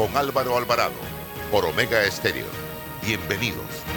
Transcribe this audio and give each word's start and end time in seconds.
con 0.00 0.16
Álvaro 0.16 0.56
Alvarado 0.56 0.94
por 1.50 1.66
Omega 1.66 2.02
Estéreo. 2.04 2.46
Bienvenidos. 3.02 3.89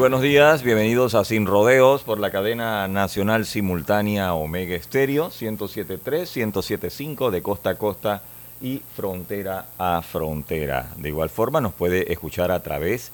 Buenos 0.00 0.22
días, 0.22 0.62
bienvenidos 0.62 1.14
a 1.14 1.26
Sin 1.26 1.44
Rodeos 1.44 2.04
por 2.04 2.18
la 2.18 2.30
cadena 2.30 2.88
nacional 2.88 3.44
simultánea 3.44 4.32
Omega 4.32 4.74
Estéreo 4.74 5.28
1073, 5.28 6.36
1075 6.36 7.30
de 7.30 7.42
costa 7.42 7.68
a 7.68 7.74
costa 7.74 8.22
y 8.62 8.80
frontera 8.96 9.66
a 9.76 10.00
frontera. 10.00 10.88
De 10.96 11.10
igual 11.10 11.28
forma 11.28 11.60
nos 11.60 11.74
puede 11.74 12.10
escuchar 12.10 12.50
a 12.50 12.62
través 12.62 13.12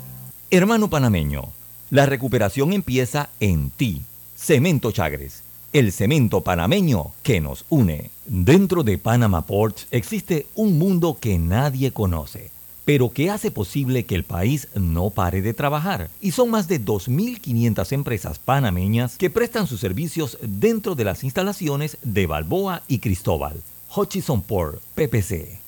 Hermano 0.51 0.91
panameño, 0.91 1.45
la 1.89 2.05
recuperación 2.05 2.75
empieza 2.75 3.31
en 3.41 3.71
ti. 3.71 4.03
Cemento 4.37 4.91
Chagres 4.91 5.43
el 5.73 5.91
cemento 5.91 6.43
panameño 6.43 7.13
que 7.23 7.41
nos 7.41 7.65
une. 7.71 8.11
Dentro 8.27 8.83
de 8.83 8.99
Panama 8.99 9.47
Ports 9.47 9.87
existe 9.91 10.47
un 10.55 10.79
mundo 10.79 11.17
que 11.19 11.39
nadie 11.39 11.93
conoce, 11.93 12.51
pero 12.85 13.11
que 13.11 13.31
hace 13.31 13.51
posible 13.51 14.05
que 14.05 14.15
el 14.15 14.25
país 14.25 14.69
no 14.75 15.11
pare 15.11 15.41
de 15.41 15.55
trabajar. 15.55 16.11
Y 16.21 16.33
son 16.33 16.51
más 16.51 16.69
de 16.69 16.81
2.500 16.85 17.93
empresas 17.93 18.39
panameñas 18.39 19.17
que 19.17 19.31
prestan 19.31 19.67
sus 19.67 19.81
servicios 19.81 20.39
dentro 20.43 20.95
de 20.95 21.05
las 21.05 21.25
instalaciones 21.25 21.97
de 22.03 22.27
Balboa 22.27 22.83
y 22.87 22.99
Cristóbal. 22.99 23.63
Hutchison 23.95 24.43
Port, 24.43 24.81
PPC. 24.95 25.62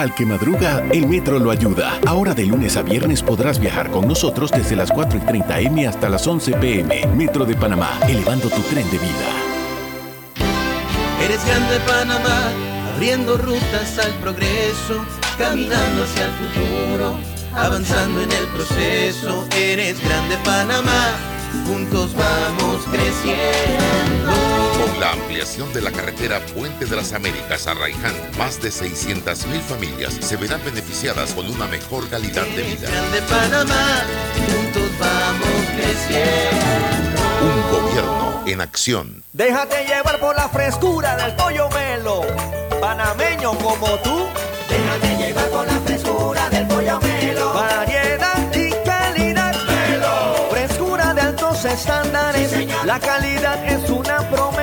Al 0.00 0.14
que 0.14 0.24
madruga, 0.24 0.82
el 0.92 1.06
metro 1.06 1.38
lo 1.38 1.50
ayuda. 1.50 2.00
Ahora 2.06 2.32
de 2.32 2.46
lunes 2.46 2.74
a 2.78 2.82
viernes 2.82 3.22
podrás 3.22 3.60
viajar 3.60 3.90
con 3.90 4.08
nosotros 4.08 4.50
desde 4.50 4.74
las 4.74 4.90
4 4.90 5.18
y 5.18 5.20
30 5.26 5.60
M 5.60 5.86
hasta 5.86 6.08
las 6.08 6.26
11 6.26 6.52
PM. 6.52 7.06
Metro 7.08 7.44
de 7.44 7.54
Panamá, 7.54 8.00
elevando 8.08 8.48
tu 8.48 8.62
tren 8.62 8.90
de 8.90 8.96
vida. 8.96 9.28
Eres 11.22 11.44
grande 11.44 11.78
Panamá, 11.86 12.50
abriendo 12.94 13.36
rutas 13.36 13.98
al 13.98 14.14
progreso, 14.22 15.04
caminando 15.36 16.04
hacia 16.04 16.24
el 16.24 16.32
futuro, 16.32 17.18
avanzando 17.54 18.22
en 18.22 18.32
el 18.32 18.46
proceso. 18.54 19.46
Eres 19.54 20.02
grande 20.02 20.38
Panamá, 20.42 21.10
juntos 21.66 22.14
vamos 22.16 22.86
creciendo. 22.90 24.59
Con 24.80 24.98
la 24.98 25.12
ampliación 25.12 25.70
de 25.74 25.82
la 25.82 25.92
carretera 25.92 26.40
Puente 26.54 26.86
de 26.86 26.96
las 26.96 27.12
Américas 27.12 27.66
a 27.66 27.74
Raiján, 27.74 28.14
más 28.38 28.62
de 28.62 28.70
600.000 28.70 29.60
familias 29.60 30.14
se 30.20 30.36
verán 30.36 30.64
beneficiadas 30.64 31.34
con 31.34 31.50
una 31.50 31.66
mejor 31.66 32.08
calidad 32.08 32.46
de 32.46 32.62
vida. 32.62 32.88
Grande 32.88 33.20
Panamá, 33.28 34.04
juntos 34.34 34.90
vamos 34.98 35.64
creciendo. 35.76 37.20
Un 37.42 37.70
gobierno 37.70 38.42
en 38.46 38.60
acción. 38.62 39.22
Déjate 39.34 39.84
llevar 39.84 40.18
por 40.18 40.34
la 40.34 40.48
frescura 40.48 41.14
del 41.16 41.34
pollo 41.36 41.68
melo, 41.68 42.22
panameño 42.80 43.52
como 43.58 43.86
tú. 43.98 44.26
Déjate 44.68 45.26
llevar 45.26 45.48
por 45.50 45.66
la 45.66 45.80
frescura 45.80 46.48
del 46.48 46.66
pollo 46.66 47.00
melo. 47.00 47.52
Variedad 47.52 48.54
y 48.54 48.70
calidad. 48.86 49.54
Melo. 49.66 50.48
Frescura 50.50 51.12
de 51.12 51.20
altos 51.20 51.64
estándares. 51.66 52.50
Sí, 52.50 52.66
la 52.86 52.98
calidad 52.98 53.62
es 53.66 53.90
una 53.90 54.18
promesa 54.30 54.59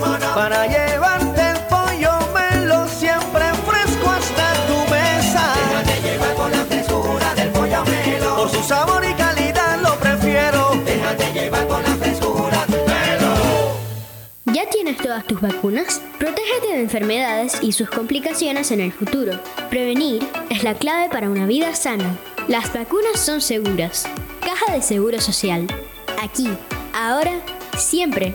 para 0.00 0.66
llevarte 0.66 1.40
el 1.40 1.58
pollo 1.68 2.12
melo 2.34 2.88
siempre 2.88 3.44
fresco 3.66 4.10
hasta 4.10 4.52
tu 4.66 4.90
mesa. 4.92 5.54
Déjate 5.68 6.02
llevar 6.02 6.34
con 6.34 6.50
la 6.50 6.64
frescura 6.64 7.34
del 7.34 7.48
pollo 7.50 7.84
melo. 7.84 8.36
Por 8.36 8.50
su 8.50 8.62
sabor 8.62 9.04
y 9.04 9.14
calidad 9.14 9.80
lo 9.80 9.94
prefiero. 9.96 10.72
Déjate 10.84 11.32
llevar 11.32 11.66
con 11.68 11.82
la 11.82 11.90
frescura 11.90 12.66
del 12.66 12.80
melo. 12.86 13.76
¿Ya 14.46 14.68
tienes 14.68 14.96
todas 14.96 15.24
tus 15.26 15.40
vacunas? 15.40 16.00
Protégete 16.18 16.72
de 16.72 16.80
enfermedades 16.80 17.58
y 17.62 17.72
sus 17.72 17.88
complicaciones 17.88 18.72
en 18.72 18.80
el 18.80 18.92
futuro. 18.92 19.38
Prevenir 19.70 20.26
es 20.50 20.64
la 20.64 20.74
clave 20.74 21.08
para 21.08 21.30
una 21.30 21.46
vida 21.46 21.74
sana. 21.74 22.16
Las 22.48 22.72
vacunas 22.74 23.20
son 23.20 23.40
seguras. 23.40 24.06
Caja 24.40 24.72
de 24.72 24.82
Seguro 24.82 25.20
Social. 25.20 25.66
Aquí, 26.20 26.48
ahora, 26.92 27.32
siempre. 27.76 28.34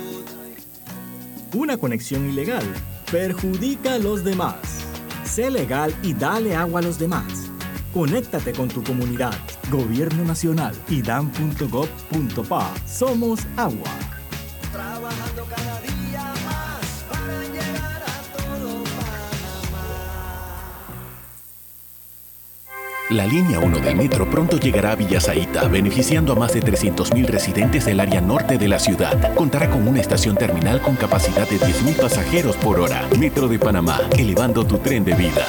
Una 1.53 1.77
conexión 1.77 2.29
ilegal 2.29 2.63
perjudica 3.11 3.95
a 3.95 3.99
los 3.99 4.23
demás. 4.23 4.55
Sé 5.25 5.51
legal 5.51 5.93
y 6.01 6.13
dale 6.13 6.55
agua 6.55 6.79
a 6.79 6.83
los 6.83 6.97
demás. 6.97 7.51
Conéctate 7.93 8.53
con 8.53 8.69
tu 8.69 8.81
comunidad. 8.83 9.33
Gobierno 9.69 10.23
Nacional 10.23 10.73
y 10.87 11.01
dan.gov.pa. 11.01 12.73
Somos 12.87 13.41
agua. 13.57 14.10
La 23.11 23.27
línea 23.27 23.59
1 23.59 23.79
del 23.79 23.97
metro 23.97 24.29
pronto 24.29 24.55
llegará 24.55 24.93
a 24.93 24.95
Villasaita, 24.95 25.67
beneficiando 25.67 26.31
a 26.31 26.35
más 26.37 26.53
de 26.53 26.61
300.000 26.61 27.25
residentes 27.25 27.83
del 27.83 27.99
área 27.99 28.21
norte 28.21 28.57
de 28.57 28.69
la 28.69 28.79
ciudad. 28.79 29.35
Contará 29.35 29.69
con 29.69 29.85
una 29.85 29.99
estación 29.99 30.37
terminal 30.37 30.81
con 30.81 30.95
capacidad 30.95 31.45
de 31.45 31.59
10.000 31.59 31.99
pasajeros 31.99 32.55
por 32.55 32.79
hora. 32.79 33.05
Metro 33.19 33.49
de 33.49 33.59
Panamá, 33.59 33.99
elevando 34.17 34.65
tu 34.65 34.77
tren 34.77 35.03
de 35.03 35.13
vida. 35.13 35.45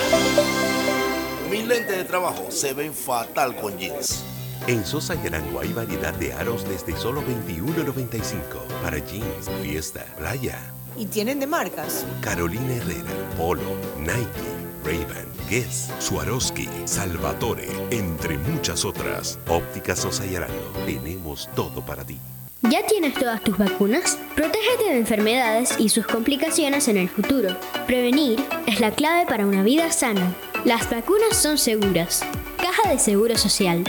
Mis 1.53 1.65
lentes 1.65 1.99
de 1.99 2.03
trabajo 2.03 2.51
se 2.51 2.75
ven 2.75 2.93
fatal 2.93 3.55
con 3.55 3.79
jeans. 3.79 4.25
En 4.67 4.85
Sosa 4.85 5.15
y 5.15 5.29
Arango 5.29 5.61
hay 5.61 5.73
variedad 5.73 6.15
de 6.15 6.33
aros 6.33 6.69
desde 6.69 6.97
solo 6.97 7.23
$21.95 7.23 8.83
para 8.83 8.99
jeans, 8.99 9.49
fiesta, 9.63 10.05
playa. 10.19 10.59
¿Y 10.97 11.07
tienen 11.07 11.39
de 11.39 11.47
marcas? 11.47 12.05
Carolina 12.23 12.75
Herrera, 12.75 13.11
Polo, 13.37 13.63
Nike, 14.01 14.62
Ray-Ban, 14.85 15.27
Guess, 15.49 15.93
Swarovski, 15.99 16.69
Salvatore, 16.85 17.69
entre 17.91 18.39
muchas 18.39 18.85
otras. 18.85 19.39
Óptica 19.49 19.95
Sosa 19.97 20.27
y 20.27 20.37
Arango, 20.37 20.73
tenemos 20.87 21.49
todo 21.55 21.85
para 21.85 22.05
ti. 22.05 22.19
¿Ya 22.63 22.87
tienes 22.87 23.15
todas 23.15 23.43
tus 23.43 23.59
vacunas? 23.59 24.19
Protégete 24.37 24.85
de 24.85 24.99
enfermedades 24.99 25.75
y 25.79 25.89
sus 25.89 26.07
complicaciones 26.07 26.87
en 26.87 26.97
el 26.97 27.09
futuro. 27.09 27.57
Prevenir 27.87 28.39
es 28.67 28.79
la 28.81 28.93
clave 28.93 29.27
para 29.27 29.47
una 29.47 29.65
vida 29.65 29.91
sana. 29.91 30.35
Las 30.65 30.89
vacunas 30.89 31.37
son 31.37 31.59
seguras. 31.59 32.23
Caja 32.59 32.89
de 32.91 33.01
Seguro 33.01 33.37
Social. 33.37 33.83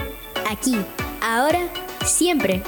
Aquí, 0.49 0.75
ahora, 1.21 1.69
siempre. 2.03 2.63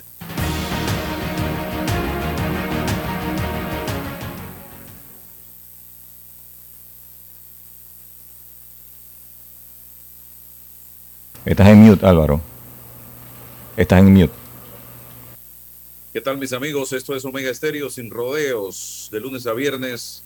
Estás 11.50 11.66
en 11.66 11.78
mute, 11.78 12.06
Álvaro. 12.06 12.40
Estás 13.76 13.98
en 13.98 14.14
mute. 14.14 14.32
¿Qué 16.12 16.20
tal 16.20 16.38
mis 16.38 16.52
amigos? 16.52 16.92
Esto 16.92 17.16
es 17.16 17.24
Omega 17.24 17.50
Estéreo 17.50 17.90
sin 17.90 18.08
rodeos, 18.08 19.08
de 19.10 19.18
lunes 19.18 19.48
a 19.48 19.52
viernes, 19.52 20.22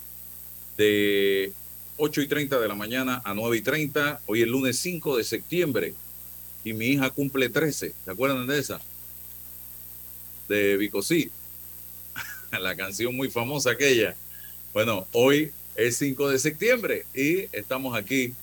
de 0.77 1.51
8 1.97 2.21
y 2.21 2.27
30 2.27 2.59
de 2.59 2.67
la 2.67 2.75
mañana 2.75 3.23
a 3.25 3.33
9 3.33 3.57
y 3.57 3.61
30. 3.61 4.21
Hoy 4.27 4.43
es 4.43 4.47
lunes 4.47 4.77
5 4.77 5.17
de 5.17 5.23
septiembre 5.23 5.95
y 6.63 6.73
mi 6.73 6.89
hija 6.89 7.09
cumple 7.09 7.49
13. 7.49 7.93
¿Se 8.05 8.11
acuerdan 8.11 8.45
de 8.45 8.59
esa? 8.59 8.79
De 10.47 10.77
Vicosí. 10.77 11.31
La 12.51 12.75
canción 12.75 13.15
muy 13.15 13.31
famosa 13.31 13.71
aquella. 13.71 14.15
Bueno, 14.73 15.07
hoy 15.11 15.51
es 15.75 15.97
5 15.97 16.29
de 16.29 16.37
septiembre 16.37 17.07
y 17.15 17.47
estamos 17.51 17.97
aquí 17.97 18.35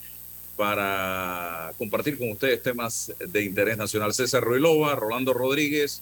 para 0.55 1.71
compartir 1.77 2.17
con 2.17 2.29
ustedes 2.31 2.61
temas 2.61 3.11
de 3.19 3.43
interés 3.43 3.77
nacional. 3.77 4.13
César 4.13 4.43
Ruilova, 4.43 4.95
Rolando 4.95 5.33
Rodríguez, 5.33 6.01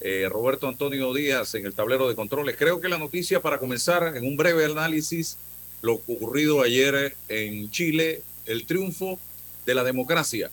eh, 0.00 0.28
Roberto 0.30 0.68
Antonio 0.68 1.12
Díaz 1.12 1.54
en 1.54 1.66
el 1.66 1.74
tablero 1.74 2.08
de 2.08 2.14
controles. 2.14 2.56
Creo 2.56 2.80
que 2.80 2.88
la 2.88 2.98
noticia 2.98 3.40
para 3.40 3.58
comenzar 3.58 4.16
en 4.16 4.24
un 4.24 4.36
breve 4.36 4.64
análisis, 4.64 5.36
lo 5.82 5.94
ocurrido 5.94 6.62
ayer 6.62 7.16
en 7.28 7.70
Chile, 7.70 8.22
el 8.46 8.66
triunfo 8.66 9.18
de 9.66 9.74
la 9.74 9.82
democracia. 9.82 10.50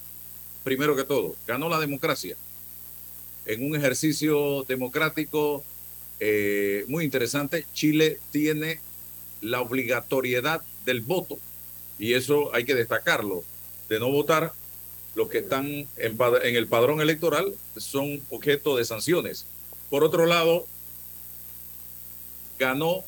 Primero 0.63 0.95
que 0.95 1.03
todo, 1.03 1.35
ganó 1.45 1.69
la 1.69 1.79
democracia 1.79 2.35
en 3.45 3.63
un 3.63 3.75
ejercicio 3.75 4.63
democrático 4.63 5.63
eh, 6.19 6.85
muy 6.87 7.05
interesante. 7.05 7.65
Chile 7.73 8.17
tiene 8.31 8.79
la 9.41 9.61
obligatoriedad 9.61 10.61
del 10.85 11.01
voto 11.01 11.37
y 11.99 12.13
eso 12.13 12.53
hay 12.53 12.65
que 12.65 12.75
destacarlo. 12.75 13.43
De 13.89 13.99
no 13.99 14.09
votar, 14.09 14.53
los 15.15 15.29
que 15.29 15.39
están 15.39 15.65
en, 15.67 16.55
el 16.55 16.67
padrón 16.67 17.01
electoral 17.01 17.53
son 17.77 18.21
objeto 18.29 18.75
de 18.75 18.85
sanciones. 18.85 19.45
Por 19.89 20.03
otro 20.03 20.25
lado, 20.25 20.65
ganó 22.59 23.03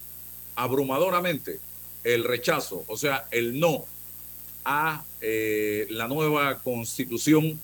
abrumadoramente 0.56 1.60
el 2.04 2.24
rechazo, 2.24 2.84
o 2.88 2.98
sea, 2.98 3.28
el 3.32 3.60
no 3.60 3.86
a 4.64 5.04
eh, 5.22 5.88
la 5.90 6.08
nueva 6.08 6.60
constitución 6.60 7.60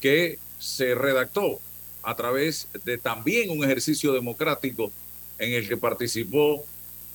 que 0.00 0.38
se 0.58 0.94
redactó 0.94 1.60
a 2.02 2.16
través 2.16 2.68
de 2.84 2.98
también 2.98 3.50
un 3.50 3.64
ejercicio 3.64 4.12
democrático 4.12 4.92
en 5.38 5.52
el 5.52 5.68
que 5.68 5.76
participó 5.76 6.64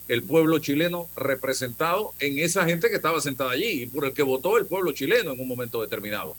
el 0.07 0.23
pueblo 0.23 0.59
chileno 0.59 1.07
representado 1.15 2.13
en 2.19 2.39
esa 2.39 2.65
gente 2.65 2.89
que 2.89 2.95
estaba 2.95 3.21
sentada 3.21 3.51
allí 3.51 3.83
y 3.83 3.85
por 3.87 4.05
el 4.05 4.13
que 4.13 4.23
votó 4.23 4.57
el 4.57 4.65
pueblo 4.65 4.91
chileno 4.93 5.33
en 5.33 5.39
un 5.39 5.47
momento 5.47 5.81
determinado. 5.81 6.35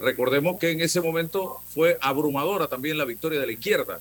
Recordemos 0.00 0.58
que 0.60 0.70
en 0.70 0.80
ese 0.80 1.00
momento 1.00 1.60
fue 1.74 1.98
abrumadora 2.00 2.68
también 2.68 2.96
la 2.96 3.04
victoria 3.04 3.40
de 3.40 3.46
la 3.46 3.52
izquierda 3.52 4.00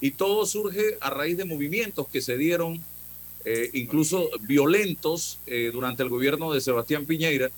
y 0.00 0.10
todo 0.10 0.44
surge 0.44 0.98
a 1.00 1.10
raíz 1.10 1.36
de 1.36 1.44
movimientos 1.44 2.08
que 2.08 2.20
se 2.20 2.36
dieron, 2.36 2.82
eh, 3.44 3.70
incluso 3.72 4.28
violentos, 4.40 5.38
eh, 5.46 5.70
durante 5.72 6.02
el 6.02 6.08
gobierno 6.08 6.52
de 6.52 6.60
Sebastián 6.60 7.06
Piñeira. 7.06 7.50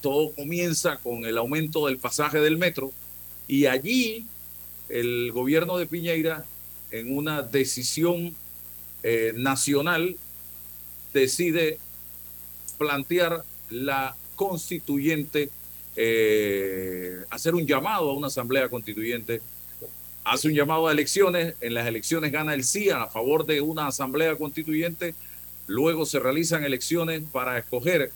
Todo 0.00 0.32
comienza 0.32 0.98
con 0.98 1.24
el 1.24 1.36
aumento 1.36 1.86
del 1.86 1.98
pasaje 1.98 2.40
del 2.40 2.56
metro 2.56 2.92
y 3.46 3.66
allí 3.66 4.24
el 4.88 5.32
gobierno 5.32 5.78
de 5.78 5.86
Piñeira, 5.86 6.44
en 6.90 7.16
una 7.16 7.42
decisión 7.42 8.34
eh, 9.08 9.32
nacional 9.36 10.16
decide 11.14 11.78
plantear 12.76 13.44
la 13.70 14.16
constituyente, 14.34 15.48
eh, 15.94 17.18
hacer 17.30 17.54
un 17.54 17.64
llamado 17.68 18.10
a 18.10 18.14
una 18.14 18.26
asamblea 18.26 18.68
constituyente, 18.68 19.42
hace 20.24 20.48
un 20.48 20.54
llamado 20.54 20.88
a 20.88 20.92
elecciones, 20.92 21.54
en 21.60 21.74
las 21.74 21.86
elecciones 21.86 22.32
gana 22.32 22.52
el 22.52 22.64
sí 22.64 22.90
a 22.90 23.06
favor 23.06 23.46
de 23.46 23.60
una 23.60 23.86
asamblea 23.86 24.34
constituyente, 24.34 25.14
luego 25.68 26.04
se 26.04 26.18
realizan 26.18 26.64
elecciones 26.64 27.22
para 27.30 27.58
escoger 27.58 28.10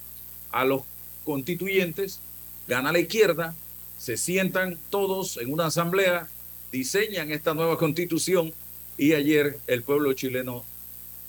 a 0.50 0.64
los 0.64 0.82
constituyentes, 1.22 2.18
gana 2.66 2.90
la 2.90 2.98
izquierda, 2.98 3.54
se 3.96 4.16
sientan 4.16 4.76
todos 4.90 5.36
en 5.36 5.52
una 5.52 5.66
asamblea, 5.66 6.26
diseñan 6.72 7.30
esta 7.30 7.54
nueva 7.54 7.78
constitución 7.78 8.52
y 8.98 9.12
ayer 9.12 9.56
el 9.68 9.84
pueblo 9.84 10.12
chileno 10.14 10.64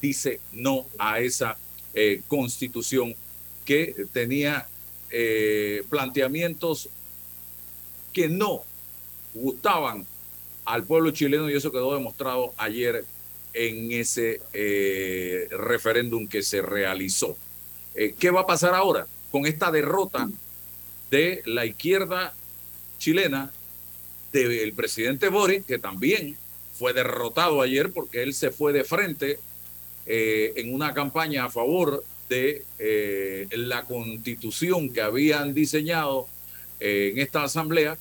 dice 0.02 0.40
no 0.52 0.86
a 0.98 1.20
esa 1.20 1.58
eh, 1.94 2.22
constitución 2.28 3.16
que 3.66 3.96
tenía 4.12 4.68
eh, 5.10 5.84
planteamientos 5.90 6.90
que 8.14 8.28
no 8.28 8.64
gustaban 9.34 10.06
al 10.66 10.84
pueblo 10.84 11.12
chileno 11.12 11.50
y 11.50 11.54
eso 11.54 11.72
quedó 11.72 11.94
demostrado 11.94 12.54
ayer 12.58 13.06
en 13.54 13.92
ese 13.92 14.42
eh, 14.54 15.48
referéndum 15.52 16.28
que 16.28 16.42
se 16.42 16.62
realizó. 16.62 17.38
¿Qué 17.94 18.32
va 18.32 18.42
a 18.42 18.46
pasar 18.46 18.74
ahora 18.74 19.06
con 19.32 19.46
esta 19.46 19.70
derrota 19.70 20.30
de 21.10 21.42
la 21.46 21.66
izquierda 21.66 22.34
chilena 23.00 23.52
del 24.32 24.74
presidente 24.74 25.28
Boric, 25.28 25.66
que 25.66 25.78
también 25.78 26.38
fue 26.78 26.94
derrotado 26.94 27.62
ayer 27.62 27.92
porque 27.92 28.24
él 28.24 28.34
se 28.34 28.50
fue 28.50 28.72
de 28.72 28.84
frente 28.84 29.40
eh, 30.06 30.54
en 30.56 30.74
una 30.74 30.94
campaña 30.94 31.46
a 31.46 31.50
favor 31.50 32.04
de 32.30 32.64
la 33.52 33.84
constitución 33.84 34.94
que 34.94 35.02
habían 35.02 35.54
diseñado 35.54 36.28
en 36.80 37.20
esta 37.20 37.44
asamblea? 37.44 37.98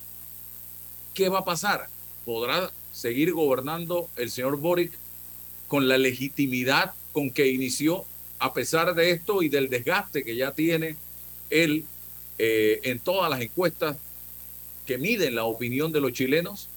¿Qué 1.14 1.28
va 1.28 1.40
a 1.40 1.44
pasar? 1.44 1.88
¿Podrá 2.24 2.70
seguir 2.92 3.32
gobernando 3.32 4.08
el 4.16 4.30
señor 4.30 4.56
Boric 4.56 4.92
con 5.68 5.88
la 5.88 5.98
legitimidad 5.98 6.94
con 7.12 7.30
que 7.30 7.48
inició, 7.48 8.04
a 8.38 8.52
pesar 8.52 8.94
de 8.94 9.10
esto 9.10 9.42
y 9.42 9.48
del 9.48 9.68
desgaste 9.68 10.24
que 10.24 10.36
ya 10.36 10.52
tiene 10.52 10.96
él 11.50 11.84
eh, 12.38 12.80
en 12.84 12.98
todas 12.98 13.30
las 13.30 13.40
encuestas 13.40 13.96
que 14.86 14.98
miden 14.98 15.34
la 15.34 15.44
opinión 15.44 15.92
de 15.92 16.00
los 16.00 16.12
chilenos. 16.12 16.69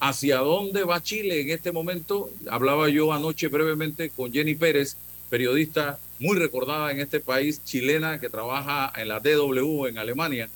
¿Hacia 0.00 0.38
dónde 0.38 0.84
va 0.84 1.02
Chile 1.02 1.40
en 1.40 1.50
este 1.50 1.72
momento? 1.72 2.30
Hablaba 2.50 2.88
yo 2.88 3.12
anoche 3.12 3.48
brevemente 3.48 4.10
con 4.10 4.32
Jenny 4.32 4.54
Pérez, 4.54 4.96
periodista 5.30 5.98
muy 6.18 6.38
recordada 6.38 6.92
en 6.92 7.00
este 7.00 7.20
país, 7.20 7.62
chilena 7.64 8.20
que 8.20 8.28
trabaja 8.28 8.92
en 9.00 9.08
la 9.08 9.20
DW 9.20 9.86
en 9.86 9.98
Alemania, 9.98 10.48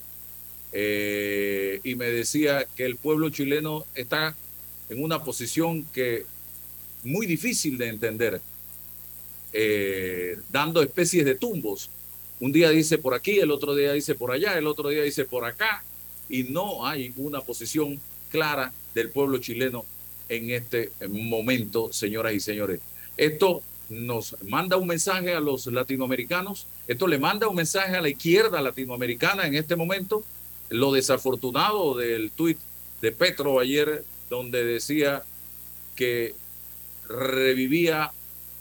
eh, 0.72 1.80
y 1.82 1.94
me 1.94 2.06
decía 2.06 2.66
que 2.76 2.84
el 2.84 2.96
pueblo 2.96 3.30
chileno 3.30 3.84
está 3.94 4.36
en 4.88 5.02
una 5.02 5.24
posición 5.24 5.84
que 5.84 6.26
muy 7.04 7.26
difícil 7.26 7.78
de 7.78 7.88
entender, 7.88 8.40
eh, 9.52 10.38
dando 10.50 10.82
especies 10.82 11.24
de 11.24 11.34
tumbos. 11.34 11.90
Un 12.40 12.52
día 12.52 12.70
dice 12.70 12.98
por 12.98 13.14
aquí, 13.14 13.38
el 13.38 13.50
otro 13.50 13.74
día 13.74 13.92
dice 13.92 14.14
por 14.14 14.30
allá, 14.30 14.58
el 14.58 14.66
otro 14.66 14.90
día 14.90 15.02
dice 15.02 15.24
por 15.24 15.44
acá, 15.44 15.82
y 16.28 16.44
no 16.44 16.86
hay 16.86 17.12
una 17.16 17.40
posición 17.40 18.00
clara 18.30 18.72
del 18.98 19.10
pueblo 19.10 19.38
chileno 19.38 19.84
en 20.28 20.50
este 20.50 20.90
momento, 21.08 21.92
señoras 21.92 22.34
y 22.34 22.40
señores. 22.40 22.80
Esto 23.16 23.62
nos 23.88 24.36
manda 24.42 24.76
un 24.76 24.86
mensaje 24.86 25.32
a 25.34 25.40
los 25.40 25.66
latinoamericanos, 25.66 26.66
esto 26.86 27.06
le 27.06 27.18
manda 27.18 27.48
un 27.48 27.56
mensaje 27.56 27.96
a 27.96 28.02
la 28.02 28.08
izquierda 28.08 28.60
latinoamericana 28.60 29.46
en 29.46 29.54
este 29.54 29.76
momento. 29.76 30.24
Lo 30.68 30.92
desafortunado 30.92 31.96
del 31.96 32.30
tuit 32.30 32.58
de 33.00 33.12
Petro 33.12 33.60
ayer, 33.60 34.04
donde 34.28 34.64
decía 34.64 35.22
que 35.96 36.34
revivía 37.08 38.10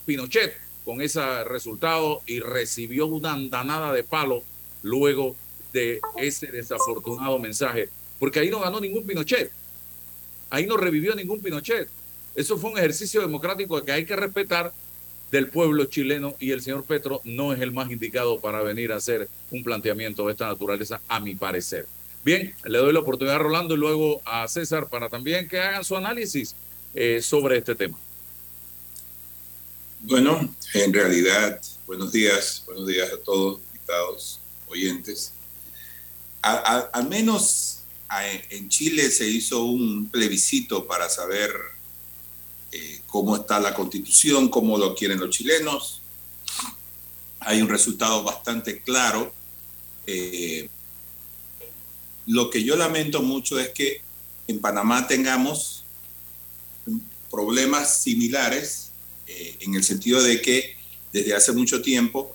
Pinochet 0.05 0.53
con 0.85 1.01
ese 1.01 1.43
resultado 1.43 2.21
y 2.27 2.39
recibió 2.39 3.07
una 3.07 3.33
andanada 3.33 3.91
de 3.91 4.03
palo 4.03 4.43
luego 4.83 5.35
de 5.73 5.99
ese 6.15 6.47
desafortunado 6.47 7.39
mensaje. 7.39 7.89
Porque 8.19 8.39
ahí 8.39 8.49
no 8.49 8.61
ganó 8.61 8.79
ningún 8.79 9.03
Pinochet. 9.03 9.51
Ahí 10.49 10.65
no 10.65 10.77
revivió 10.77 11.15
ningún 11.15 11.41
Pinochet. 11.41 11.87
Eso 12.35 12.57
fue 12.57 12.71
un 12.71 12.77
ejercicio 12.77 13.21
democrático 13.21 13.83
que 13.83 13.91
hay 13.91 14.05
que 14.05 14.15
respetar 14.15 14.71
del 15.31 15.49
pueblo 15.49 15.85
chileno 15.85 16.35
y 16.39 16.51
el 16.51 16.61
señor 16.61 16.83
Petro 16.83 17.21
no 17.23 17.51
es 17.51 17.59
el 17.61 17.71
más 17.71 17.91
indicado 17.91 18.39
para 18.39 18.61
venir 18.61 18.91
a 18.91 18.97
hacer 18.97 19.27
un 19.51 19.63
planteamiento 19.63 20.25
de 20.25 20.33
esta 20.33 20.47
naturaleza, 20.47 21.01
a 21.07 21.19
mi 21.19 21.35
parecer. 21.35 21.85
Bien, 22.23 22.53
le 22.65 22.77
doy 22.77 22.93
la 22.93 22.99
oportunidad 22.99 23.37
a 23.37 23.39
Rolando 23.39 23.75
y 23.75 23.77
luego 23.77 24.21
a 24.25 24.47
César 24.47 24.87
para 24.87 25.09
también 25.09 25.47
que 25.47 25.59
hagan 25.59 25.83
su 25.83 25.95
análisis 25.95 26.55
eh, 26.93 27.21
sobre 27.21 27.57
este 27.57 27.75
tema. 27.75 27.97
Bueno, 30.01 30.53
en 30.73 30.93
realidad, 30.93 31.59
buenos 31.85 32.11
días, 32.11 32.63
buenos 32.65 32.87
días 32.87 33.11
a 33.11 33.17
todos, 33.17 33.59
invitados, 33.73 34.39
oyentes. 34.67 35.33
al 36.41 37.09
menos 37.09 37.79
en 38.09 38.69
Chile 38.69 39.11
se 39.11 39.27
hizo 39.27 39.63
un 39.63 40.07
plebiscito 40.07 40.87
para 40.87 41.09
saber 41.09 41.51
eh, 42.71 43.01
cómo 43.07 43.35
está 43.35 43.59
la 43.59 43.73
constitución, 43.73 44.49
cómo 44.49 44.77
lo 44.77 44.95
quieren 44.95 45.19
los 45.19 45.29
chilenos. 45.29 46.01
Hay 47.39 47.61
un 47.61 47.69
resultado 47.69 48.23
bastante 48.23 48.81
claro. 48.81 49.33
Eh, 50.05 50.69
lo 52.25 52.49
que 52.49 52.63
yo 52.63 52.75
lamento 52.75 53.21
mucho 53.21 53.59
es 53.59 53.69
que 53.69 54.01
en 54.47 54.59
Panamá 54.59 55.07
tengamos 55.07 55.83
problemas 57.29 57.99
similares 57.99 58.91
eh, 59.27 59.57
en 59.59 59.75
el 59.75 59.83
sentido 59.83 60.21
de 60.23 60.41
que 60.41 60.77
desde 61.11 61.33
hace 61.33 61.51
mucho 61.51 61.81
tiempo 61.81 62.31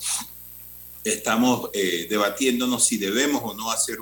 estamos 1.04 1.70
eh, 1.72 2.06
debatiéndonos 2.08 2.84
si 2.84 2.96
debemos 2.98 3.42
o 3.44 3.54
no 3.54 3.70
hacer 3.70 4.00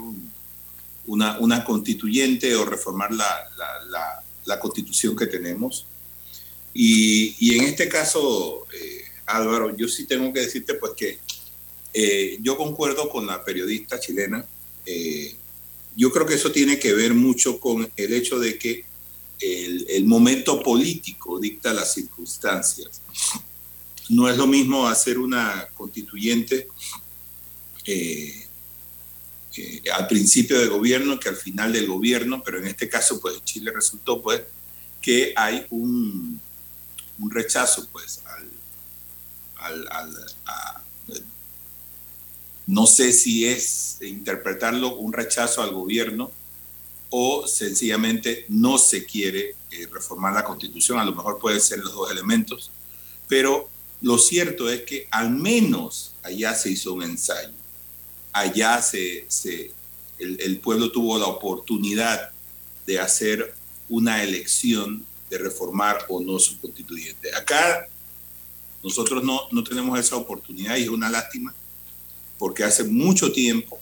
una, 1.10 1.38
una, 1.38 1.64
constituyente 1.64 2.54
o 2.54 2.64
reformar 2.64 3.12
la, 3.12 3.28
la, 4.44 4.60
constitución 4.60 5.14
que 5.14 5.26
tenemos. 5.26 5.86
Y, 6.74 7.36
y 7.38 7.58
en 7.58 7.64
este 7.64 7.88
caso, 7.88 8.66
eh, 8.74 9.02
Álvaro, 9.26 9.76
yo 9.76 9.88
sí 9.88 10.06
tengo 10.06 10.32
que 10.32 10.40
decirte 10.40 10.74
pues 10.74 10.92
que 10.96 11.18
yo 12.40 12.56
concuerdo 12.56 13.08
con 13.08 13.26
la 13.26 13.44
periodista 13.44 13.98
chilena. 13.98 14.44
yo 15.96 16.10
creo 16.12 16.26
que 16.26 16.34
eso 16.34 16.52
tiene 16.52 16.78
que 16.78 16.92
ver 16.94 17.14
mucho 17.14 17.58
con 17.58 17.90
el 17.96 18.12
hecho 18.12 18.38
de 18.38 18.58
que 18.58 18.84
el, 19.40 20.04
momento 20.04 20.62
político 20.62 21.38
dicta 21.38 21.72
las 21.72 21.94
circunstancias. 21.94 23.00
No 24.08 24.28
es 24.28 24.36
lo 24.36 24.46
mismo 24.46 24.86
hacer 24.86 25.18
una 25.18 25.68
constituyente 25.74 26.68
eh, 27.86 28.46
al 29.92 30.06
principio 30.06 30.58
del 30.58 30.70
gobierno 30.70 31.18
que 31.18 31.28
al 31.28 31.36
final 31.36 31.72
del 31.72 31.86
gobierno, 31.86 32.42
pero 32.44 32.58
en 32.58 32.66
este 32.66 32.88
caso, 32.88 33.20
pues 33.20 33.42
Chile 33.44 33.72
resultó 33.74 34.22
pues 34.22 34.42
que 35.00 35.32
hay 35.36 35.66
un, 35.70 36.40
rechazo 37.30 37.88
pues 37.90 38.22
al, 39.56 39.88
al, 39.88 40.10
no 42.66 42.86
sé 42.86 43.12
si 43.12 43.46
es 43.46 43.98
interpretarlo 44.00 44.96
un 44.96 45.12
rechazo 45.12 45.62
al 45.62 45.72
gobierno 45.72 46.30
o 47.10 47.46
sencillamente 47.46 48.46
no 48.48 48.78
se 48.78 49.04
quiere 49.04 49.56
eh, 49.72 49.88
reformar 49.90 50.32
la 50.32 50.44
constitución, 50.44 50.98
a 50.98 51.04
lo 51.04 51.12
mejor 51.12 51.38
pueden 51.40 51.60
ser 51.60 51.80
los 51.80 51.92
dos 51.92 52.10
elementos, 52.10 52.70
pero 53.26 53.68
lo 54.00 54.16
cierto 54.18 54.70
es 54.70 54.82
que 54.82 55.08
al 55.10 55.30
menos 55.30 56.14
allá 56.22 56.54
se 56.54 56.70
hizo 56.70 56.94
un 56.94 57.02
ensayo, 57.02 57.52
allá 58.32 58.80
se, 58.82 59.26
el, 60.18 60.40
el, 60.40 60.58
pueblo 60.60 60.90
tuvo 60.90 61.18
la 61.18 61.26
oportunidad 61.26 62.30
de 62.86 62.98
hacer 62.98 63.54
una 63.88 64.22
elección 64.22 65.04
de 65.28 65.38
reformar 65.38 66.04
o 66.08 66.20
no 66.20 66.38
su 66.38 66.60
constituyente. 66.60 67.34
Acá 67.34 67.88
nosotros 68.82 69.22
no, 69.22 69.42
no 69.50 69.62
tenemos 69.62 69.98
esa 69.98 70.16
oportunidad 70.16 70.76
y 70.76 70.82
es 70.84 70.88
una 70.88 71.10
lástima 71.10 71.54
porque 72.38 72.64
hace 72.64 72.84
mucho 72.84 73.30
tiempo 73.32 73.78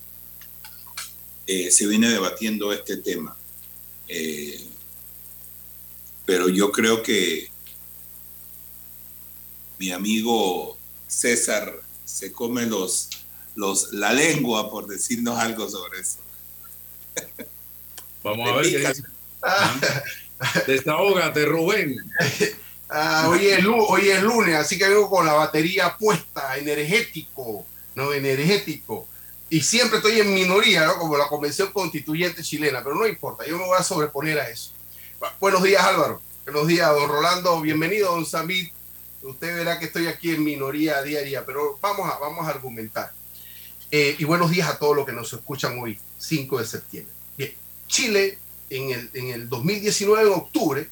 eh, 1.46 1.70
se 1.70 1.86
viene 1.86 2.08
debatiendo 2.08 2.72
este 2.72 2.96
tema. 2.96 3.36
Eh, 4.08 4.66
pero 6.26 6.48
yo 6.48 6.72
creo 6.72 7.02
que 7.02 7.48
mi 9.78 9.92
amigo 9.92 10.76
César 11.06 11.72
se 12.04 12.32
come 12.32 12.66
los, 12.66 13.08
los, 13.58 13.92
la 13.92 14.12
lengua 14.12 14.70
por 14.70 14.86
decirnos 14.86 15.38
algo 15.38 15.68
sobre 15.68 16.00
eso. 16.00 16.18
Vamos 18.22 18.48
a 18.48 18.56
ver 18.56 18.70
qué 18.70 18.78
dice. 18.78 19.02
Desahógate, 20.66 21.44
Rubén. 21.44 21.96
Ah, 22.90 23.28
hoy, 23.28 23.48
es, 23.48 23.62
hoy 23.66 24.08
es 24.08 24.22
lunes, 24.22 24.54
así 24.54 24.78
que 24.78 24.88
vengo 24.88 25.10
con 25.10 25.26
la 25.26 25.34
batería 25.34 25.94
puesta, 25.98 26.56
energético, 26.56 27.66
no 27.94 28.14
energético 28.14 29.06
y 29.50 29.62
siempre 29.62 29.98
estoy 29.98 30.20
en 30.20 30.34
minoría, 30.34 30.86
¿no? 30.86 30.98
Como 30.98 31.16
la 31.16 31.28
Convención 31.28 31.72
Constituyente 31.72 32.42
chilena, 32.42 32.82
pero 32.82 32.94
no 32.94 33.06
importa, 33.06 33.46
yo 33.46 33.56
me 33.56 33.64
voy 33.64 33.78
a 33.78 33.82
sobreponer 33.82 34.38
a 34.38 34.48
eso. 34.48 34.72
Buenos 35.40 35.62
días, 35.62 35.82
Álvaro. 35.82 36.20
Buenos 36.44 36.66
días, 36.66 36.90
don 36.90 37.08
Rolando. 37.08 37.60
Bienvenido, 37.60 38.12
don 38.12 38.26
Samit. 38.26 38.72
Usted 39.22 39.56
verá 39.56 39.78
que 39.78 39.86
estoy 39.86 40.06
aquí 40.06 40.30
en 40.30 40.44
minoría 40.44 41.02
diaria, 41.02 41.44
pero 41.46 41.78
vamos 41.80 42.10
a, 42.10 42.18
vamos 42.18 42.46
a 42.46 42.50
argumentar. 42.50 43.12
Eh, 43.90 44.16
y 44.18 44.24
buenos 44.24 44.50
días 44.50 44.68
a 44.68 44.78
todos 44.78 44.94
los 44.94 45.06
que 45.06 45.12
nos 45.12 45.32
escuchan 45.32 45.78
hoy, 45.78 45.98
5 46.18 46.58
de 46.58 46.66
septiembre. 46.66 47.14
Bien, 47.36 47.52
Chile 47.86 48.38
en 48.70 48.90
el, 48.90 49.10
en 49.14 49.28
el 49.28 49.48
2019, 49.48 50.26
en 50.28 50.34
octubre, 50.34 50.88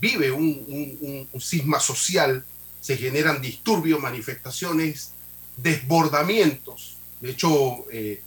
vive 0.00 0.32
un, 0.32 0.64
un, 0.66 0.98
un, 1.00 1.28
un 1.32 1.40
cisma 1.40 1.78
social, 1.78 2.44
se 2.80 2.96
generan 2.96 3.40
disturbios, 3.40 4.00
manifestaciones 4.00 5.10
desbordamientos. 5.56 6.96
De 7.20 7.30
hecho, 7.30 7.84
eh, 7.92 8.20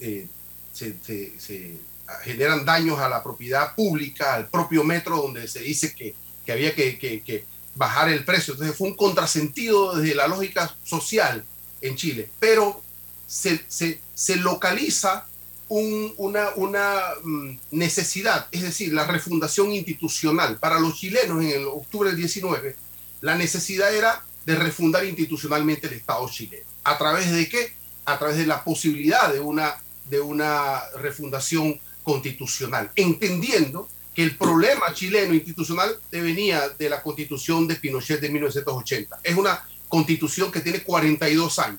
eh, 0.00 0.26
se- 0.72 0.96
se- 1.04 1.38
se 1.38 1.76
generan 2.24 2.64
daños 2.64 2.98
a 2.98 3.08
la 3.08 3.22
propiedad 3.22 3.76
pública, 3.76 4.34
al 4.34 4.48
propio 4.48 4.82
metro, 4.82 5.18
donde 5.18 5.46
se 5.46 5.60
dice 5.60 5.94
que, 5.94 6.16
que 6.44 6.50
había 6.50 6.74
que, 6.74 6.98
que- 6.98 7.22
que 7.22 7.44
bajar 7.76 8.08
el 8.08 8.24
precio. 8.24 8.54
Entonces 8.54 8.76
fue 8.76 8.88
un 8.88 8.96
contrasentido 8.96 9.94
desde 9.96 10.16
la 10.16 10.26
lógica 10.26 10.74
social 10.82 11.44
en 11.80 11.94
Chile. 11.94 12.28
Pero 12.40 12.82
se, 13.30 14.36
localiza 14.36 15.26
un- 15.68 16.12
una, 16.16 16.48
una 16.56 17.00
mm, 17.22 17.58
necesidad, 17.70 18.48
es 18.50 18.62
decir, 18.62 18.92
la 18.92 19.06
refundación 19.06 19.70
institucional. 19.72 20.58
Para 20.58 20.80
los 20.80 20.96
chilenos 20.98 21.42
en 21.42 21.50
el 21.50 21.64
octubre 21.66 22.10
del 22.10 22.18
19, 22.18 22.76
la 23.20 23.36
necesidad 23.36 23.94
era 23.94 24.24
de 24.44 24.56
refundar 24.56 25.04
institucionalmente 25.04 25.86
el 25.86 25.92
Estado 25.94 26.28
chileno. 26.28 26.64
¿A 26.82 26.98
través 26.98 27.30
de 27.30 27.48
qué? 27.48 27.72
A 28.06 28.18
través 28.18 28.36
de 28.38 28.46
la 28.46 28.64
posibilidad 28.64 29.32
de 29.32 29.38
una, 29.38 29.74
de 30.08 30.20
una 30.20 30.80
refundación 30.98 31.78
constitucional, 32.02 32.90
entendiendo 32.96 33.88
que 34.14 34.24
el 34.24 34.36
problema 34.36 34.92
chileno 34.92 35.34
institucional 35.34 35.96
venía 36.10 36.68
de 36.70 36.88
la 36.88 37.00
constitución 37.00 37.68
de 37.68 37.76
Pinochet 37.76 38.20
de 38.20 38.28
1980. 38.28 39.20
Es 39.22 39.36
una 39.36 39.62
constitución 39.88 40.50
que 40.50 40.60
tiene 40.60 40.82
42 40.82 41.58
años. 41.60 41.78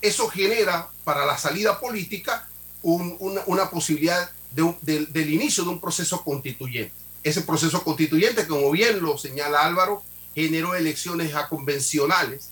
Eso 0.00 0.28
genera 0.28 0.88
para 1.04 1.26
la 1.26 1.36
salida 1.38 1.78
política 1.80 2.48
un- 2.82 3.16
una, 3.46 3.68
posibilidad 3.70 4.30
del- 4.52 5.32
inicio 5.32 5.64
de 5.64 5.70
un 5.70 5.80
proceso 5.80 6.22
constituyente. 6.24 6.92
Ese 7.22 7.42
proceso 7.42 7.82
constituyente, 7.84 8.46
como 8.46 8.70
bien 8.70 9.00
lo 9.02 9.18
señala 9.18 9.60
Álvaro, 9.66 10.02
generó 10.34 10.74
elecciones 10.74 11.34
a 11.34 11.48
convencionales 11.48 12.48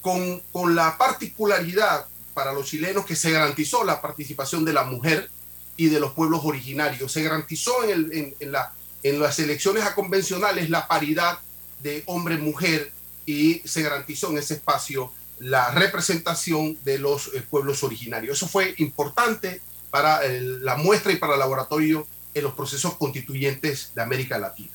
con, 0.00 0.40
con 0.52 0.74
la 0.74 0.96
particularidad 0.98 2.06
para 2.34 2.52
los 2.52 2.66
chilenos 2.66 3.04
que 3.06 3.16
se 3.16 3.30
garantizó 3.30 3.84
la 3.84 4.00
participación 4.00 4.64
de 4.64 4.72
la 4.72 4.84
mujer 4.84 5.30
y 5.76 5.86
de 5.88 6.00
los 6.00 6.12
pueblos 6.12 6.42
originarios. 6.44 7.12
Se 7.12 7.22
garantizó 7.22 7.84
en- 7.84 8.34
en 8.38 8.52
la, 8.52 8.72
en 9.02 9.20
las 9.20 9.38
elecciones 9.38 9.84
a 9.84 9.94
convencionales 9.94 10.70
la 10.70 10.86
paridad 10.86 11.38
de 11.82 12.04
hombre-mujer 12.06 12.92
y 13.26 13.60
se 13.64 13.82
garantizó 13.82 14.30
en 14.30 14.38
ese 14.38 14.54
espacio 14.54 15.12
la 15.42 15.70
representación 15.72 16.78
de 16.84 16.98
los 16.98 17.28
eh, 17.34 17.42
pueblos 17.50 17.82
originarios. 17.82 18.36
Eso 18.38 18.48
fue 18.48 18.74
importante 18.78 19.60
para 19.90 20.24
el- 20.24 20.64
la 20.64 20.76
muestra 20.76 21.12
y 21.12 21.16
para 21.16 21.34
el 21.34 21.40
laboratorio 21.40 22.06
en 22.34 22.44
los 22.44 22.54
procesos 22.54 22.94
constituyentes 22.96 23.92
de 23.94 24.02
América 24.02 24.38
Latina. 24.38 24.72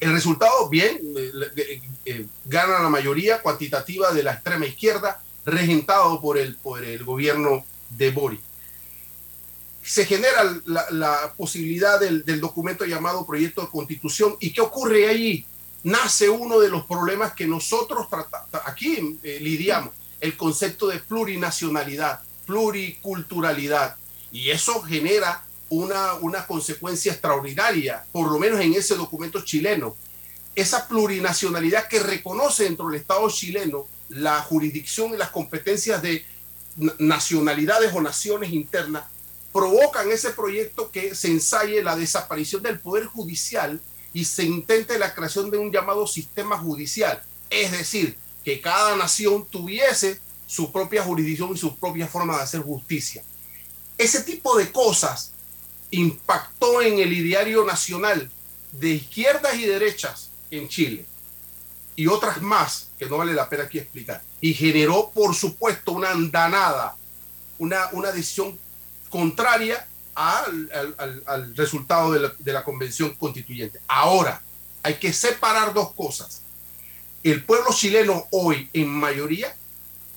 El 0.00 0.12
resultado, 0.12 0.68
bien, 0.68 1.00
eh, 1.16 1.32
eh, 1.56 1.80
eh, 2.04 2.26
gana 2.44 2.78
la 2.78 2.88
mayoría 2.88 3.42
cuantitativa 3.42 4.12
de 4.12 4.22
la 4.22 4.34
extrema 4.34 4.66
izquierda, 4.66 5.20
regentado 5.44 6.20
por 6.20 6.38
el, 6.38 6.54
por 6.56 6.84
el 6.84 7.02
gobierno 7.04 7.64
de 7.90 8.10
Boric. 8.10 8.40
Se 9.82 10.04
genera 10.04 10.60
la, 10.66 10.84
la 10.90 11.34
posibilidad 11.36 11.98
del, 11.98 12.24
del 12.24 12.40
documento 12.40 12.84
llamado 12.84 13.26
Proyecto 13.26 13.62
de 13.62 13.68
Constitución. 13.68 14.36
¿Y 14.38 14.52
qué 14.52 14.60
ocurre 14.60 15.08
allí? 15.08 15.46
Nace 15.88 16.28
uno 16.28 16.58
de 16.60 16.68
los 16.68 16.84
problemas 16.84 17.32
que 17.32 17.46
nosotros 17.46 18.08
aquí 18.66 19.18
eh, 19.22 19.38
lidiamos, 19.40 19.94
el 20.20 20.36
concepto 20.36 20.86
de 20.88 20.98
plurinacionalidad, 20.98 22.20
pluriculturalidad. 22.44 23.96
Y 24.30 24.50
eso 24.50 24.82
genera 24.82 25.42
una, 25.70 26.14
una 26.14 26.46
consecuencia 26.46 27.12
extraordinaria, 27.12 28.04
por 28.12 28.30
lo 28.30 28.38
menos 28.38 28.60
en 28.60 28.74
ese 28.74 28.96
documento 28.96 29.42
chileno. 29.42 29.96
Esa 30.54 30.86
plurinacionalidad 30.88 31.88
que 31.88 32.00
reconoce 32.00 32.64
dentro 32.64 32.88
del 32.88 33.00
Estado 33.00 33.26
chileno 33.30 33.86
la 34.10 34.42
jurisdicción 34.42 35.14
y 35.14 35.16
las 35.16 35.30
competencias 35.30 36.02
de 36.02 36.22
na- 36.76 36.94
nacionalidades 36.98 37.94
o 37.94 38.02
naciones 38.02 38.52
internas, 38.52 39.04
provocan 39.54 40.10
ese 40.10 40.30
proyecto 40.30 40.90
que 40.90 41.14
se 41.14 41.28
ensaye 41.28 41.82
la 41.82 41.96
desaparición 41.96 42.62
del 42.62 42.78
Poder 42.78 43.06
Judicial 43.06 43.80
y 44.12 44.24
se 44.24 44.44
intente 44.44 44.98
la 44.98 45.14
creación 45.14 45.50
de 45.50 45.58
un 45.58 45.72
llamado 45.72 46.06
sistema 46.06 46.58
judicial. 46.58 47.22
Es 47.50 47.72
decir, 47.72 48.16
que 48.44 48.60
cada 48.60 48.96
nación 48.96 49.46
tuviese 49.46 50.20
su 50.46 50.72
propia 50.72 51.02
jurisdicción 51.02 51.54
y 51.54 51.58
su 51.58 51.76
propia 51.76 52.08
forma 52.08 52.36
de 52.36 52.42
hacer 52.42 52.62
justicia. 52.62 53.22
Ese 53.96 54.22
tipo 54.22 54.56
de 54.56 54.72
cosas 54.72 55.32
impactó 55.90 56.82
en 56.82 56.98
el 56.98 57.12
ideario 57.12 57.64
nacional 57.64 58.30
de 58.72 58.90
izquierdas 58.90 59.54
y 59.56 59.66
derechas 59.66 60.30
en 60.50 60.68
Chile 60.68 61.06
y 61.98 62.06
otras 62.06 62.40
más 62.40 62.90
que 62.96 63.06
no 63.06 63.18
vale 63.18 63.34
la 63.34 63.48
pena 63.48 63.64
aquí 63.64 63.78
explicar. 63.78 64.22
Y 64.40 64.54
generó, 64.54 65.10
por 65.12 65.34
supuesto, 65.34 65.92
una 65.92 66.10
andanada, 66.10 66.96
una, 67.58 67.88
una 67.90 68.12
decisión 68.12 68.56
contraria 69.10 69.86
al, 70.18 70.70
al- 70.98 71.22
al- 71.26 71.56
resultado 71.56 72.12
de 72.12 72.20
la, 72.20 72.32
de 72.38 72.52
la 72.52 72.64
convención 72.64 73.14
constituyente. 73.14 73.80
Ahora, 73.86 74.42
hay 74.82 74.94
que 74.94 75.12
separar 75.12 75.72
dos 75.72 75.92
cosas. 75.92 76.42
El 77.22 77.44
pueblo 77.44 77.70
chileno 77.72 78.26
hoy, 78.30 78.68
en 78.72 78.88
mayoría, 78.88 79.54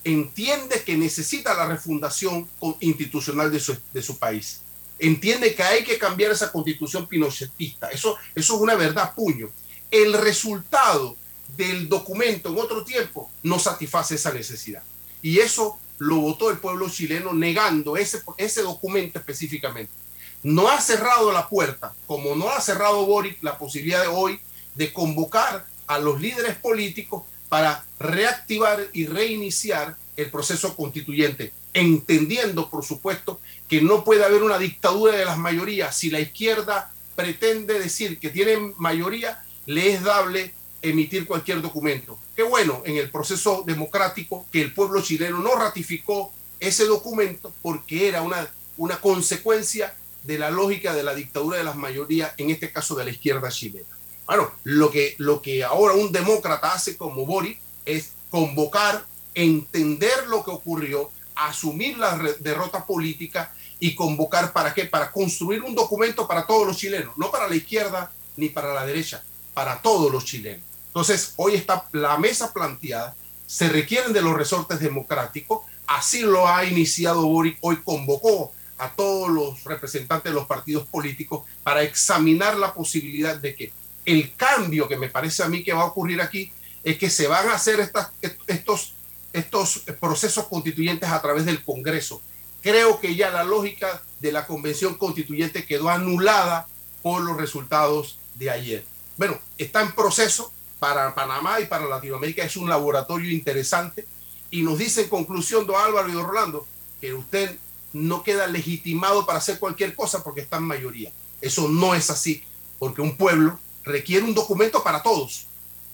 entiende 0.04 0.84
que 0.84 0.98
necesita 0.98 1.54
la 1.54 1.68
refundación 1.68 2.50
institucional 2.80 3.52
de 3.52 3.60
su, 3.60 3.78
de 3.94 4.02
su 4.02 4.18
país. 4.18 4.62
Entiende 4.98 5.54
que 5.54 5.64
hay 5.64 5.84
que 5.84 5.98
cambiar 5.98 6.32
esa 6.32 6.52
constitución 6.52 7.08
pinochetista. 7.08 7.90
Eso, 7.90 8.18
eso 8.36 8.56
es 8.56 8.62
una 8.62 8.76
verdad 8.76 9.14
puño. 9.14 9.50
El 9.92 10.14
resultado 10.14 11.16
del 11.58 11.90
documento 11.90 12.50
en 12.50 12.58
otro 12.58 12.84
tiempo 12.84 13.30
no 13.44 13.60
satisface 13.60 14.16
esa 14.16 14.32
necesidad. 14.34 14.84
Y 15.22 15.40
eso 15.40 15.78
lo 16.02 16.16
votó 16.16 16.50
el 16.50 16.58
pueblo 16.58 16.90
chileno 16.90 17.32
negando 17.32 17.96
ese, 17.96 18.24
ese 18.38 18.64
documento 18.64 19.20
específicamente. 19.20 19.94
No 20.42 20.68
ha 20.68 20.82
cerrado 20.82 21.32
la 21.32 21.48
puerta, 21.48 21.94
como 22.08 22.36
no 22.36 22.50
ha 22.50 22.60
cerrado 22.60 23.06
Boric 23.06 23.38
la 23.44 23.60
posibilidad 23.60 24.02
de 24.02 24.08
hoy 24.08 24.40
de 24.74 24.92
convocar 24.92 25.64
a 25.86 26.00
los 26.00 26.20
líderes 26.20 26.56
políticos 26.56 27.22
para 27.50 27.86
reactivar 28.00 28.88
y 28.94 29.06
reiniciar 29.06 29.96
el 30.18 30.32
proceso 30.32 30.76
constituyente, 30.76 31.54
entendiendo, 31.72 32.72
por 32.72 32.84
supuesto, 32.84 33.40
que 33.68 33.84
no 33.84 34.04
puede 34.04 34.26
haber 34.26 34.42
una 34.42 34.58
dictadura 34.58 35.16
de 35.16 35.26
las 35.26 35.38
mayorías. 35.38 35.96
Si 35.96 36.10
la 36.10 36.20
izquierda 36.20 36.92
pretende 37.16 37.78
decir 37.78 38.18
que 38.18 38.32
tiene 38.32 38.74
mayoría, 38.78 39.44
le 39.68 39.94
es 39.94 40.02
dable 40.02 40.52
emitir 40.82 41.28
cualquier 41.28 41.62
documento. 41.62 42.18
Qué 42.36 42.44
bueno 42.44 42.82
en 42.86 42.98
el 42.98 43.12
proceso 43.12 43.64
democrático 43.66 44.46
que 44.52 44.62
el 44.62 44.74
pueblo 44.74 45.02
chileno 45.02 45.40
no 45.40 45.56
ratificó 45.56 46.32
ese 46.60 46.86
documento 46.86 47.54
porque 47.62 48.08
era 48.08 48.22
una, 48.22 48.48
una 48.78 49.02
consecuencia 49.02 49.96
de 50.24 50.38
la 50.38 50.52
lógica 50.52 50.94
de 50.94 51.04
la 51.04 51.14
dictadura 51.14 51.58
de 51.58 51.64
las 51.64 51.76
mayorías, 51.76 52.34
en 52.38 52.52
este 52.52 52.72
caso 52.72 52.96
de 52.96 53.06
la 53.06 53.12
izquierda 53.12 53.50
chilena. 53.50 53.88
Bueno, 54.26 54.52
lo 54.64 54.92
que, 54.92 55.16
lo 55.18 55.42
que 55.42 55.64
ahora 55.64 55.94
un 55.94 56.12
demócrata 56.12 56.74
hace 56.74 56.96
como 56.96 57.26
Boric 57.26 57.60
es 57.86 58.12
convocar, 58.30 59.06
entender 59.34 60.28
lo 60.28 60.46
que 60.46 60.52
ocurrió, 60.52 61.10
asumir 61.36 61.98
la 61.98 62.18
derrota 62.40 62.86
política 62.86 63.54
y 63.80 63.96
convocar 63.96 64.54
para 64.54 64.74
qué? 64.74 64.86
Para 64.86 65.12
construir 65.12 65.64
un 65.64 65.76
documento 65.76 66.28
para 66.28 66.46
todos 66.46 66.68
los 66.68 66.78
chilenos, 66.78 67.18
no 67.18 67.32
para 67.32 67.48
la 67.48 67.56
izquierda 67.56 68.12
ni 68.38 68.50
para 68.50 68.74
la 68.74 68.86
derecha, 68.86 69.24
para 69.54 69.82
todos 69.82 70.12
los 70.12 70.24
chilenos. 70.24 70.64
Entonces, 70.92 71.36
hoy 71.38 71.56
está 71.56 71.86
la 71.94 72.18
mesa 72.18 72.52
planteada, 72.52 73.16
se 73.46 73.70
requieren 73.70 74.12
de 74.12 74.22
los 74.22 74.36
resortes 74.36 74.82
democráticos, 74.82 75.62
así 75.88 76.20
lo 76.20 76.50
ha 76.50 76.66
iniciado 76.66 77.26
Boric, 77.26 77.58
hoy 77.62 77.78
convocó 77.78 78.52
a 78.78 78.92
todos 78.92 79.30
los 79.30 79.64
representantes 79.64 80.34
de 80.34 80.36
los 80.38 80.48
partidos 80.48 80.86
políticos 80.88 81.46
para 81.64 81.82
examinar 81.82 82.58
la 82.58 82.74
posibilidad 82.74 83.38
de 83.38 83.56
que 83.56 83.72
el 84.06 84.36
cambio 84.36 84.90
que 84.90 84.98
me 84.98 85.08
parece 85.08 85.44
a 85.44 85.48
mí 85.48 85.64
que 85.64 85.72
va 85.72 85.84
a 85.84 85.86
ocurrir 85.86 86.20
aquí 86.20 86.52
es 86.84 86.98
que 86.98 87.10
se 87.10 87.28
van 87.28 87.48
a 87.48 87.54
hacer 87.54 87.80
estas, 87.80 88.10
estos, 88.48 88.94
estos 89.32 89.84
procesos 89.98 90.48
constituyentes 90.48 91.10
a 91.10 91.22
través 91.22 91.46
del 91.46 91.64
Congreso. 91.64 92.22
Creo 92.62 93.00
que 93.00 93.16
ya 93.16 93.30
la 93.30 93.46
lógica 93.46 94.02
de 94.20 94.34
la 94.34 94.46
convención 94.46 94.96
constituyente 94.96 95.66
quedó 95.66 95.90
anulada 95.90 96.68
por 97.02 97.22
los 97.22 97.38
resultados 97.38 98.20
de 98.36 98.50
ayer. 98.50 98.86
Bueno, 99.16 99.40
está 99.58 99.82
en 99.82 99.94
proceso 99.94 100.52
para 100.82 101.14
Panamá 101.14 101.60
y 101.60 101.68
para 101.68 101.86
Latinoamérica, 101.86 102.44
es 102.44 102.58
un 102.58 102.68
laboratorio 102.68 103.30
interesante 103.30 104.08
y 104.50 104.64
nos 104.64 104.80
dice 104.80 105.04
en 105.04 105.10
conclusión, 105.10 105.68
don 105.68 105.76
Álvaro 105.76 106.10
y 106.10 106.14
don 106.14 106.26
Rolando, 106.26 106.66
que 107.00 107.14
usted 107.14 107.56
no 107.94 108.24
queda 108.24 108.48
legitimado 108.48 109.24
para 109.28 109.38
hacer 109.38 109.60
cualquier 109.60 109.96
cosa 109.96 110.24
porque 110.24 110.42
está 110.42 110.58
en 110.58 110.64
mayoría. 110.64 111.12
Eso 111.40 111.68
no 111.68 111.94
es 111.94 112.10
así, 112.10 112.42
porque 112.80 113.00
un 113.00 113.16
pueblo 113.16 113.60
requiere 113.84 114.26
un 114.26 114.34
documento 114.34 114.84
para 114.84 115.04
todos, 115.04 115.46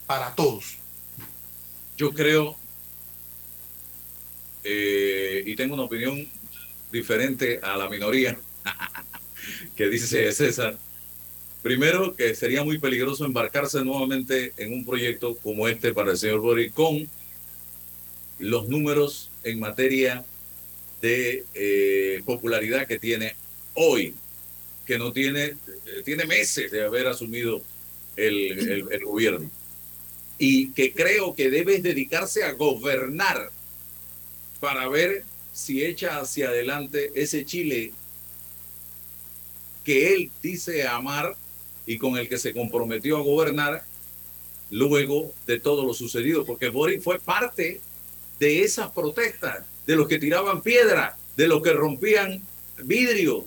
para 0.06 0.34
todos. 0.34 0.78
Yo 1.98 2.10
creo, 2.10 2.56
eh, 4.64 5.42
y 5.44 5.54
tengo 5.54 5.74
una 5.74 5.84
opinión 5.84 6.26
diferente 6.90 7.60
a 7.62 7.76
la 7.76 7.90
minoría 7.90 8.40
que 9.76 9.86
dice 9.90 10.32
César. 10.32 10.78
Primero, 11.68 12.16
que 12.16 12.34
sería 12.34 12.64
muy 12.64 12.78
peligroso 12.78 13.26
embarcarse 13.26 13.84
nuevamente 13.84 14.54
en 14.56 14.72
un 14.72 14.86
proyecto 14.86 15.36
como 15.36 15.68
este 15.68 15.92
para 15.92 16.12
el 16.12 16.16
señor 16.16 16.40
Boric 16.40 16.72
con 16.72 17.06
los 18.38 18.70
números 18.70 19.30
en 19.44 19.60
materia 19.60 20.24
de 21.02 21.44
eh, 21.52 22.22
popularidad 22.24 22.86
que 22.86 22.98
tiene 22.98 23.36
hoy, 23.74 24.14
que 24.86 24.98
no 24.98 25.12
tiene, 25.12 25.44
eh, 25.44 25.56
tiene 26.06 26.24
meses 26.24 26.70
de 26.72 26.84
haber 26.86 27.06
asumido 27.06 27.60
el, 28.16 28.58
el- 28.70 28.88
el 28.90 29.04
gobierno. 29.04 29.50
Y 30.38 30.70
que 30.70 30.94
creo 30.94 31.34
que 31.34 31.50
debe 31.50 31.82
dedicarse 31.82 32.44
a 32.44 32.52
gobernar 32.52 33.50
para 34.58 34.88
ver 34.88 35.22
si 35.52 35.84
echa 35.84 36.18
hacia 36.18 36.48
adelante 36.48 37.12
ese 37.14 37.44
Chile 37.44 37.92
que 39.84 40.14
él 40.14 40.30
dice 40.42 40.86
amar 40.86 41.36
y 41.88 41.96
con 41.96 42.18
el 42.18 42.28
que 42.28 42.38
se 42.38 42.52
comprometió 42.52 43.16
a 43.16 43.22
gobernar 43.22 43.82
luego 44.70 45.32
de 45.46 45.58
todo 45.58 45.86
lo 45.86 45.94
sucedido, 45.94 46.44
porque 46.44 46.68
Boric 46.68 47.00
fue 47.00 47.18
parte 47.18 47.80
de 48.38 48.62
esas 48.62 48.90
protestas, 48.90 49.64
de 49.86 49.96
los 49.96 50.06
que 50.06 50.18
tiraban 50.18 50.60
piedra, 50.60 51.16
de 51.34 51.48
los 51.48 51.62
que 51.62 51.72
rompían 51.72 52.42
vidrio, 52.84 53.46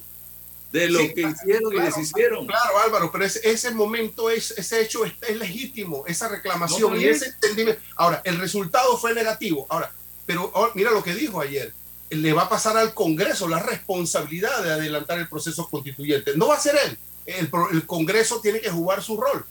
de 0.71 0.89
los 0.89 1.03
Sí, 1.03 1.07
que 1.09 1.21
claro, 1.21 1.35
hicieron 1.35 1.71
y 1.71 1.75
claro, 1.75 1.95
deshicieron. 1.95 2.47
Claro, 2.47 2.79
Álvaro, 2.79 3.11
pero 3.11 3.25
ese, 3.25 3.47
ese 3.47 3.69
momento, 3.69 4.31
es, 4.31 4.49
ese 4.57 4.81
hecho 4.81 5.05
es, 5.05 5.13
es 5.21 5.37
legítimo, 5.37 6.03
esa 6.07 6.27
reclamación 6.27 6.93
No, 6.93 6.99
y 6.99 7.05
ese 7.05 7.27
entendimiento. 7.27 7.79
Ahora, 7.95 8.23
el 8.25 8.39
resultado 8.39 8.97
fue 8.97 9.13
negativo. 9.13 9.67
Ahora, 9.69 9.93
pero 10.25 10.51
ahora, 10.55 10.71
mira 10.73 10.89
lo 10.89 11.03
que 11.03 11.13
dijo 11.13 11.39
ayer. 11.39 11.75
Le 12.09 12.33
va 12.33 12.43
a 12.43 12.49
pasar 12.49 12.75
al 12.75 12.95
Congreso 12.95 13.47
la 13.47 13.59
responsabilidad 13.59 14.63
de 14.63 14.71
adelantar 14.71 15.19
el 15.19 15.29
proceso 15.29 15.69
constituyente. 15.69 16.35
No 16.35 16.47
va 16.47 16.55
a 16.55 16.59
ser 16.59 16.75
él. 16.87 16.97
El, 17.25 17.49
Congreso 17.85 18.41
tiene 18.41 18.59
que 18.59 18.69
jugar 18.69 19.01
su 19.03 19.19
rol. 19.19 19.45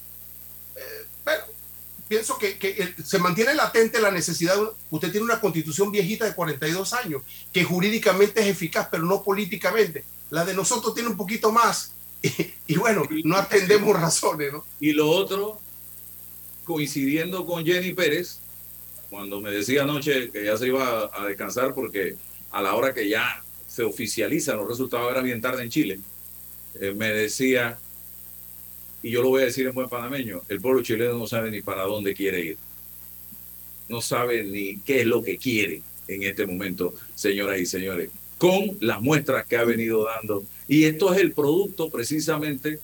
Eh, 0.77 1.07
pero 1.25 1.45
pienso 2.09 2.39
que, 2.39 2.95
se 3.05 3.19
mantiene 3.19 3.55
latente 3.55 4.01
la 4.01 4.11
necesidad. 4.11 4.57
usted 4.91 5.11
tiene 5.11 5.25
una 5.25 5.41
constitución 5.41 5.93
viejita 5.93 6.25
de 6.25 6.35
42 6.35 6.93
años, 6.95 7.23
que 7.53 7.65
jurídicamente 7.65 8.41
es 8.41 8.47
eficaz, 8.47 8.89
pero 8.91 9.05
no 9.05 9.23
políticamente. 9.23 10.05
La 10.31 10.45
de 10.45 10.55
nosotros 10.55 10.95
tiene 10.95 11.09
un 11.09 11.17
poquito 11.17 11.53
más. 11.53 11.93
Y, 12.67 12.77
bueno, 12.77 13.03
no 13.25 13.37
atendemos 13.37 13.99
razones. 13.99 14.53
Y 14.79 14.93
lo 14.93 15.11
otro, 15.11 15.59
coincidiendo 16.65 17.45
con 17.45 17.65
Jenny 17.65 17.95
Pérez, 17.95 18.39
cuando 19.09 19.41
me 19.41 19.51
decía 19.51 19.83
anoche 19.83 20.31
que 20.31 20.45
ya 20.45 20.57
se 20.57 20.69
iba 20.69 21.11
a 21.13 21.27
descansar 21.27 21.75
porque 21.75 22.17
a 22.53 22.63
la 22.63 22.75
hora 22.75 22.95
que 22.95 23.09
ya 23.09 23.43
se 23.67 23.83
oficializan 23.83 24.57
los 24.57 24.69
resultados 24.69 25.11
era 25.11 25.21
bien 25.21 25.41
tarde 25.41 25.65
en 25.65 25.71
Chile, 25.71 26.01
eh, 26.79 26.95
me 26.95 27.11
decía, 27.11 27.79
y 29.03 29.11
yo 29.11 29.23
lo 29.23 29.31
voy 29.31 29.43
a 29.43 29.47
decir 29.47 29.67
en 29.67 29.75
buen 29.75 29.89
panameño, 29.89 30.43
el 30.49 30.61
pueblo 30.61 30.83
chileno 30.83 31.19
no 31.19 31.27
sabe 31.27 31.51
ni 31.51 31.63
para 31.63 31.83
dónde 31.83 32.15
quiere 32.15 32.41
ir. 32.41 32.59
No 33.89 34.01
sabe 34.01 34.45
ni 34.45 34.79
qué 34.79 35.01
es 35.01 35.07
lo 35.07 35.23
que 35.23 35.37
quiere 35.37 35.83
en 36.07 36.23
este 36.23 36.47
momento, 36.47 36.95
señoras 37.15 37.59
y 37.59 37.67
señores, 37.67 38.11
con 38.39 38.77
las 38.81 39.01
muestras 39.01 39.47
que 39.47 39.57
ha 39.57 39.65
venido 39.65 40.05
dando. 40.05 40.45
Y 40.69 40.85
esto 40.85 41.13
es 41.13 41.21
el 41.21 41.33
producto 41.33 41.91
precisamente 41.91 42.79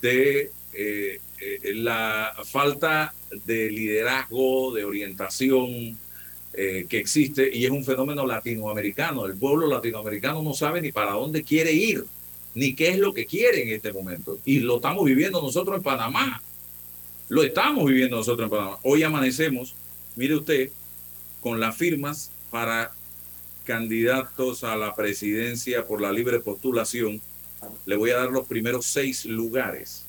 de 0.00 0.50
eh, 0.72 1.20
eh, 1.40 1.74
la 1.74 2.34
falta 2.44 3.14
de 3.44 3.70
liderazgo, 3.70 4.72
de 4.74 4.84
orientación 4.84 5.98
que 6.56 6.98
existe 6.98 7.54
y 7.54 7.66
es 7.66 7.70
un 7.70 7.84
fenómeno 7.84 8.24
latinoamericano. 8.24 9.26
El 9.26 9.36
pueblo 9.36 9.66
latinoamericano 9.66 10.42
no 10.42 10.54
sabe 10.54 10.80
ni 10.80 10.90
para 10.90 11.12
dónde 11.12 11.42
quiere 11.42 11.70
ir, 11.70 12.06
ni 12.56 12.74
qué 12.74 12.88
es 12.88 12.98
lo 12.98 13.14
que 13.14 13.26
quiere 13.26 13.62
en 13.62 13.68
este 13.68 13.92
momento. 13.92 14.40
Y 14.44 14.58
lo 14.58 14.76
estamos 14.76 15.04
viviendo 15.04 15.40
nosotros 15.40 15.76
en 15.76 15.84
Panamá. 15.84 16.42
Lo 17.28 17.44
estamos 17.44 17.86
viviendo 17.86 18.16
nosotros 18.16 18.46
en 18.46 18.50
Panamá. 18.50 18.78
Hoy 18.82 19.04
amanecemos, 19.04 19.76
mire 20.16 20.34
usted, 20.34 20.70
con 21.40 21.60
las 21.60 21.76
firmas 21.76 22.32
para 22.50 22.92
candidatos 23.64 24.64
a 24.64 24.74
la 24.74 24.96
presidencia 24.96 25.86
por 25.86 26.00
la 26.00 26.10
libre 26.10 26.40
postulación. 26.40 27.20
Le 27.84 27.94
voy 27.94 28.10
a 28.10 28.16
dar 28.16 28.30
los 28.30 28.48
primeros 28.48 28.86
seis 28.86 29.24
lugares 29.24 30.06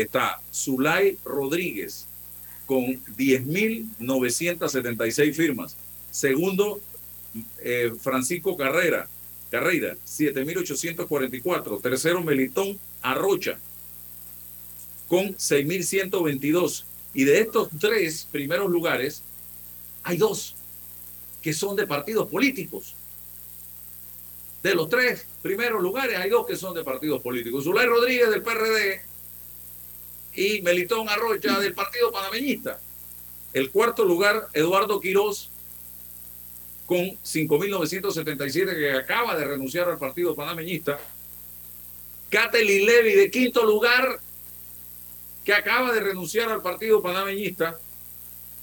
está 0.00 0.40
Zulay 0.52 1.16
Rodríguez 1.24 2.06
con 2.66 2.84
10.976 3.16 5.34
firmas. 5.34 5.76
Segundo, 6.10 6.80
eh, 7.62 7.92
Francisco 8.00 8.56
Carrera, 8.56 9.06
Carrera, 9.50 9.96
7.844. 10.06 11.80
Tercero, 11.80 12.22
Melitón 12.22 12.78
Arrocha 13.02 13.58
con 15.08 15.34
6.122. 15.36 16.84
Y 17.14 17.24
de 17.24 17.40
estos 17.40 17.70
tres 17.80 18.28
primeros 18.30 18.70
lugares, 18.70 19.22
hay 20.02 20.18
dos 20.18 20.54
que 21.42 21.52
son 21.52 21.74
de 21.76 21.86
partidos 21.86 22.28
políticos. 22.28 22.94
De 24.62 24.74
los 24.74 24.88
tres 24.88 25.26
primeros 25.40 25.82
lugares, 25.82 26.18
hay 26.18 26.30
dos 26.30 26.46
que 26.46 26.56
son 26.56 26.74
de 26.74 26.84
partidos 26.84 27.22
políticos. 27.22 27.64
Zulay 27.64 27.86
Rodríguez 27.86 28.30
del 28.30 28.42
PRD 28.42 29.00
y 30.34 30.62
Melitón 30.62 31.08
Arrocha 31.08 31.58
del 31.58 31.74
Partido 31.74 32.12
Panameñista. 32.12 32.80
El 33.54 33.70
cuarto 33.70 34.04
lugar, 34.04 34.48
Eduardo 34.52 35.00
Quirós, 35.00 35.50
con 36.88 37.00
5.977, 37.00 38.74
que 38.74 38.92
acaba 38.92 39.36
de 39.36 39.44
renunciar 39.44 39.90
al 39.90 39.98
Partido 39.98 40.34
Panameñista. 40.34 40.98
Catherine 42.30 42.86
Levy, 42.86 43.12
de 43.12 43.30
quinto 43.30 43.66
lugar, 43.66 44.18
que 45.44 45.52
acaba 45.52 45.92
de 45.92 46.00
renunciar 46.00 46.50
al 46.50 46.62
Partido 46.62 47.02
Panameñista. 47.02 47.78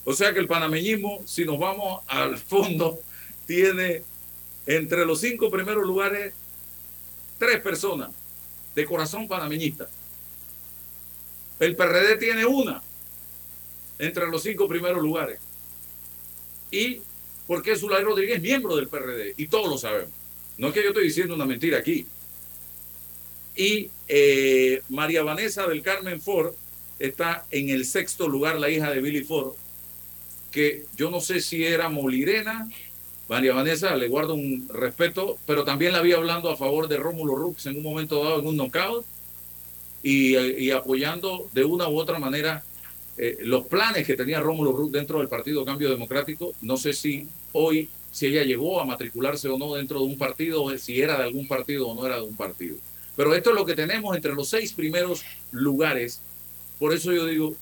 O 0.06 0.14
sea 0.14 0.34
que 0.34 0.40
el 0.40 0.48
panameñismo, 0.48 1.22
si 1.26 1.46
nos 1.46 1.60
vamos 1.60 2.04
al 2.08 2.40
fondo, 2.40 3.00
tiene 3.46 4.02
entre 4.66 5.06
los 5.06 5.22
cinco 5.22 5.52
primeros 5.52 5.86
lugares 5.86 6.34
tres 7.38 7.62
personas 7.62 8.10
de 8.74 8.86
corazón 8.86 9.28
panameñista. 9.28 9.88
El 11.60 11.76
PRD 11.76 12.18
tiene 12.18 12.44
una 12.46 12.82
entre 14.00 14.28
los 14.28 14.42
cinco 14.42 14.68
primeros 14.68 15.02
lugares. 15.04 15.40
Y 16.72 17.02
porque 17.48 17.76
Zulay 17.76 18.04
Rodríguez 18.04 18.38
es 18.38 18.42
miembro 18.42 18.76
del 18.76 18.88
PRD, 18.88 19.34
y 19.38 19.48
todos 19.48 19.70
lo 19.70 19.78
sabemos. 19.78 20.12
No 20.58 20.68
es 20.68 20.74
que 20.74 20.84
yo 20.84 20.90
estoy 20.90 21.06
diciendo 21.06 21.36
una 21.36 21.46
mentira 21.46 21.78
aquí. 21.78 22.06
Y 23.56 23.90
eh, 24.08 24.82
María 24.90 25.24
Vanessa 25.24 25.68
del 25.68 25.82
Carmen 25.82 26.22
Ford 26.22 26.54
está 27.00 27.46
en 27.52 27.70
el 27.70 27.86
sexto 27.86 28.28
lugar, 28.28 28.60
la 28.60 28.70
hija 28.70 28.92
de 28.92 29.02
Billy 29.02 29.24
Ford, 29.24 29.54
que 30.52 30.86
yo 30.96 31.10
no 31.12 31.20
sé 31.20 31.42
si 31.42 31.64
era 31.66 31.90
molirena. 31.90 32.70
María 33.28 33.54
Vanessa, 33.54 33.96
le 33.96 34.08
guardo 34.08 34.36
un 34.36 34.70
respeto, 34.70 35.38
pero 35.46 35.64
también 35.64 35.94
la 35.94 36.02
vi 36.02 36.14
hablando 36.14 36.50
a 36.50 36.58
favor 36.58 36.88
de 36.88 36.98
Rómulo 36.98 37.36
Rux 37.36 37.66
en 37.66 37.78
un 37.78 37.84
momento 37.84 38.24
dado 38.24 38.40
en 38.40 38.48
un 38.48 38.56
knockout 38.56 39.06
y, 40.04 40.38
y 40.38 40.72
apoyando 40.72 41.50
de 41.54 41.66
una 41.66 41.90
u 41.90 42.00
otra 42.00 42.20
manera 42.20 42.64
eh, 43.18 43.38
los 43.42 43.66
planes 43.68 44.06
que 44.06 44.16
tenía 44.16 44.40
Rómulo 44.40 44.74
Rux 44.74 44.92
dentro 44.92 45.20
del 45.20 45.30
Partido 45.30 45.64
Cambio 45.64 45.90
Democrático. 45.90 46.54
No 46.62 46.78
sé 46.78 46.94
si 46.94 47.28
hoy, 47.54 47.90
si 48.12 48.28
ella 48.28 48.44
llegó 48.44 48.82
a 48.82 48.86
matricularse 48.86 49.48
o 49.48 49.58
no 49.58 49.74
dentro 49.76 50.00
de 50.00 50.06
un 50.06 50.18
partido, 50.18 50.78
si 50.78 51.02
era 51.02 51.18
de 51.18 51.24
algún 51.24 51.48
partido 51.48 51.88
o 51.88 51.96
no 51.96 52.06
era 52.06 52.18
de 52.18 52.24
un 52.24 52.36
partido. 52.36 52.78
Pero 53.16 53.34
esto 53.34 53.52
es 53.52 53.56
lo 53.56 53.66
que 53.66 53.76
tenemos 53.76 54.16
entre 54.16 54.34
los 54.34 54.50
seis 54.50 54.74
primeros 54.74 55.24
lugares. 55.52 56.20
Por 56.80 56.94
eso 56.94 57.14
yo 57.14 57.26
digo, 57.26 57.56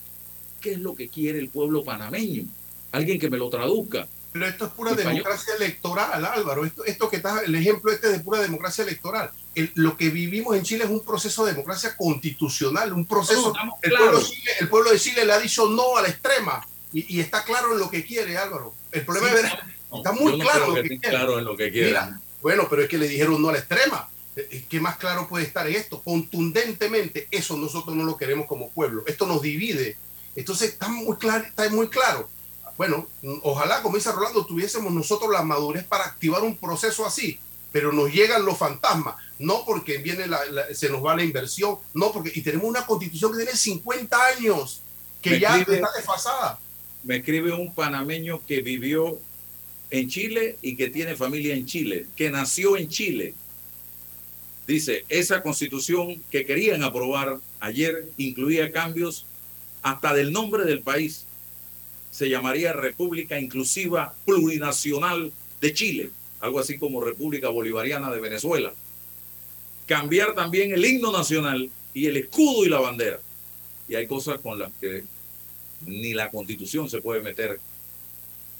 ¿qué 0.60 0.72
es 0.72 0.80
lo 0.80 0.94
que 0.94 1.08
quiere 1.08 1.38
el 1.38 1.48
pueblo 1.48 1.84
panameño? 1.84 2.44
Alguien 2.90 3.20
que 3.20 3.30
me 3.30 3.38
lo 3.38 3.48
traduzca. 3.48 4.08
Pero 4.32 4.46
esto 4.46 4.66
es 4.66 4.72
pura 4.72 4.90
Español. 4.90 5.12
democracia 5.12 5.54
electoral, 5.54 6.24
Álvaro. 6.24 6.64
Esto, 6.64 6.84
esto 6.84 7.08
que 7.08 7.16
está, 7.16 7.42
el 7.42 7.54
ejemplo 7.54 7.92
este 7.92 8.08
de 8.08 8.18
pura 8.18 8.42
democracia 8.42 8.82
electoral. 8.82 9.30
El- 9.54 9.72
lo 9.74 9.96
que 9.96 10.08
vivimos 10.10 10.56
en 10.56 10.62
Chile 10.62 10.84
es 10.84 10.90
un 10.90 11.04
proceso 11.04 11.44
de 11.44 11.52
democracia 11.52 11.96
constitucional, 11.96 12.92
un 12.92 13.06
proceso. 13.06 13.52
No, 13.52 13.74
el, 13.82 13.90
pueblo 13.92 14.18
de 14.18 14.24
Chile, 14.24 14.50
el 14.60 14.68
pueblo 14.68 14.90
de 14.90 14.98
Chile 15.00 15.24
le 15.24 15.32
ha 15.32 15.38
dicho 15.38 15.68
no 15.68 15.96
a 15.96 16.02
la 16.02 16.08
extrema 16.08 16.66
y, 16.92 17.16
y 17.16 17.20
está 17.20 17.44
claro 17.44 17.72
en 17.72 17.78
lo 17.78 17.90
que 17.90 18.04
quiere, 18.04 18.36
Álvaro. 18.36 18.74
El 18.92 19.04
problema 19.04 19.28
Sí, 19.28 19.34
es 19.36 19.42
ver- 19.42 19.52
no, 19.90 19.96
está 19.98 20.12
muy 20.12 20.38
claro 20.40 20.68
lo 20.74 20.82
que 20.82 20.98
claro 20.98 21.38
en 21.38 21.44
lo 21.44 21.56
que 21.56 21.70
quiere. 21.70 21.88
Mira, 21.88 22.20
bueno, 22.42 22.66
pero 22.68 22.82
es 22.82 22.88
que 22.88 22.98
le 22.98 23.08
dijeron 23.08 23.40
no 23.40 23.48
a 23.48 23.52
la 23.52 23.58
extrema. 23.58 24.08
Eh, 24.36 24.64
¿Qué 24.68 24.80
más 24.80 24.96
claro 24.96 25.28
puede 25.28 25.44
estar 25.44 25.66
en 25.68 25.76
esto? 25.76 26.02
Contundentemente, 26.02 27.28
eso 27.30 27.56
nosotros 27.56 27.94
no 27.96 28.04
lo 28.04 28.16
queremos 28.16 28.46
como 28.46 28.70
pueblo. 28.70 29.02
Esto 29.06 29.26
nos 29.26 29.40
divide. 29.42 29.96
Entonces 30.36 30.70
está 30.70 30.88
muy 30.88 31.16
claro, 31.16 31.44
está 31.44 31.68
muy 31.70 31.88
claro. 31.88 32.28
Bueno, 32.76 33.06
ojalá, 33.42 33.82
como 33.82 33.96
dice 33.96 34.10
Rolando, 34.10 34.44
tuviésemos 34.44 34.92
nosotros 34.92 35.30
la 35.30 35.42
madurez 35.42 35.84
para 35.84 36.04
activar 36.04 36.42
un 36.42 36.56
proceso 36.56 37.06
así, 37.06 37.38
pero 37.74 37.92
nos 37.92 38.12
llegan 38.12 38.44
los 38.44 38.56
fantasmas, 38.56 39.16
no 39.40 39.64
porque 39.66 39.98
viene 39.98 40.28
la- 40.28 40.44
la- 40.46 40.72
se 40.72 40.88
nos 40.88 41.04
va 41.04 41.16
la 41.16 41.24
inversión, 41.24 41.76
no 41.92 42.12
porque, 42.12 42.30
y 42.32 42.40
tenemos 42.40 42.66
una 42.68 42.86
constitución 42.86 43.32
que 43.32 43.38
tiene 43.38 43.56
50 43.56 44.16
años, 44.26 44.80
que 45.20 45.30
Me 45.30 45.40
ya 45.40 45.58
escribe- 45.58 45.74
está 45.80 45.88
desfasada. 45.96 46.60
Me 47.02 47.16
escribe 47.16 47.52
un 47.52 47.74
panameño 47.74 48.40
que 48.46 48.60
vivió 48.62 49.18
en 49.90 50.08
Chile 50.08 50.56
y 50.62 50.76
que 50.76 50.88
tiene 50.88 51.16
familia 51.16 51.52
en 51.54 51.66
Chile, 51.66 52.06
que 52.14 52.30
nació 52.30 52.76
en 52.76 52.88
Chile. 52.88 53.34
Dice, 54.68 55.04
esa 55.08 55.42
constitución 55.42 56.22
que 56.30 56.46
querían 56.46 56.84
aprobar 56.84 57.38
ayer 57.58 58.08
incluía 58.18 58.70
cambios 58.70 59.26
hasta 59.82 60.14
del 60.14 60.32
nombre 60.32 60.64
del 60.64 60.80
país. 60.82 61.24
se 62.12 62.28
llamaría 62.30 62.72
República 62.72 63.40
Inclusiva 63.40 64.14
Plurinacional 64.24 65.32
de 65.60 65.74
Chile, 65.74 66.10
algo 66.44 66.60
así 66.60 66.78
como 66.78 67.00
República 67.00 67.48
Bolivariana 67.48 68.10
de 68.10 68.20
Venezuela. 68.20 68.74
Cambiar 69.86 70.34
también 70.34 70.72
el 70.72 70.84
himno 70.84 71.10
nacional 71.10 71.70
y 71.94 72.06
el 72.06 72.18
escudo 72.18 72.66
y 72.66 72.68
la 72.68 72.80
bandera. 72.80 73.18
Y 73.88 73.94
hay 73.94 74.06
cosas 74.06 74.40
con 74.40 74.58
las 74.58 74.70
que 74.78 75.04
ni 75.86 76.12
la 76.12 76.30
constitución 76.30 76.90
se 76.90 77.00
puede 77.00 77.22
meter 77.22 77.58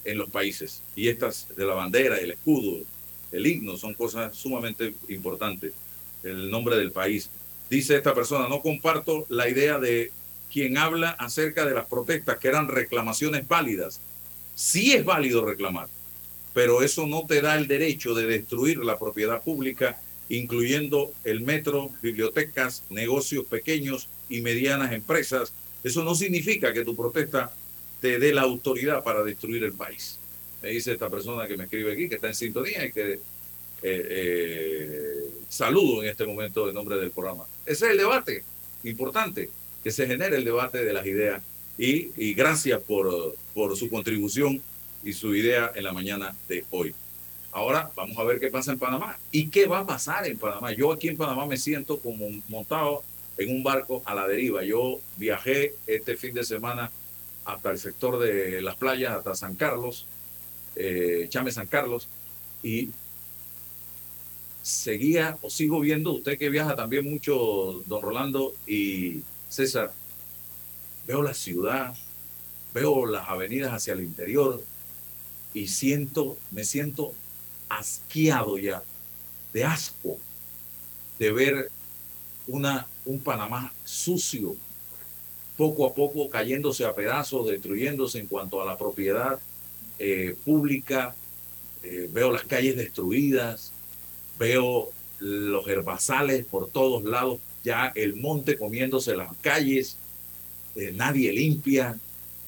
en 0.05 0.16
los 0.16 0.31
países. 0.31 0.83
Y 0.97 1.09
estas 1.09 1.47
de 1.55 1.66
la 1.66 1.75
bandera, 1.75 2.16
el 2.16 2.31
escudo, 2.31 2.85
el 3.33 3.47
himno 3.47 3.77
son 3.77 3.92
cosas 3.92 4.35
sumamente 4.35 4.94
importantes. 5.09 5.75
El 6.23 6.51
nombre 6.51 6.77
del 6.77 6.90
país. 6.90 7.29
Dice 7.68 7.97
esta 7.97 8.14
persona, 8.14 8.49
no 8.49 8.62
comparto 8.62 9.27
la 9.29 9.47
idea 9.47 9.79
de 9.79 10.11
quien 10.51 10.79
habla 10.79 11.11
acerca 11.11 11.66
de 11.66 11.75
las 11.75 11.87
protestas 11.87 12.38
que 12.38 12.49
eran 12.49 12.68
reclamaciones 12.68 13.47
válidas. 13.47 14.01
Sí 14.55 14.92
es 14.92 15.05
válido 15.05 15.44
reclamar, 15.44 15.88
pero 16.55 16.83
eso 16.83 17.07
no 17.07 17.27
te 17.27 17.43
da 17.43 17.59
el 17.59 17.67
derecho 17.67 18.14
de 18.14 18.27
destruir 18.27 18.79
la 18.79 18.99
propiedad 18.99 19.43
pública, 19.43 20.01
incluyendo 20.29 21.12
el 21.25 21.40
metro, 21.40 21.90
bibliotecas, 22.01 22.85
negocios 22.88 23.45
pequeños 23.45 24.09
y 24.29 24.40
medianas 24.40 24.93
empresas. 24.93 25.53
Eso 25.83 26.05
no 26.05 26.14
significa 26.14 26.73
que 26.73 26.85
tu 26.85 26.97
protesta 26.97 27.53
te 28.01 28.19
dé 28.19 28.33
la 28.33 28.43
autoridad 28.43 29.03
para 29.03 29.25
destruir 29.25 29.64
el 29.64 29.73
país. 29.73 30.19
Me 30.62 30.71
dice 30.71 30.93
esta 30.93 31.11
persona 31.11 31.47
que 31.49 31.57
me 31.57 31.64
escribe 31.64 31.93
aquí, 31.93 32.09
que 32.09 32.14
está 32.14 32.29
en 32.29 32.35
sintonía 32.35 32.87
y 32.87 32.93
que 32.93 33.12
eh, 33.12 33.21
eh, 33.83 35.31
saludo 35.49 36.03
en 36.03 36.09
este 36.09 36.25
momento 36.25 36.69
en 36.69 36.75
nombre 36.75 36.97
del 36.97 37.11
programa. 37.11 37.45
Ese 37.67 37.87
es 37.87 37.90
el 37.93 37.99
debate 37.99 38.45
importante 38.85 39.51
que 39.83 39.90
se 39.90 40.07
genere 40.07 40.37
el 40.37 40.45
debate 40.45 40.85
de 40.85 40.93
las 40.93 41.05
ideas. 41.05 41.43
Y, 41.77 42.12
y 42.17 42.33
gracias 42.35 42.81
por, 42.81 43.35
por 43.53 43.77
su 43.77 43.90
contribución 43.90 44.62
y 45.05 45.12
su 45.12 45.35
idea 45.35 45.73
en 45.75 45.85
la 45.85 45.93
mañana 45.93 46.35
de 46.49 46.64
hoy. 46.71 46.95
Ahora 47.53 47.90
vamos 47.95 48.19
a 48.19 48.25
ver 48.25 48.40
qué 48.40 48.51
pasa 48.51 48.73
en 48.73 48.79
Panamá 48.79 49.17
y 49.31 49.49
qué 49.49 49.67
va 49.67 49.81
a 49.81 49.87
pasar 49.87 50.27
en 50.27 50.38
Panamá. 50.38 50.73
Yo 50.73 50.93
aquí 50.93 51.09
en 51.09 51.17
Panamá 51.17 51.47
me 51.47 51.57
siento 51.57 51.99
como 52.01 52.29
montado 52.49 53.05
en 53.38 53.51
un 53.55 53.62
barco 53.62 54.03
a 54.05 54.14
la 54.14 54.27
deriva. 54.27 54.64
Yo 54.64 54.99
viajé 55.17 55.75
este 55.87 56.17
fin 56.17 56.35
de 56.35 56.45
semana 56.45 56.90
hasta 57.45 57.71
el 57.71 57.79
sector 57.79 58.19
de 58.19 58.61
las 58.62 58.77
playas, 58.77 59.12
hasta 59.12 59.35
San 59.35 59.55
Carlos, 59.55 60.07
eh, 60.75 61.27
Chame 61.29 61.53
San 61.53 61.67
Carlos, 61.67 62.09
y 62.62 62.90
seguía 64.62 65.37
o 65.43 65.51
sigo 65.51 65.79
viendo, 65.81 66.12
usted 66.12 66.38
que 66.38 66.49
viaja 66.49 66.75
también 66.75 67.09
mucho, 67.09 67.83
don 67.87 68.03
Rolando, 68.03 68.55
y 68.67 69.21
César, 69.49 69.93
veo 71.07 71.23
la 71.23 71.35
ciudad, 71.35 71.95
veo 72.73 73.05
las 73.05 73.29
avenidas 73.29 73.75
hacia 73.75 73.93
el 73.93 74.01
interior 74.01 74.62
y 75.55 75.69
siento, 75.69 76.37
me 76.51 76.64
siento 76.64 77.12
asqueado 77.69 78.59
ya, 78.59 78.83
de 79.53 79.64
asco, 79.64 80.19
de 81.19 81.33
ver 81.33 81.71
una, 82.49 82.87
un 83.07 83.21
Panamá 83.21 83.73
sucio, 83.85 84.57
poco 85.57 85.87
a 85.87 85.95
poco 85.95 86.29
cayéndose 86.29 86.85
a 86.85 86.95
pedazos, 86.95 87.47
destruyéndose 87.47 88.19
en 88.19 88.27
cuanto 88.27 88.61
a 88.61 88.67
la 88.67 88.77
propiedad 88.77 89.38
eh, 89.99 90.37
pública. 90.45 91.14
Eh, 91.85 92.09
veo 92.12 92.33
las 92.33 92.45
calles 92.45 92.77
destruidas, 92.77 93.73
veo 94.38 94.90
los 95.21 95.69
herbazales 95.69 96.45
por 96.45 96.69
todos 96.71 97.05
lados 97.05 97.38
ya 97.62 97.93
el 97.95 98.14
monte 98.14 98.59
comiéndose 98.59 99.17
las 99.17 99.35
calles, 99.40 99.97
eh, 100.77 100.93
nadie 100.95 101.33
limpia, 101.33 101.99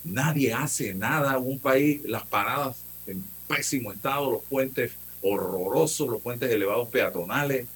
nadie 0.05 0.53
hace 0.53 0.95
nada, 0.95 1.39
un 1.39 1.59
país, 1.59 2.03
las 2.05 2.27
paradas 2.27 2.86
en 3.07 3.25
pésimo 3.49 3.93
estado, 3.93 4.31
los 4.31 4.43
puentes 4.45 4.93
horrorosos, 5.23 6.09
los 6.09 6.21
puentes 6.21 6.51
elevados 6.51 6.89
peatonales, 6.89 7.67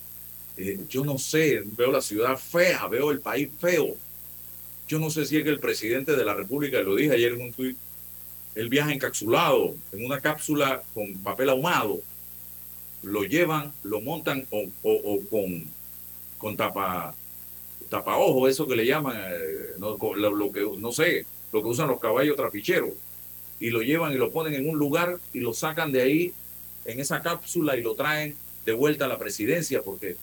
eh, 0.56 0.78
yo 0.88 1.04
no 1.04 1.18
sé, 1.18 1.62
veo 1.76 1.90
la 1.90 2.02
ciudad 2.02 2.36
fea, 2.36 2.86
veo 2.88 3.10
el 3.10 3.20
país 3.20 3.48
feo. 3.58 3.96
Yo 4.88 4.98
no 4.98 5.10
sé 5.10 5.24
si 5.24 5.36
es 5.36 5.44
que 5.44 5.50
el 5.50 5.60
presidente 5.60 6.16
de 6.16 6.24
la 6.24 6.34
República, 6.34 6.80
lo 6.80 6.96
dije 6.96 7.14
ayer 7.14 7.32
en 7.32 7.42
un 7.42 7.52
tuit, 7.52 7.76
él 8.54 8.68
viaja 8.68 8.92
encapsulado, 8.92 9.74
en 9.92 10.04
una 10.04 10.20
cápsula 10.20 10.82
con 10.92 11.14
papel 11.22 11.50
ahumado, 11.50 12.00
lo 13.02 13.22
llevan, 13.22 13.72
lo 13.84 14.00
montan 14.00 14.46
o, 14.50 14.68
o 14.82 15.20
con, 15.30 15.64
con 16.36 16.56
tapa 16.56 17.14
tapaojo, 17.90 18.48
eso 18.48 18.66
que 18.66 18.76
le 18.76 18.86
llaman, 18.86 19.16
eh, 19.18 19.74
no, 19.78 19.98
lo, 20.14 20.52
que, 20.52 20.66
no 20.78 20.92
sé, 20.92 21.26
lo 21.52 21.62
que 21.62 21.68
usan 21.68 21.88
los 21.88 22.00
caballos 22.00 22.36
trapicheros, 22.36 22.90
y 23.60 23.70
lo 23.70 23.82
llevan 23.82 24.12
y 24.12 24.16
lo 24.16 24.32
ponen 24.32 24.54
en 24.54 24.68
un 24.68 24.78
lugar 24.78 25.18
y 25.32 25.40
lo 25.40 25.54
sacan 25.54 25.92
de 25.92 26.02
ahí 26.02 26.32
en 26.86 26.98
esa 26.98 27.20
cápsula 27.20 27.76
y 27.76 27.82
lo 27.82 27.94
traen 27.94 28.34
de 28.64 28.72
vuelta 28.72 29.04
a 29.04 29.08
la 29.08 29.18
presidencia, 29.18 29.82
porque 29.82 30.16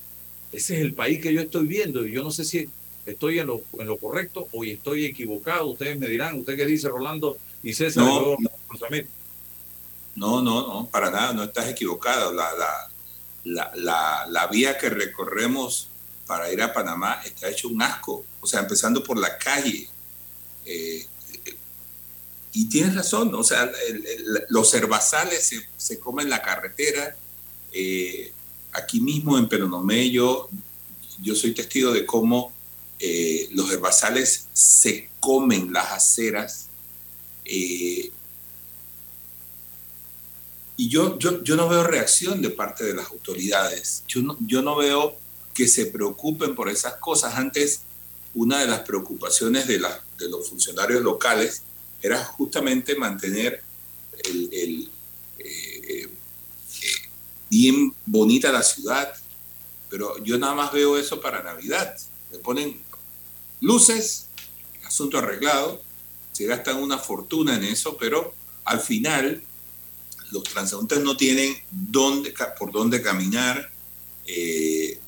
ese 0.52 0.76
es 0.76 0.82
el 0.82 0.93
país 0.93 1.21
que 1.21 1.34
yo 1.34 1.41
estoy 1.41 1.67
viendo 1.67 2.06
y 2.06 2.12
yo 2.12 2.23
no 2.23 2.32
sé 2.32 2.43
si 2.43 2.67
estoy 3.06 3.39
en 3.39 3.47
lo, 3.47 3.62
en 3.80 3.88
lo 3.88 3.97
correcto 3.97 4.47
o 4.52 4.63
estoy 4.63 5.06
equivocado. 5.06 5.67
Ustedes 5.67 5.97
me 6.00 6.08
dirán, 6.08 6.39
¿usted 6.39 6.56
qué 6.56 6.65
dice, 6.65 6.89
Rolando 6.89 7.38
y 7.63 7.73
César? 7.73 8.04
No, 8.04 8.38
no, 10.15 10.41
no, 10.41 10.41
no, 10.41 10.89
para 10.91 11.12
nada, 11.12 11.34
no 11.34 11.43
estás 11.43 11.69
equivocado. 11.69 12.34
La, 12.34 12.52
la, 12.54 12.89
la, 13.43 13.71
la, 13.76 14.26
la 14.30 14.47
vía 14.47 14.78
que 14.78 14.89
recorremos 14.89 15.89
para 16.26 16.52
ir 16.52 16.62
a 16.62 16.73
Panamá 16.73 17.21
está 17.23 17.50
hecho 17.50 17.69
un 17.69 17.82
asco, 17.82 18.26
o 18.41 18.47
sea, 18.47 18.62
empezando 18.62 19.04
por 19.04 19.17
la 19.17 19.38
calle. 19.38 19.88
Eh, 20.65 21.06
y 22.58 22.65
tienes 22.65 22.96
razón, 22.96 23.36
o 23.36 23.43
sea, 23.43 23.72
los 24.50 24.74
herbazales 24.74 25.54
se, 25.78 26.00
comen 26.00 26.28
la 26.28 26.41
carretera. 26.41 27.15
Eh, 27.72 28.32
aquí 28.72 29.00
mismo 29.00 29.38
en 29.38 29.48
Peronomé 29.48 30.10
yo, 30.10 30.50
soy 31.36 31.54
testigo 31.54 31.91
de 31.91 32.04
cómo 32.04 32.52
eh, 32.98 33.48
los 33.52 33.72
herbazales 33.72 34.48
se 34.54 35.08
comen 35.20 35.72
las 35.72 35.91
aceras. 35.91 36.70
y 37.46 38.10
yo, 40.78 41.20
yo, 41.20 41.43
yo 41.43 41.56
no 41.56 41.70
veo 41.70 41.84
reacción 41.84 42.41
de 42.41 42.50
parte 42.50 42.86
de 42.86 42.96
las 42.96 43.08
autoridades. 43.10 44.04
Yo 44.08 44.24
no, 44.24 44.36
yo 44.39 44.63
no 44.63 44.78
veo 44.78 45.15
que 45.54 45.67
se 45.67 45.86
preocupen 45.86 46.56
por 46.56 46.70
esas 46.70 46.96
cosas. 46.96 47.36
Antes, 47.36 47.82
una 48.34 48.62
de 48.62 48.65
las 48.65 48.80
preocupaciones 48.80 49.67
de, 49.67 49.78
de 49.78 50.30
los 50.30 50.50
funcionarios 50.50 51.04
locales 51.04 51.62
era 52.02 52.24
justamente 52.24 52.96
mantener 52.96 53.62
el, 54.26 54.90
eh, 55.40 55.40
eh, 55.40 56.08
bien 57.50 57.94
bonita 58.06 58.52
la 58.52 58.64
ciudad, 58.64 59.14
pero 59.90 60.22
yo 60.24 60.38
nada 60.38 60.54
más 60.54 60.72
veo 60.72 60.98
eso 60.98 61.22
para 61.22 61.44
Navidad. 61.44 61.98
Le 62.32 62.40
ponen 62.40 62.82
luces, 63.62 64.28
asunto 64.86 65.18
arreglado, 65.18 65.82
se 66.32 66.46
gastan 66.46 66.78
una 66.78 66.98
fortuna 66.98 67.56
en 67.56 67.64
eso, 67.64 67.98
pero 67.98 68.34
al 68.66 68.80
final 68.80 69.42
los 70.32 70.44
transeúntes 70.44 71.00
no 71.00 71.16
tienen 71.16 71.56
dónde, 71.72 72.34
por 72.60 72.72
dónde 72.72 73.02
caminar. 73.02 73.72
Eh, 74.26 75.00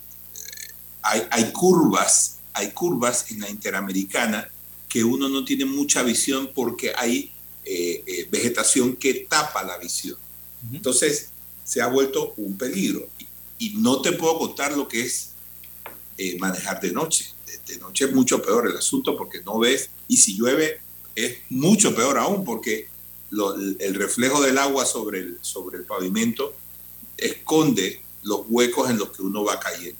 hay, 1.01 1.51
curvas, 1.51 2.37
hay 2.53 2.71
curvas 2.71 3.29
en 3.31 3.41
la 3.41 3.49
interamericana 3.49 4.49
que 4.89 5.03
uno 5.03 5.29
no 5.29 5.45
tiene 5.45 5.65
mucha 5.65 6.01
visión 6.01 6.49
porque 6.53 6.91
hay 6.95 7.31
eh, 7.63 8.03
eh, 8.07 8.27
vegetación 8.31 8.95
que 8.95 9.27
tapa 9.29 9.63
la 9.63 9.77
visión. 9.77 10.17
Entonces 10.73 11.29
se 11.63 11.81
ha 11.81 11.87
vuelto 11.87 12.33
un 12.37 12.57
peligro. 12.57 13.07
Y, 13.59 13.75
no 13.75 14.01
te 14.01 14.13
puedo 14.13 14.39
contar 14.39 14.75
lo 14.75 14.87
que 14.87 15.01
es 15.01 15.31
eh, 16.17 16.37
manejar 16.39 16.81
de 16.81 16.91
noche. 16.91 17.31
De, 17.67 17.77
noche 17.77 18.05
es 18.05 18.13
mucho 18.13 18.41
peor 18.41 18.67
el 18.67 18.75
asunto 18.75 19.15
porque 19.15 19.41
no 19.43 19.59
ves, 19.59 19.91
y 20.07 20.17
si 20.17 20.35
llueve 20.35 20.81
es 21.15 21.37
mucho 21.49 21.93
peor 21.93 22.17
aún 22.17 22.43
porque 22.43 22.87
el 23.79 23.93
reflejo 23.93 24.41
del 24.41 24.57
agua 24.57 24.85
sobre 24.85 25.19
el, 25.19 25.37
sobre 25.41 25.77
el 25.77 25.83
pavimento 25.83 26.55
esconde 27.17 28.01
los 28.23 28.41
huecos 28.49 28.89
en 28.89 28.97
los 28.97 29.11
que 29.11 29.21
uno 29.21 29.43
va 29.43 29.59
cayendo. 29.59 29.99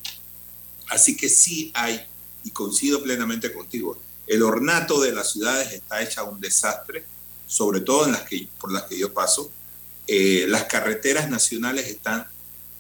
Así 0.90 1.16
que 1.16 1.30
sí 1.30 1.72
hay, 1.76 2.02
y 2.44 2.50
coincido 2.50 3.04
plenamente 3.04 3.54
contigo, 3.54 4.00
el 4.30 4.44
ornato 4.44 5.02
de 5.02 5.12
las 5.12 5.32
ciudades 5.32 5.74
está 5.74 6.02
hecha 6.02 6.24
un 6.24 6.40
desastre, 6.40 7.04
sobre 7.48 7.82
todo 7.82 8.06
en 8.06 8.14
las 8.14 8.22
que, 8.22 8.48
por 8.60 8.72
las 8.72 8.84
que 8.84 8.98
yo 8.98 9.12
paso. 9.12 9.52
Eh, 10.08 10.46
las 10.48 10.66
carreteras 10.66 11.30
nacionales 11.30 11.88
están 11.88 12.28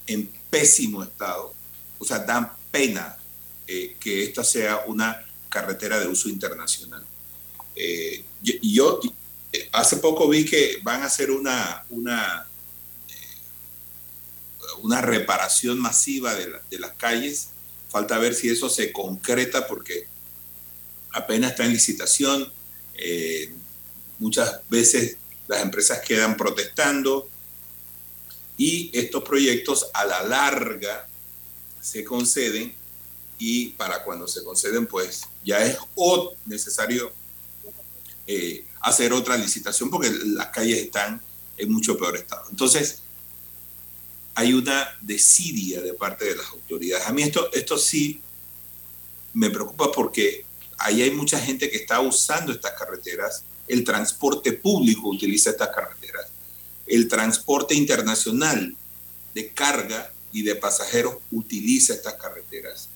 en 0.07 0.31
pésimo 0.49 1.03
estado, 1.03 1.53
o 1.97 2.05
sea, 2.05 2.19
dan 2.19 2.51
pena 2.71 3.17
eh, 3.67 3.95
que 3.99 4.23
esta 4.23 4.43
sea 4.43 4.83
una 4.87 5.25
carretera 5.49 5.99
de 5.99 6.07
uso 6.07 6.29
internacional. 6.29 7.03
Eh, 7.75 8.23
yo, 8.41 8.99
hace 9.71 9.97
poco 9.97 10.29
vi 10.29 10.45
que 10.45 10.77
van 10.83 11.01
a 11.01 11.05
hacer 11.07 11.31
una, 11.31 11.83
una, 11.89 12.47
una 14.81 15.01
reparación 15.01 15.79
masiva 15.79 16.33
de, 16.35 16.51
de 16.69 16.79
las 16.79 16.91
calles 16.91 17.49
Falta 17.89 18.19
ver 18.19 18.35
si 18.35 18.49
eso 18.49 18.69
se 18.69 18.91
concreta 18.91 19.67
porque 19.67 20.07
apenas 21.11 21.51
está 21.51 21.65
en 21.65 21.73
licitación. 21.73 22.51
Eh, 22.95 23.53
muchas 24.19 24.61
veces 24.69 25.17
las 25.47 25.61
empresas 25.61 25.99
quedan 26.05 26.37
protestando 26.37 27.29
y 28.57 28.91
estos 28.93 29.23
proyectos 29.23 29.87
a 29.93 30.05
la 30.05 30.23
larga 30.23 31.07
se 31.81 32.03
conceden 32.03 32.75
y 33.37 33.69
para 33.69 34.03
cuando 34.03 34.27
se 34.27 34.43
conceden 34.43 34.85
pues 34.85 35.21
ya 35.45 35.63
es 35.63 35.77
necesario 36.45 37.13
eh, 38.27 38.65
hacer 38.81 39.13
otra 39.13 39.37
licitación 39.37 39.89
porque 39.89 40.11
las 40.25 40.47
calles 40.47 40.77
están 40.77 41.21
en 41.57 41.71
mucho 41.71 41.97
peor 41.97 42.15
estado. 42.15 42.45
Entonces, 42.49 42.99
hay 44.35 44.53
una 44.53 44.87
desidia 45.01 45.81
de 45.81 45.93
parte 45.93 46.25
de 46.25 46.35
las 46.35 46.47
autoridades. 46.47 47.07
A 47.07 47.11
mí 47.11 47.23
esto, 47.23 47.51
esto 47.53 47.77
sí 47.77 48.21
me 49.33 49.49
preocupa 49.49 49.91
porque 49.91 50.45
ahí 50.79 51.01
hay 51.01 51.11
mucha 51.11 51.39
gente 51.39 51.69
que 51.69 51.77
está 51.77 51.99
usando 51.99 52.51
estas 52.51 52.73
carreteras, 52.73 53.43
el 53.67 53.83
transporte 53.83 54.53
público 54.53 55.09
utiliza 55.09 55.51
estas 55.51 55.69
carreteras, 55.69 56.27
el 56.87 57.07
transporte 57.07 57.75
internacional 57.75 58.75
de 59.33 59.49
carga 59.49 60.11
y 60.31 60.41
de 60.43 60.55
pasajeros 60.55 61.15
utiliza 61.31 61.93
estas 61.93 62.15
carreteras. 62.15 62.89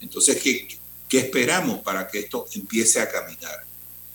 Entonces, 0.00 0.40
¿qué, 0.40 0.68
qué 1.08 1.18
esperamos 1.18 1.80
para 1.80 2.08
que 2.08 2.20
esto 2.20 2.46
empiece 2.54 3.00
a 3.00 3.10
caminar? 3.10 3.64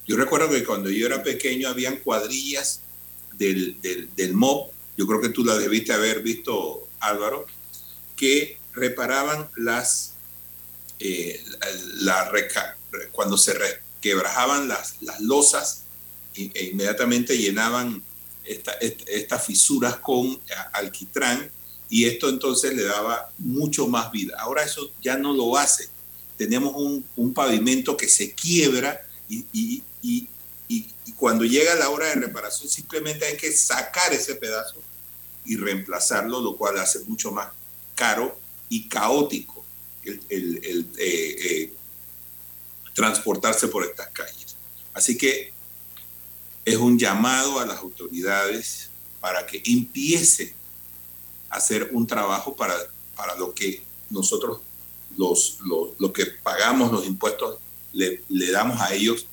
Yo 0.08 0.18
recuerdo 0.18 0.50
que 0.50 0.64
cuando 0.64 0.90
yo 0.90 1.06
era 1.06 1.24
pequeño 1.24 1.70
habían 1.70 1.98
cuadrillas 1.98 2.82
del, 3.34 3.80
del, 3.82 4.14
del 4.16 4.34
MOB, 4.34 4.72
yo 4.98 5.08
creo 5.08 5.22
que 5.22 5.30
tú 5.30 5.44
la 5.44 5.58
debiste 5.58 5.94
haber 5.94 6.22
visto, 6.22 6.88
Álvaro, 7.00 7.46
que 8.16 8.58
reparaban 8.74 9.50
las, 9.56 10.11
eh, 11.04 11.44
la, 12.02 12.30
reca, 12.30 12.78
cuando 13.12 13.36
se 13.36 13.54
quebrajaban 14.00 14.68
las, 14.68 15.02
las 15.02 15.20
losas 15.20 15.84
e 16.36 16.70
inmediatamente 16.72 17.38
llenaban 17.38 18.04
esta, 18.46 18.74
estas 18.74 19.44
fisuras 19.44 19.98
con 19.98 20.40
alquitrán 20.74 21.52
y 21.90 22.06
esto 22.06 22.30
entonces 22.30 22.76
le 22.76 22.84
daba 22.84 23.32
mucho 23.40 23.88
más 23.88 24.12
vida. 24.12 24.38
Ahora 24.40 24.64
eso 24.64 24.92
ya 25.02 25.18
no 25.18 25.34
lo 25.34 25.58
hace. 25.58 25.90
Tenemos 26.38 26.74
un, 26.76 27.04
un 27.16 27.34
pavimento 27.34 27.98
que 27.98 28.08
se 28.08 28.34
quiebra 28.34 29.02
y, 29.28 29.46
y, 29.52 29.84
y, 30.04 30.28
y, 30.68 30.88
cuando 31.16 31.46
llega 31.46 31.76
la 31.76 31.90
hora 31.90 32.08
de 32.08 32.16
reparación 32.16 32.70
simplemente 32.70 33.26
hay 33.26 33.38
que 33.38 33.52
sacar 33.52 34.14
ese 34.14 34.36
pedazo 34.36 34.82
y 35.46 35.56
reemplazarlo, 35.56 36.42
lo 36.42 36.56
cual 36.58 36.80
hace 36.80 37.00
mucho 37.02 37.32
más 37.32 37.50
caro 37.96 38.40
y 38.70 38.88
caótico 38.88 39.61
el, 40.04 40.90
eh, 40.98 41.36
eh, 41.40 41.74
transportarse 42.94 43.68
por 43.68 43.86
estas 43.86 44.10
calles. 44.10 44.56
Así 44.94 45.18
que 45.18 45.54
es 46.66 46.76
un 46.78 46.98
llamado 46.98 47.60
a 47.60 47.66
las 47.66 47.80
autoridades 47.80 48.90
para 49.20 49.46
que 49.46 49.62
empiece 49.66 50.54
a 51.50 51.58
hacer 51.58 51.90
un 51.94 52.06
trabajo 52.06 52.56
para, 52.56 52.76
para 53.16 53.36
lo 53.36 53.54
que 53.54 53.84
nosotros, 54.10 54.60
los, 55.18 55.58
los, 55.98 56.12
que 56.12 56.26
pagamos 56.26 56.92
los 56.92 57.06
impuestos, 57.06 57.60
le, 57.94 58.24
le 58.30 58.52
damos 58.52 58.80
a 58.82 58.94
ellos 58.94 59.26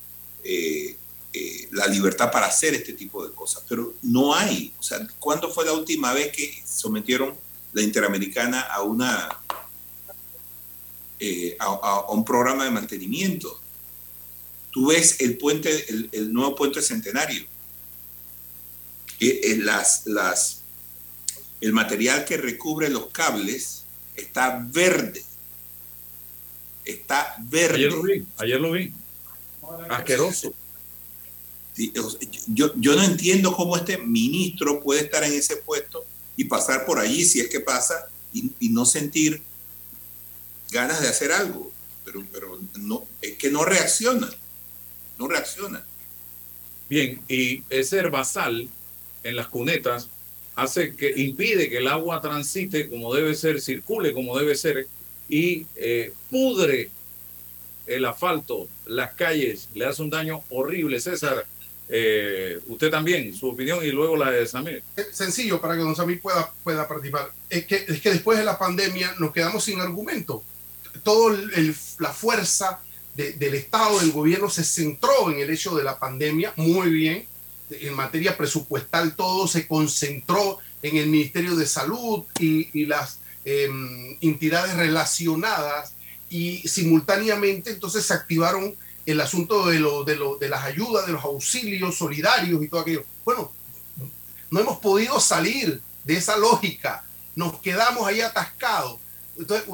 eh, 1.31 1.67
la 1.73 1.85
libertad 1.85 2.31
para 2.31 2.47
hacer 2.47 2.73
este 2.73 2.93
tipo 2.93 3.25
de 3.25 3.33
cosas. 3.33 3.63
Pero 3.69 3.93
no 4.01 4.33
hay. 4.33 4.73
O 4.79 4.83
sea, 4.83 5.05
¿cuándo 5.19 5.49
fue 5.51 5.65
la 5.65 5.73
última 5.73 6.11
vez 6.13 6.31
que 6.35 6.63
sometieron 6.65 7.35
la 7.73 7.83
Interamericana 7.83 8.61
a 8.61 8.81
una 8.81 9.29
eh, 11.19 11.55
a, 11.59 11.65
a, 11.65 12.11
un 12.11 12.23
programa 12.23 12.63
de 12.63 12.71
mantenimiento? 12.71 13.59
Tú 14.71 14.87
ves 14.87 15.19
el 15.19 15.37
puente, 15.37 15.89
el, 15.89 16.09
el 16.11 16.31
nuevo 16.31 16.55
puente 16.55 16.81
centenario. 16.81 17.45
Eh, 19.19 19.57
las, 19.61 20.05
las, 20.05 20.61
el 21.59 21.73
material 21.73 22.23
que 22.23 22.37
recubre 22.37 22.89
los 22.89 23.07
cables 23.07 23.83
está 24.15 24.65
verde. 24.71 25.23
Está 26.85 27.35
verde. 27.39 27.75
Ayer 27.75 27.91
lo 27.91 28.01
vi, 28.03 28.25
ayer 28.37 28.61
lo 28.61 28.71
vi. 28.71 28.93
Asqueroso. 29.89 30.53
Yo, 32.47 32.73
yo 32.75 32.95
no 32.95 33.03
entiendo 33.03 33.55
cómo 33.55 33.77
este 33.77 33.97
ministro 33.97 34.81
puede 34.81 35.01
estar 35.01 35.23
en 35.23 35.33
ese 35.33 35.57
puesto 35.57 36.05
y 36.35 36.45
pasar 36.45 36.85
por 36.85 36.99
allí, 36.99 37.25
si 37.25 37.39
es 37.39 37.49
que 37.49 37.59
pasa, 37.59 38.09
y, 38.33 38.51
y 38.59 38.69
no 38.69 38.85
sentir 38.85 39.41
ganas 40.71 41.01
de 41.01 41.07
hacer 41.07 41.31
algo. 41.31 41.71
Pero, 42.05 42.23
pero 42.31 42.59
no, 42.77 43.05
es 43.21 43.37
que 43.37 43.51
no 43.51 43.65
reacciona. 43.65 44.29
No 45.17 45.27
reacciona. 45.27 45.83
Bien, 46.89 47.21
y 47.27 47.63
ese 47.69 47.97
herbazal 47.97 48.67
en 49.23 49.35
las 49.35 49.47
cunetas 49.47 50.09
hace 50.55 50.95
que 50.95 51.13
impide 51.15 51.69
que 51.69 51.77
el 51.77 51.87
agua 51.87 52.21
transite 52.21 52.89
como 52.89 53.13
debe 53.13 53.35
ser, 53.35 53.61
circule 53.61 54.13
como 54.13 54.37
debe 54.37 54.55
ser 54.55 54.87
y 55.29 55.65
eh, 55.75 56.11
pudre 56.29 56.89
el 57.85 58.05
asfalto, 58.05 58.67
las 58.85 59.13
calles, 59.13 59.69
le 59.73 59.85
hace 59.85 60.01
un 60.01 60.09
daño 60.09 60.43
horrible, 60.49 60.99
César. 60.99 61.45
Eh, 61.91 62.59
usted 62.67 62.91
también, 62.91 63.33
su 63.33 63.49
opinión 63.49 63.83
y 63.83 63.89
luego 63.89 64.15
la 64.15 64.29
de 64.29 64.45
Samir. 64.45 64.83
Sencillo 65.11 65.59
para 65.59 65.75
que 65.75 65.81
don 65.81 65.95
Samir 65.95 66.21
pueda, 66.21 66.51
pueda 66.63 66.87
participar. 66.87 67.31
Es 67.49 67.65
que, 67.65 67.85
es 67.87 67.99
que 67.99 68.11
después 68.11 68.37
de 68.37 68.45
la 68.45 68.59
pandemia 68.59 69.15
nos 69.17 69.31
quedamos 69.31 69.63
sin 69.63 69.79
argumento. 69.79 70.43
Toda 71.03 71.37
la 71.99 72.13
fuerza 72.13 72.79
de, 73.15 73.33
del 73.33 73.55
Estado, 73.55 73.99
del 73.99 74.11
gobierno, 74.11 74.49
se 74.49 74.63
centró 74.63 75.31
en 75.31 75.39
el 75.39 75.49
hecho 75.49 75.75
de 75.75 75.83
la 75.83 75.99
pandemia, 75.99 76.53
muy 76.55 76.89
bien. 76.89 77.25
En 77.69 77.93
materia 77.93 78.35
presupuestal 78.35 79.15
todo 79.15 79.47
se 79.47 79.67
concentró 79.67 80.57
en 80.81 80.97
el 80.97 81.07
Ministerio 81.07 81.55
de 81.55 81.67
Salud 81.67 82.23
y, 82.39 82.85
las 82.85 83.19
eh, 83.45 83.69
entidades 84.21 84.75
relacionadas 84.75 85.93
y 86.29 86.67
simultáneamente 86.67 87.71
entonces 87.71 88.05
se 88.05 88.13
activaron 88.13 88.75
el 89.05 89.21
asunto 89.21 89.67
de, 89.67 89.79
lo, 89.79 90.03
de, 90.03 90.15
lo, 90.15 90.37
de 90.37 90.49
las 90.49 90.63
ayudas, 90.63 91.07
de 91.07 91.13
los 91.13 91.23
auxilios 91.23 91.97
solidarios 91.97 92.63
y 92.63 92.67
todo 92.67 92.81
aquello. 92.81 93.03
Bueno, 93.25 93.51
no 94.51 94.59
hemos 94.59 94.79
podido 94.79 95.19
salir 95.19 95.81
de 96.03 96.15
esa 96.15 96.37
lógica, 96.37 97.03
nos 97.35 97.59
quedamos 97.59 98.07
ahí 98.07 98.21
atascados. 98.21 98.99
Entonces, 99.39 99.67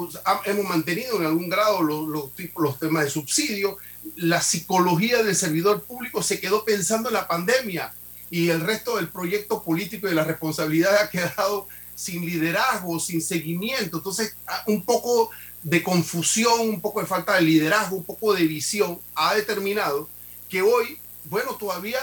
hemos 0.44 0.64
mantenido 0.64 1.18
en 1.18 1.26
algún 1.26 1.48
grado 1.48 1.82
los, 1.82 2.06
los, 2.06 2.30
los 2.56 2.78
temas 2.78 3.04
de 3.04 3.10
subsidio. 3.10 3.78
La 4.14 4.40
psicología 4.40 5.22
del 5.24 5.34
servidor 5.34 5.82
público 5.82 6.22
se 6.22 6.38
quedó 6.38 6.64
pensando 6.64 7.08
en 7.08 7.14
la 7.14 7.26
pandemia 7.26 7.92
y 8.30 8.48
el 8.50 8.60
resto 8.60 8.96
del 8.96 9.08
proyecto 9.08 9.62
político 9.64 10.06
y 10.06 10.10
de 10.10 10.16
la 10.16 10.24
responsabilidad 10.24 10.96
ha 11.02 11.10
quedado 11.10 11.66
sin 11.96 12.24
liderazgo, 12.24 13.00
sin 13.00 13.20
seguimiento. 13.20 13.96
Entonces, 13.96 14.36
un 14.66 14.84
poco 14.84 15.30
de 15.64 15.82
confusión, 15.82 16.60
un 16.60 16.80
poco 16.80 17.00
de 17.00 17.06
falta 17.06 17.34
de 17.34 17.42
liderazgo, 17.42 17.96
un 17.96 18.04
poco 18.04 18.34
de 18.34 18.44
visión, 18.44 19.00
ha 19.16 19.34
determinado 19.34 20.08
que 20.48 20.62
hoy, 20.62 20.98
bueno, 21.24 21.56
todavía 21.56 21.98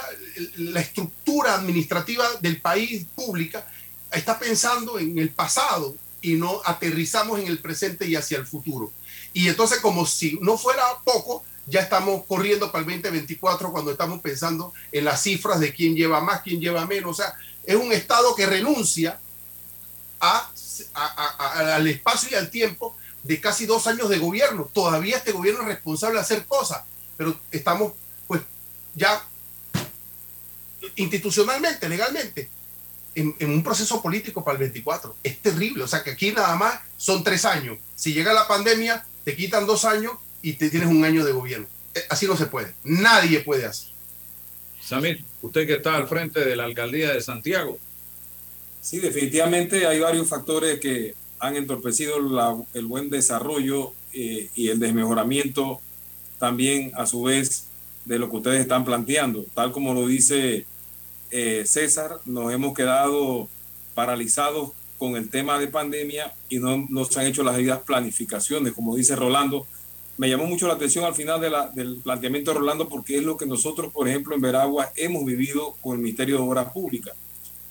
la 0.57 0.81
estructura 0.81 1.55
administrativa 1.55 2.25
del 2.41 2.59
país 2.59 3.05
pública 3.15 3.65
está 4.11 4.37
pensando 4.37 4.99
en 4.99 5.17
el 5.17 5.29
pasado 5.29 5.95
y 6.23 6.33
no 6.33 6.61
aterrizamos 6.65 7.39
en 7.39 7.47
el 7.47 7.59
presente 7.59 8.07
y 8.07 8.15
hacia 8.15 8.37
el 8.37 8.47
futuro. 8.47 8.91
Y 9.33 9.49
entonces, 9.49 9.79
como 9.79 10.05
si 10.05 10.39
no 10.41 10.57
fuera 10.57 10.83
poco, 11.03 11.43
ya 11.67 11.81
estamos 11.81 12.23
corriendo 12.25 12.71
para 12.71 12.83
el 12.83 13.01
2024 13.01 13.71
cuando 13.71 13.91
estamos 13.91 14.21
pensando 14.21 14.73
en 14.91 15.05
las 15.05 15.21
cifras 15.21 15.59
de 15.59 15.73
quién 15.73 15.95
lleva 15.95 16.21
más, 16.21 16.41
quién 16.41 16.59
lleva 16.59 16.85
menos. 16.87 17.11
O 17.11 17.21
sea, 17.21 17.35
es 17.65 17.75
un 17.75 17.91
Estado 17.91 18.33
que 18.35 18.45
renuncia 18.45 19.19
a, 20.19 20.49
al 21.75 21.87
espacio 21.87 22.29
y 22.31 22.35
al 22.35 22.49
tiempo 22.49 22.95
de 23.23 23.41
casi 23.41 23.65
dos 23.65 23.85
años 23.87 24.09
de 24.09 24.17
gobierno. 24.17 24.69
Todavía 24.73 25.17
este 25.17 25.33
gobierno 25.33 25.61
es 25.61 25.67
responsable 25.67 26.15
de 26.15 26.21
hacer 26.21 26.45
cosas, 26.45 26.83
pero 27.17 27.37
estamos 27.51 27.93
pues 28.27 28.41
ya 28.95 29.25
institucionalmente, 30.95 31.89
legalmente, 31.89 32.49
en, 33.15 33.35
en, 33.39 33.49
un 33.51 33.63
proceso 33.63 34.01
político 34.01 34.43
para 34.43 34.57
el 34.57 34.63
24. 34.63 35.15
Es 35.23 35.39
terrible. 35.39 35.83
O 35.83 35.87
sea 35.87 36.03
que 36.03 36.11
aquí 36.11 36.31
nada 36.31 36.55
más 36.55 36.79
son 36.97 37.23
tres 37.23 37.45
años. 37.45 37.77
Si 37.95 38.13
llega 38.13 38.33
la 38.33 38.47
pandemia, 38.47 39.05
te 39.23 39.35
quitan 39.35 39.65
dos 39.65 39.85
años 39.85 40.13
y 40.41 40.53
te 40.53 40.69
tienes 40.69 40.89
un 40.89 41.03
año 41.03 41.23
de 41.23 41.31
gobierno. 41.31 41.67
Así 42.09 42.27
no 42.27 42.35
se 42.35 42.47
puede. 42.47 42.73
Nadie 42.83 43.39
puede 43.41 43.65
así. 43.65 43.87
Samir, 44.81 45.23
usted 45.41 45.65
que 45.65 45.75
está 45.75 45.95
al 45.95 46.07
frente 46.07 46.43
de 46.43 46.55
la 46.55 46.65
alcaldía 46.65 47.13
de 47.13 47.21
Santiago. 47.21 47.77
Sí, 48.81 48.99
definitivamente 48.99 49.87
hay 49.87 49.99
varios 49.99 50.27
factores 50.27 50.79
que 50.79 51.15
han 51.39 51.55
entorpecido 51.55 52.19
la, 52.19 52.55
el 52.73 52.85
buen 52.85 53.09
desarrollo 53.09 53.93
eh, 54.11 54.49
y 54.55 54.67
el 54.67 54.79
desmejoramiento 54.79 55.79
también 56.37 56.91
a 56.95 57.05
su 57.05 57.23
vez 57.23 57.67
de 58.03 58.19
lo 58.19 58.29
que 58.29 58.37
ustedes 58.37 58.59
están 58.59 58.83
planteando. 58.83 59.45
Tal 59.53 59.71
como 59.71 59.93
lo 59.93 60.05
dice 60.05 60.65
eh, 61.33 61.63
César, 61.65 62.19
nos 62.25 62.53
hemos 62.53 62.75
quedado 62.75 63.49
paralizados 63.95 64.69
con 64.99 65.15
el 65.15 65.31
tema 65.31 65.57
de 65.57 65.67
pandemia 65.67 66.31
y 66.47 66.59
no, 66.59 66.85
no 66.89 67.05
se 67.05 67.19
han 67.19 67.25
hecho 67.25 67.43
las 67.43 67.55
debidas 67.55 67.79
planificaciones. 67.79 68.73
Como 68.73 68.95
dice 68.95 69.15
Rolando, 69.15 69.65
me 70.17 70.29
llamó 70.29 70.45
mucho 70.45 70.67
la 70.67 70.75
atención 70.75 71.05
al 71.05 71.15
final 71.15 71.41
del 71.73 71.97
planteamiento 72.03 72.51
de 72.53 72.59
Rolando 72.59 72.87
porque 72.87 73.17
es 73.17 73.23
lo 73.23 73.35
que 73.35 73.47
nosotros, 73.47 73.91
por 73.91 74.07
ejemplo, 74.07 74.35
en 74.35 74.41
Veragua 74.41 74.91
hemos 74.95 75.25
vivido 75.25 75.75
con 75.81 75.95
el 75.95 76.03
Ministerio 76.03 76.37
de 76.37 76.43
Obras 76.43 76.71
Públicas. 76.71 77.15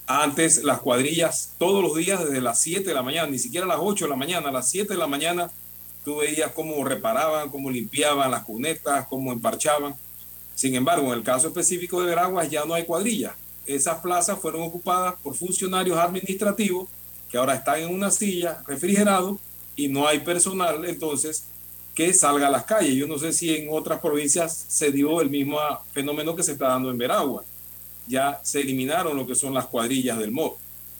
Antes 0.08 0.64
las 0.64 0.80
cuadrillas 0.80 1.52
todos 1.56 1.84
los 1.84 1.94
días 1.94 2.24
desde 2.24 2.40
las 2.40 2.60
7 2.60 2.82
de 2.82 2.94
la 2.94 3.04
mañana, 3.04 3.28
ni 3.28 3.38
siquiera 3.38 3.64
a 3.64 3.68
las 3.68 3.78
8 3.80 4.06
de 4.06 4.10
la 4.10 4.16
mañana, 4.16 4.48
a 4.48 4.52
las 4.52 4.68
7 4.68 4.92
de 4.92 4.98
la 4.98 5.06
mañana 5.06 5.50
tú 6.04 6.16
veías 6.16 6.50
cómo 6.50 6.84
reparaban, 6.84 7.48
cómo 7.48 7.70
limpiaban 7.70 8.32
las 8.32 8.42
cunetas, 8.42 9.06
cómo 9.06 9.32
emparchaban. 9.32 9.94
Sin 10.56 10.74
embargo, 10.74 11.06
en 11.12 11.18
el 11.18 11.22
caso 11.22 11.46
específico 11.46 12.00
de 12.00 12.08
Veraguas 12.08 12.50
ya 12.50 12.64
no 12.64 12.74
hay 12.74 12.84
cuadrillas. 12.84 13.34
Esas 13.66 14.00
plazas 14.00 14.38
fueron 14.38 14.62
ocupadas 14.62 15.14
por 15.22 15.34
funcionarios 15.34 15.98
administrativos 15.98 16.88
que 17.30 17.38
ahora 17.38 17.54
están 17.54 17.80
en 17.80 17.94
una 17.94 18.10
silla 18.10 18.62
refrigerado 18.66 19.38
y 19.76 19.88
no 19.88 20.06
hay 20.06 20.18
personal 20.18 20.84
entonces 20.84 21.44
que 21.94 22.12
salga 22.12 22.48
a 22.48 22.50
las 22.50 22.64
calles. 22.64 22.94
Yo 22.94 23.06
no 23.06 23.18
sé 23.18 23.32
si 23.32 23.54
en 23.54 23.68
otras 23.70 24.00
provincias 24.00 24.66
se 24.68 24.90
dio 24.90 25.20
el 25.20 25.30
mismo 25.30 25.58
fenómeno 25.92 26.34
que 26.34 26.42
se 26.42 26.52
está 26.52 26.68
dando 26.68 26.90
en 26.90 26.98
Veragua. 26.98 27.44
Ya 28.06 28.40
se 28.42 28.60
eliminaron 28.60 29.16
lo 29.16 29.26
que 29.26 29.34
son 29.34 29.54
las 29.54 29.66
cuadrillas 29.66 30.18
del 30.18 30.32
MOB, 30.32 30.54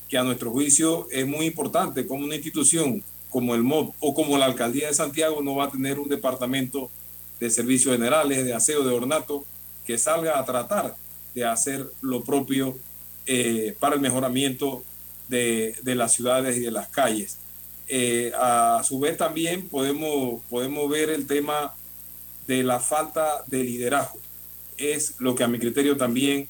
que 0.09 0.19
a 0.19 0.23
nuestro 0.23 0.51
juicio 0.51 1.09
es 1.11 1.27
muy 1.27 1.47
importante 1.47 2.07
como 2.07 2.25
una 2.25 2.37
institución 2.37 3.03
como 3.29 3.55
el 3.55 3.63
MOB 3.63 3.93
o 4.01 4.15
como 4.15 4.37
la 4.37 4.45
Alcaldía 4.45 4.89
de 4.89 4.95
Santiago 4.95 5.43
no 5.43 5.57
va 5.57 5.65
a 5.65 5.71
tener 5.71 5.99
un 5.99 6.09
departamento 6.09 6.91
de 7.41 7.51
servicios 7.51 7.95
generales, 7.95 8.45
de 8.45 8.55
aseo, 8.55 8.85
de 8.85 8.95
ornato, 8.95 9.45
que 9.87 9.99
salga 9.99 10.39
a 10.39 10.45
tratar 10.45 10.95
de 11.35 11.45
hacer 11.45 11.87
lo 12.01 12.23
propio 12.25 12.79
eh, 13.27 13.75
para 13.79 13.95
el 13.95 14.01
mejoramiento 14.01 14.83
de, 15.29 15.75
de, 15.83 15.95
las 15.95 16.13
ciudades 16.13 16.57
y 16.57 16.61
de 16.61 16.71
las 16.71 16.89
calles. 16.89 17.39
Eh, 17.89 18.33
a 18.37 18.83
su 18.85 18.99
vez 19.01 19.17
también 19.17 19.69
podemos, 19.69 20.43
podemos 20.49 20.89
ver 20.89 21.11
el 21.11 21.27
tema 21.27 21.75
de 22.47 22.63
la 22.63 22.81
falta 22.81 23.45
de 23.47 23.65
liderazgo. 23.65 24.19
Es 24.77 25.21
lo 25.21 25.35
que 25.35 25.45
a 25.45 25.49
mi 25.49 25.59
criterio 25.59 25.97
también 25.97 26.49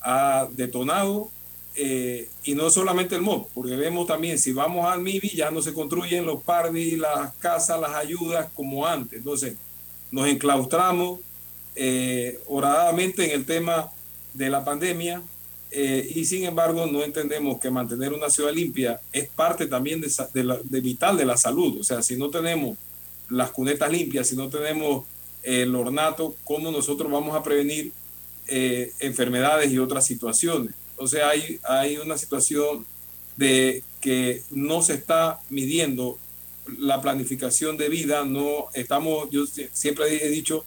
ha 0.00 0.48
detonado 0.52 1.30
eh, 1.76 2.28
y 2.44 2.54
no 2.54 2.70
solamente 2.70 3.16
el 3.16 3.22
MOB, 3.22 3.48
porque 3.52 3.74
vemos 3.74 4.06
también, 4.06 4.38
si 4.38 4.52
vamos 4.52 4.86
al 4.86 5.00
MIBI, 5.00 5.30
ya 5.30 5.50
no 5.50 5.60
se 5.60 5.74
construyen 5.74 6.24
los 6.24 6.42
parvis, 6.42 6.96
las 6.98 7.34
casas, 7.34 7.80
las 7.80 7.94
ayudas 7.96 8.48
como 8.54 8.86
antes. 8.86 9.18
Entonces, 9.18 9.56
nos 10.12 10.28
enclaustramos 10.28 11.18
eh, 11.74 12.38
oradamente 12.46 13.24
en 13.24 13.32
el 13.32 13.44
tema 13.44 13.90
de 14.34 14.50
la 14.50 14.64
pandemia 14.64 15.22
eh, 15.70 16.12
y 16.14 16.24
sin 16.24 16.44
embargo 16.44 16.86
no 16.86 17.02
entendemos 17.02 17.58
que 17.58 17.70
mantener 17.70 18.12
una 18.12 18.30
ciudad 18.30 18.52
limpia 18.52 19.00
es 19.12 19.28
parte 19.28 19.66
también 19.66 20.00
de, 20.00 20.58
de, 20.62 20.80
vital 20.80 21.16
de 21.16 21.24
la 21.24 21.36
salud. 21.36 21.80
O 21.80 21.84
sea, 21.84 22.02
si 22.02 22.16
no 22.16 22.30
tenemos 22.30 22.76
las 23.28 23.50
cunetas 23.50 23.90
limpias, 23.90 24.28
si 24.28 24.36
no 24.36 24.48
tenemos 24.48 25.06
el 25.42 25.74
ornato, 25.74 26.36
¿cómo 26.44 26.70
nosotros 26.70 27.10
vamos 27.10 27.34
a 27.34 27.42
prevenir 27.42 27.92
enfermedades 28.46 29.72
y 29.72 29.78
otras 29.78 30.06
situaciones? 30.06 30.74
O 30.96 31.08
sea, 31.08 31.30
hay, 31.30 31.58
hay 31.64 31.96
una 31.96 32.16
situación 32.16 32.86
de 33.36 33.82
que 34.00 34.42
no 34.50 34.82
se 34.82 34.94
está 34.94 35.40
midiendo 35.50 36.18
la 36.78 37.00
planificación 37.00 37.76
de 37.76 37.88
vida, 37.88 38.24
no 38.24 38.66
estamos, 38.74 39.28
yo 39.30 39.44
siempre 39.72 40.24
he 40.24 40.28
dicho, 40.30 40.64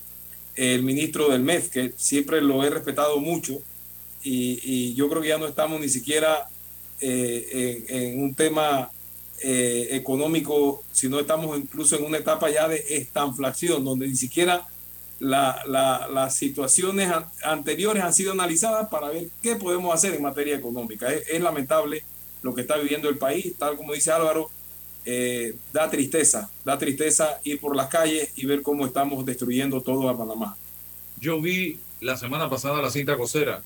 el 0.58 0.84
ministro 0.84 1.30
del 1.30 1.44
MEF, 1.44 1.70
que 1.70 1.94
siempre 1.96 2.42
lo 2.42 2.64
he 2.64 2.70
respetado 2.70 3.20
mucho, 3.20 3.62
y, 4.24 4.94
yo 4.96 5.08
creo 5.08 5.22
que 5.22 5.30
ya 5.30 5.38
no 5.38 5.48
estamos 5.48 5.80
ni 5.80 5.88
siquiera 5.88 6.50
eh, 7.00 7.86
en, 7.88 8.22
un 8.22 8.36
tema 8.36 8.90
eh, 9.42 9.90
económico, 9.92 10.84
sino 10.92 11.20
estamos 11.20 11.58
incluso 11.58 11.96
en 11.96 12.04
una 12.04 12.18
etapa 12.18 12.50
ya 12.50 12.68
de 12.68 12.84
estanflación, 12.90 13.86
donde 13.86 14.08
ni 14.08 14.16
siquiera 14.16 14.68
las 15.20 16.36
situaciones 16.36 17.12
anteriores 17.44 18.04
han 18.04 18.14
sido 18.14 18.34
analizadas 18.34 18.88
para 18.90 19.10
ver 19.10 19.30
qué 19.42 19.56
podemos 19.56 19.94
hacer 19.94 20.14
en 20.14 20.22
materia 20.22 20.56
económica. 20.56 21.12
Es, 21.12 21.42
lamentable 21.42 22.04
lo 22.42 22.54
que 22.54 22.62
está 22.62 22.78
viviendo 22.78 23.10
el 23.10 23.18
país, 23.18 23.54
tal 23.58 23.78
como 23.78 23.94
dice 23.94 24.12
Álvaro, 24.12 24.50
eh, 25.10 25.56
da 25.72 25.90
tristeza, 25.90 26.52
da 26.66 26.78
tristeza 26.78 27.40
ir 27.46 27.62
por 27.62 27.78
las 27.78 27.88
calles 27.88 28.30
y 28.36 28.46
ver 28.46 28.62
cómo 28.62 28.86
estamos 28.86 29.26
destruyendo 29.26 29.80
todo 29.80 30.10
a 30.10 30.18
Panamá. 30.18 30.58
Yo 31.18 31.40
vi 31.40 31.80
la 32.02 32.18
semana 32.18 32.50
pasada 32.50 32.82
la 32.82 32.92
cinta 32.92 33.16
cosera, 33.16 33.64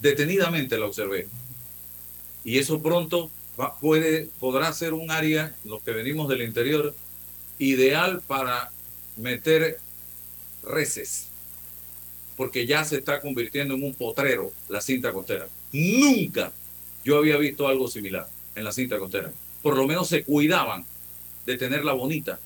detenidamente 0.00 0.78
la 0.78 0.86
observé. 0.86 1.28
Y 2.42 2.56
eso 2.56 2.80
pronto 2.80 3.30
puede, 3.82 4.30
podrá 4.40 4.72
ser 4.72 4.94
un 4.94 5.10
área, 5.10 5.54
los 5.66 5.82
que 5.82 5.90
venimos 5.90 6.26
del 6.30 6.40
interior, 6.40 6.94
ideal 7.58 8.22
para 8.26 8.70
meter 9.18 9.78
reces, 10.62 11.26
porque 12.34 12.66
ya 12.66 12.82
se 12.86 12.96
está 12.96 13.20
convirtiendo 13.20 13.74
en 13.74 13.84
un 13.84 13.92
potrero 13.92 14.50
la 14.70 14.80
cinta 14.80 15.12
costera. 15.12 15.46
Nunca 15.70 16.50
yo 17.04 17.18
había 17.18 17.36
visto 17.36 17.68
algo 17.68 17.88
similar 17.88 18.26
en 18.54 18.64
la 18.64 18.72
cinta 18.72 18.98
costera. 18.98 19.30
Por 19.62 19.76
lo 19.76 19.86
menos 19.86 20.08
se 20.08 20.24
cuidaban 20.24 20.84
de 21.46 21.56
tenerla 21.56 21.92
bonita. 21.92 22.38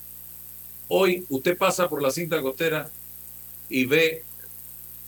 Hoy 0.89 1.25
usted 1.29 1.57
pasa 1.57 1.89
por 1.89 2.03
la 2.03 2.11
cinta 2.11 2.41
costera 2.43 2.91
y 3.69 3.85
ve 3.87 4.23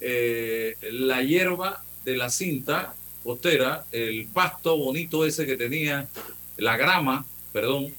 eh, 0.01 0.77
la 0.93 1.23
hierba 1.23 1.85
de 2.05 2.17
la 2.17 2.31
cinta 2.31 2.95
costera, 3.23 3.85
el 3.93 4.27
pasto 4.27 4.77
bonito 4.77 5.25
ese 5.25 5.47
que 5.47 5.57
tenía, 5.57 6.09
la 6.57 6.77
grama, 6.77 7.27
perdón, 7.53 7.95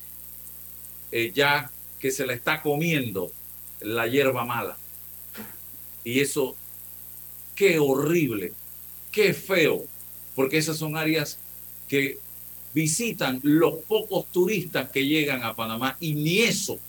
eh, 1.12 1.32
ya 1.34 1.72
que 2.00 2.12
se 2.12 2.26
la 2.26 2.34
está 2.34 2.62
comiendo 2.62 3.32
la 3.82 4.08
hierba 4.08 4.46
mala. 4.46 4.78
Y 6.04 6.20
eso, 6.20 6.56
qué 7.56 7.80
horrible, 7.80 8.54
qué 9.12 9.34
feo, 9.34 9.86
porque 10.36 10.58
esas 10.58 10.78
son 10.78 10.98
áreas 10.98 11.38
que 11.88 12.20
visitan 12.80 13.42
los 13.44 13.74
pocos 13.80 14.32
turistas 14.32 14.90
que 14.90 15.06
llegan 15.06 15.44
a 15.44 15.54
Panamá 15.54 15.98
y 16.00 16.14
ni 16.14 16.40
eso 16.40 16.80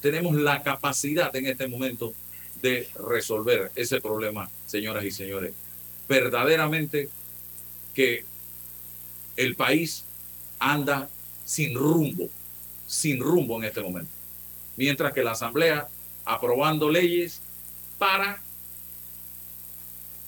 tenemos 0.00 0.34
la 0.34 0.64
capacidad 0.64 1.34
en 1.36 1.46
este 1.46 1.68
momento 1.68 2.12
de 2.60 2.88
resolver 3.08 3.70
ese 3.76 4.00
problema, 4.00 4.50
señoras 4.66 5.04
y 5.04 5.12
señores. 5.12 5.54
Verdaderamente 6.08 7.08
que 7.94 8.24
el 9.36 9.54
país 9.54 10.04
anda 10.58 11.08
sin 11.44 11.76
rumbo, 11.76 12.28
sin 12.88 13.20
rumbo 13.20 13.58
en 13.58 13.64
este 13.68 13.80
momento. 13.80 14.10
Mientras 14.76 15.12
que 15.12 15.22
la 15.22 15.32
Asamblea 15.32 15.86
aprobando 16.24 16.90
leyes 16.90 17.40
para 17.96 18.42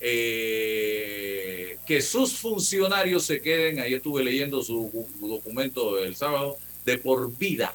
eh, 0.00 1.23
que 1.86 2.00
sus 2.00 2.34
funcionarios 2.34 3.24
se 3.24 3.40
queden, 3.40 3.80
ahí 3.80 3.94
estuve 3.94 4.24
leyendo 4.24 4.62
su 4.62 5.06
documento 5.20 5.98
el 5.98 6.16
sábado, 6.16 6.56
de 6.84 6.98
por 6.98 7.36
vida 7.36 7.74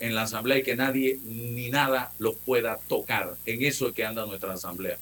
en 0.00 0.14
la 0.14 0.22
asamblea 0.22 0.58
y 0.58 0.62
que 0.62 0.76
nadie 0.76 1.18
ni 1.24 1.70
nada 1.70 2.12
los 2.18 2.34
pueda 2.36 2.78
tocar. 2.88 3.36
En 3.46 3.62
eso 3.62 3.88
es 3.88 3.94
que 3.94 4.04
anda 4.04 4.26
nuestra 4.26 4.52
asamblea, 4.52 4.98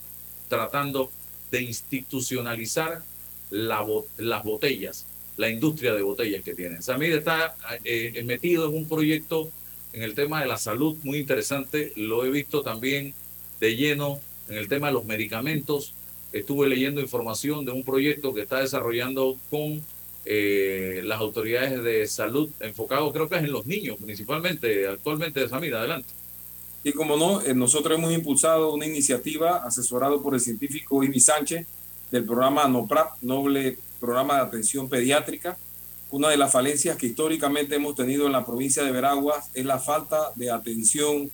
tratando 0.48 1.10
de 1.50 1.62
institucionalizar 1.62 3.02
la, 3.50 3.84
las 4.18 4.44
botellas, 4.44 5.06
la 5.36 5.48
industria 5.48 5.94
de 5.94 6.02
botellas 6.02 6.42
que 6.42 6.54
tienen. 6.54 6.82
Samir 6.82 7.12
está 7.12 7.56
eh, 7.84 8.22
metido 8.24 8.68
en 8.68 8.76
un 8.76 8.88
proyecto 8.88 9.50
en 9.92 10.02
el 10.02 10.14
tema 10.14 10.40
de 10.40 10.46
la 10.46 10.56
salud 10.56 10.96
muy 11.02 11.18
interesante, 11.18 11.92
lo 11.96 12.24
he 12.24 12.30
visto 12.30 12.62
también 12.62 13.14
de 13.60 13.76
lleno 13.76 14.20
en 14.48 14.56
el 14.56 14.68
tema 14.68 14.88
de 14.88 14.94
los 14.94 15.04
medicamentos. 15.04 15.94
Estuve 16.32 16.68
leyendo 16.68 17.00
información 17.00 17.64
de 17.64 17.72
un 17.72 17.84
proyecto 17.84 18.32
que 18.32 18.42
está 18.42 18.60
desarrollando 18.60 19.36
con 19.50 19.82
eh, 20.24 21.00
las 21.04 21.20
autoridades 21.20 21.82
de 21.82 22.06
salud, 22.06 22.48
enfocado 22.60 23.12
creo 23.12 23.28
que 23.28 23.36
es 23.36 23.42
en 23.42 23.52
los 23.52 23.66
niños 23.66 23.96
principalmente, 24.00 24.86
actualmente 24.86 25.40
de 25.40 25.48
Samir. 25.48 25.74
Adelante. 25.74 26.08
Y 26.84 26.92
como 26.92 27.16
no, 27.16 27.40
eh, 27.42 27.54
nosotros 27.54 27.98
hemos 27.98 28.12
impulsado 28.12 28.72
una 28.72 28.86
iniciativa 28.86 29.58
asesorado 29.58 30.22
por 30.22 30.34
el 30.34 30.40
científico 30.40 31.02
Ibi 31.02 31.20
Sánchez 31.20 31.66
del 32.10 32.24
programa 32.24 32.66
NOPRAP, 32.66 33.22
Noble 33.22 33.78
Programa 34.00 34.36
de 34.36 34.40
Atención 34.42 34.88
Pediátrica. 34.88 35.56
Una 36.10 36.28
de 36.28 36.36
las 36.36 36.52
falencias 36.52 36.96
que 36.96 37.06
históricamente 37.06 37.76
hemos 37.76 37.94
tenido 37.94 38.26
en 38.26 38.32
la 38.32 38.44
provincia 38.44 38.82
de 38.82 38.90
Veraguas 38.90 39.50
es 39.54 39.64
la 39.64 39.78
falta 39.78 40.32
de 40.34 40.50
atención 40.50 41.30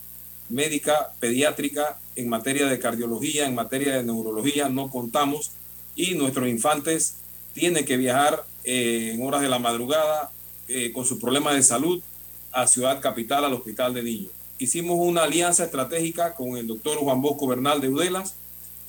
médica 0.48 1.12
pediátrica 1.18 1.98
en 2.18 2.28
materia 2.28 2.66
de 2.66 2.80
cardiología, 2.80 3.46
en 3.46 3.54
materia 3.54 3.96
de 3.96 4.02
neurología, 4.02 4.68
no 4.68 4.90
contamos 4.90 5.52
y 5.94 6.14
nuestros 6.14 6.48
infantes 6.48 7.14
tienen 7.54 7.84
que 7.84 7.96
viajar 7.96 8.44
eh, 8.64 9.12
en 9.14 9.22
horas 9.24 9.40
de 9.40 9.48
la 9.48 9.60
madrugada 9.60 10.32
eh, 10.66 10.92
con 10.92 11.04
sus 11.04 11.20
problemas 11.20 11.54
de 11.54 11.62
salud 11.62 12.02
a 12.50 12.66
Ciudad 12.66 13.00
Capital, 13.00 13.44
al 13.44 13.54
Hospital 13.54 13.94
de 13.94 14.02
Niños. 14.02 14.32
Hicimos 14.58 14.96
una 14.98 15.22
alianza 15.22 15.64
estratégica 15.64 16.34
con 16.34 16.56
el 16.56 16.66
doctor 16.66 16.98
Juan 16.98 17.22
Bosco 17.22 17.46
Bernal 17.46 17.80
de 17.80 17.88
Udelas. 17.88 18.34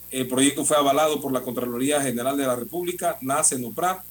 El 0.09 0.27
proyecto 0.27 0.65
fue 0.65 0.77
avalado 0.77 1.21
por 1.21 1.31
la 1.31 1.41
Contraloría 1.41 2.01
General 2.01 2.35
de 2.35 2.47
la 2.47 2.55
República, 2.55 3.19
nace 3.21 3.59
NOPRAP. 3.59 4.01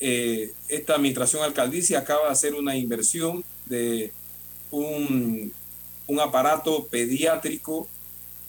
Eh, 0.00 0.54
esta 0.68 0.94
administración 0.94 1.42
alcaldicia 1.42 1.98
acaba 1.98 2.26
de 2.26 2.32
hacer 2.32 2.54
una 2.54 2.76
inversión 2.76 3.44
de 3.66 4.10
un 4.70 5.52
un 6.08 6.18
aparato 6.18 6.86
pediátrico, 6.86 7.86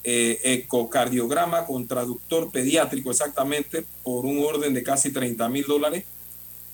eh, 0.02 0.40
ecocardiograma 0.42 1.66
con 1.66 1.86
traductor 1.86 2.50
pediátrico 2.50 3.10
exactamente, 3.10 3.84
por 4.02 4.24
un 4.24 4.42
orden 4.42 4.72
de 4.72 4.82
casi 4.82 5.12
30 5.12 5.48
mil 5.50 5.66
dólares, 5.66 6.04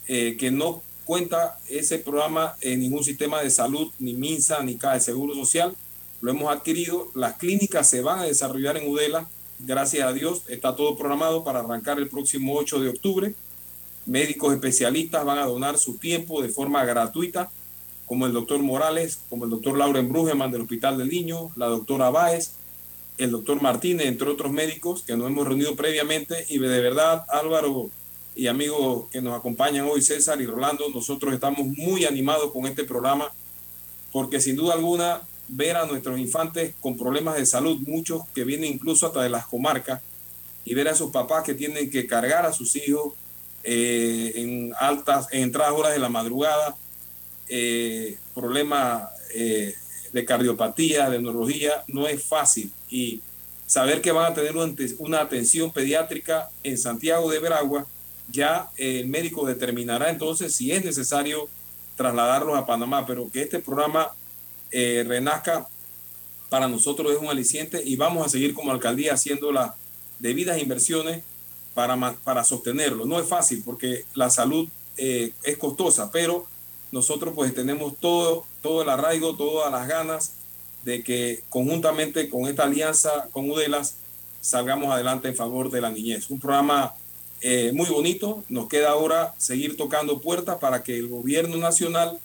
eh, 0.06 0.36
que 0.38 0.50
no 0.50 0.82
cuenta 1.04 1.58
ese 1.68 1.98
programa 1.98 2.56
en 2.60 2.80
ningún 2.80 3.02
sistema 3.02 3.40
de 3.40 3.50
salud, 3.50 3.90
ni 3.98 4.14
MINSA, 4.14 4.62
ni 4.62 4.76
Caja 4.76 4.94
de 4.94 5.00
Seguro 5.00 5.34
Social. 5.34 5.76
Lo 6.20 6.30
hemos 6.30 6.52
adquirido. 6.54 7.08
Las 7.14 7.36
clínicas 7.36 7.88
se 7.88 8.00
van 8.00 8.20
a 8.20 8.24
desarrollar 8.24 8.76
en 8.76 8.90
Udela. 8.90 9.28
Gracias 9.58 10.06
a 10.06 10.12
Dios, 10.12 10.42
está 10.48 10.76
todo 10.76 10.96
programado 10.96 11.42
para 11.44 11.60
arrancar 11.60 11.98
el 11.98 12.08
próximo 12.08 12.54
8 12.54 12.80
de 12.80 12.88
octubre. 12.90 13.34
Médicos 14.04 14.52
especialistas 14.52 15.24
van 15.24 15.38
a 15.38 15.46
donar 15.46 15.78
su 15.78 15.96
tiempo 15.96 16.42
de 16.42 16.48
forma 16.48 16.84
gratuita, 16.84 17.50
como 18.06 18.26
el 18.26 18.32
doctor 18.32 18.60
Morales, 18.60 19.18
como 19.28 19.44
el 19.44 19.50
doctor 19.50 19.76
Lauren 19.76 20.08
Brugeman 20.08 20.52
del 20.52 20.62
Hospital 20.62 20.98
del 20.98 21.08
Niño, 21.08 21.50
la 21.56 21.66
doctora 21.66 22.10
Báez, 22.10 22.52
el 23.18 23.30
doctor 23.30 23.60
Martínez, 23.62 24.06
entre 24.06 24.28
otros 24.28 24.52
médicos 24.52 25.02
que 25.02 25.16
nos 25.16 25.28
hemos 25.28 25.46
reunido 25.46 25.74
previamente. 25.74 26.44
Y 26.48 26.58
de 26.58 26.80
verdad, 26.80 27.24
Álvaro 27.28 27.90
y 28.34 28.46
amigos 28.48 29.08
que 29.10 29.22
nos 29.22 29.36
acompañan 29.36 29.88
hoy, 29.90 30.02
César 30.02 30.40
y 30.40 30.46
Rolando, 30.46 30.88
nosotros 30.90 31.32
estamos 31.32 31.66
muy 31.66 32.04
animados 32.04 32.52
con 32.52 32.66
este 32.66 32.84
programa, 32.84 33.32
porque 34.12 34.40
sin 34.40 34.56
duda 34.56 34.74
alguna, 34.74 35.22
ver 35.48 35.76
a 35.76 35.86
nuestros 35.86 36.18
infantes 36.18 36.74
con 36.80 36.98
problemas 36.98 37.36
de 37.36 37.46
salud, 37.46 37.78
muchos 37.86 38.22
que 38.34 38.44
vienen 38.44 38.74
incluso 38.74 39.06
hasta 39.06 39.22
de 39.22 39.30
las 39.30 39.46
comarcas, 39.46 40.02
y 40.64 40.74
ver 40.74 40.88
a 40.88 40.92
esos 40.92 41.10
papás 41.10 41.44
que 41.44 41.54
tienen 41.54 41.88
que 41.88 42.06
cargar 42.06 42.44
a 42.44 42.52
sus 42.52 42.76
hijos 42.76 43.14
eh, 43.62 44.32
en 44.34 44.74
altas, 44.78 45.28
en 45.30 45.44
entradas 45.44 45.72
horas 45.72 45.92
de 45.92 45.98
la 46.00 46.08
madrugada, 46.08 46.76
eh, 47.48 48.18
problemas 48.34 49.08
eh, 49.34 49.74
de 50.12 50.24
cardiopatía, 50.24 51.10
de 51.10 51.20
neurología, 51.20 51.84
no 51.88 52.06
es 52.06 52.22
fácil. 52.22 52.70
Y 52.90 53.20
saber 53.66 54.00
que 54.00 54.12
van 54.12 54.32
a 54.32 54.34
tener 54.34 54.54
una 54.98 55.20
atención 55.20 55.72
pediátrica 55.72 56.50
en 56.62 56.78
Santiago 56.78 57.30
de 57.30 57.38
Veragua, 57.38 57.86
ya 58.30 58.70
el 58.76 59.08
médico 59.08 59.46
determinará 59.46 60.10
entonces 60.10 60.54
si 60.54 60.72
es 60.72 60.84
necesario 60.84 61.48
trasladarlos 61.96 62.56
a 62.56 62.66
Panamá, 62.66 63.06
pero 63.06 63.30
que 63.30 63.42
este 63.42 63.60
programa 63.60 64.10
eh, 64.70 65.04
renazca 65.06 65.68
para 66.48 66.68
nosotros 66.68 67.12
es 67.12 67.18
un 67.18 67.28
aliciente 67.28 67.82
y 67.84 67.96
vamos 67.96 68.26
a 68.26 68.28
seguir 68.28 68.54
como 68.54 68.72
alcaldía 68.72 69.14
haciendo 69.14 69.52
las 69.52 69.72
debidas 70.18 70.60
inversiones 70.60 71.22
para, 71.74 71.96
para 72.24 72.44
sostenerlo. 72.44 73.04
No 73.04 73.18
es 73.18 73.26
fácil 73.26 73.62
porque 73.64 74.04
la 74.14 74.30
salud 74.30 74.68
eh, 74.96 75.32
es 75.42 75.56
costosa, 75.56 76.10
pero 76.10 76.46
nosotros 76.92 77.34
pues 77.34 77.54
tenemos 77.54 77.94
todo, 77.98 78.46
todo 78.66 78.82
el 78.82 78.88
arraigo, 78.88 79.36
todas 79.36 79.70
las 79.70 79.86
ganas 79.86 80.32
de 80.84 81.04
que 81.04 81.44
conjuntamente 81.48 82.28
con 82.28 82.48
esta 82.48 82.64
alianza 82.64 83.28
con 83.30 83.48
UDELAS 83.48 83.94
salgamos 84.40 84.92
adelante 84.92 85.28
en 85.28 85.36
favor 85.36 85.70
de 85.70 85.80
la 85.80 85.90
niñez. 85.90 86.28
Un 86.30 86.40
programa 86.40 86.92
eh, 87.42 87.70
muy 87.72 87.86
bonito. 87.86 88.42
Nos 88.48 88.68
queda 88.68 88.90
ahora 88.90 89.34
seguir 89.38 89.76
tocando 89.76 90.20
puertas 90.20 90.58
para 90.58 90.82
que 90.82 90.98
el 90.98 91.06
gobierno 91.06 91.58
nacional 91.58 92.18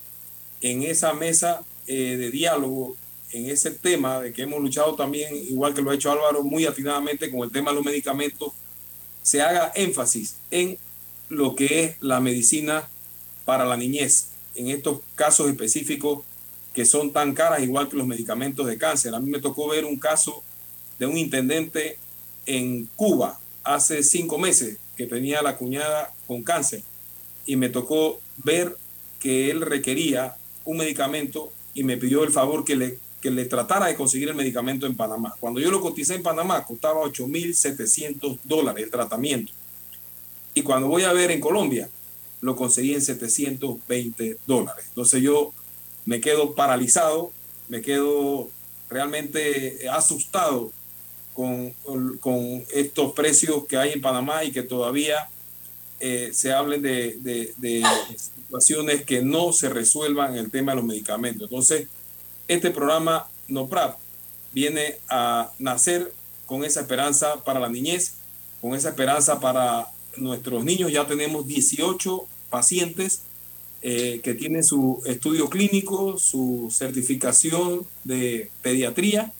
en 0.61 0.81
esa 0.81 1.13
mesa 1.13 1.61
eh, 1.85 2.17
de 2.17 2.31
diálogo, 2.31 2.95
en 3.33 3.47
ese 3.47 3.69
tema 3.69 4.19
de 4.19 4.33
que 4.33 4.41
hemos 4.41 4.61
luchado 4.61 4.95
también, 4.95 5.35
igual 5.35 5.75
que 5.75 5.83
lo 5.83 5.91
ha 5.91 5.95
hecho 5.95 6.11
Álvaro, 6.11 6.43
muy 6.43 6.65
atinadamente 6.65 7.29
con 7.29 7.41
el 7.41 7.51
tema 7.51 7.69
de 7.69 7.75
los 7.75 7.85
medicamentos, 7.85 8.51
se 9.21 9.43
haga 9.43 9.71
énfasis 9.75 10.37
en 10.49 10.79
lo 11.29 11.55
que 11.55 11.83
es 11.83 11.95
la 12.01 12.19
medicina 12.19 12.89
para 13.45 13.63
la 13.63 13.77
niñez, 13.77 14.29
en 14.55 14.69
estos 14.69 15.01
casos 15.13 15.47
específicos 15.47 16.21
que 16.73 16.85
son 16.85 17.11
tan 17.11 17.33
caras 17.33 17.61
igual 17.61 17.89
que 17.89 17.97
los 17.97 18.07
medicamentos 18.07 18.65
de 18.65 18.77
cáncer. 18.77 19.13
A 19.13 19.19
mí 19.19 19.29
me 19.29 19.39
tocó 19.39 19.67
ver 19.67 19.85
un 19.85 19.97
caso 19.97 20.43
de 20.99 21.05
un 21.05 21.17
intendente 21.17 21.97
en 22.45 22.87
Cuba 22.95 23.39
hace 23.63 24.03
cinco 24.03 24.37
meses 24.37 24.77
que 24.95 25.05
tenía 25.05 25.41
la 25.41 25.57
cuñada 25.57 26.13
con 26.27 26.43
cáncer 26.43 26.81
y 27.45 27.55
me 27.55 27.69
tocó 27.69 28.19
ver 28.37 28.77
que 29.19 29.51
él 29.51 29.61
requería 29.61 30.35
un 30.65 30.77
medicamento 30.77 31.51
y 31.73 31.83
me 31.83 31.97
pidió 31.97 32.23
el 32.23 32.31
favor 32.31 32.63
que 32.63 32.75
le, 32.75 32.99
que 33.21 33.31
le 33.31 33.45
tratara 33.45 33.87
de 33.87 33.95
conseguir 33.95 34.29
el 34.29 34.35
medicamento 34.35 34.85
en 34.85 34.95
Panamá. 34.95 35.35
Cuando 35.39 35.59
yo 35.59 35.71
lo 35.71 35.81
coticé 35.81 36.15
en 36.15 36.23
Panamá 36.23 36.65
costaba 36.65 37.01
8.700 37.01 38.39
dólares 38.43 38.83
el 38.83 38.91
tratamiento. 38.91 39.53
Y 40.53 40.63
cuando 40.63 40.87
voy 40.87 41.03
a 41.03 41.13
ver 41.13 41.31
en 41.31 41.39
Colombia, 41.39 41.89
lo 42.41 42.55
conseguí 42.55 42.93
en 42.93 43.01
720 43.01 44.37
dólares. 44.45 44.85
Entonces 44.89 45.21
yo 45.21 45.53
me 46.05 46.21
quedo 46.21 46.55
paralizado, 46.55 47.31
me 47.69 47.81
quedo 47.81 48.49
realmente 48.89 49.87
asustado 49.89 50.71
con, 51.33 51.71
con 52.19 52.65
estos 52.73 53.13
precios 53.13 53.65
que 53.67 53.77
hay 53.77 53.93
en 53.93 54.01
Panamá 54.01 54.43
y 54.43 54.51
que 54.51 54.63
todavía 54.63 55.29
eh, 55.99 56.31
se 56.33 56.51
hablen 56.51 56.81
de, 56.81 57.17
de, 57.21 57.83
situaciones 58.35 59.05
que 59.05 59.21
no 59.21 59.53
se 59.53 59.69
resuelvan 59.69 60.33
en 60.33 60.39
el 60.39 60.51
tema 60.51 60.71
de 60.71 60.77
los 60.77 60.85
medicamentos. 60.85 61.43
Entonces, 61.43 61.87
este 62.47 62.71
programa 62.71 63.29
NOPRAP 63.47 63.97
viene 64.51 64.97
a 65.09 65.51
nacer 65.59 66.11
con 66.45 66.65
esa 66.65 66.81
esperanza 66.81 67.43
para 67.43 67.59
la 67.59 67.69
niñez, 67.69 68.15
con 68.59 68.75
esa 68.75 68.89
esperanza 68.89 69.39
para 69.39 69.87
nuestros 70.17 70.65
niños. 70.65 70.91
Ya 70.91 71.07
tenemos 71.07 71.47
18 71.47 72.25
pacientes 72.49 73.21
eh, 73.83 74.21
que 74.23 74.35
tienen 74.35 74.63
su 74.63 75.01
estudio 75.05 75.49
clínico, 75.49 76.19
su 76.19 76.69
certificación 76.71 77.85
de 78.03 78.51
pediatría 78.61 79.33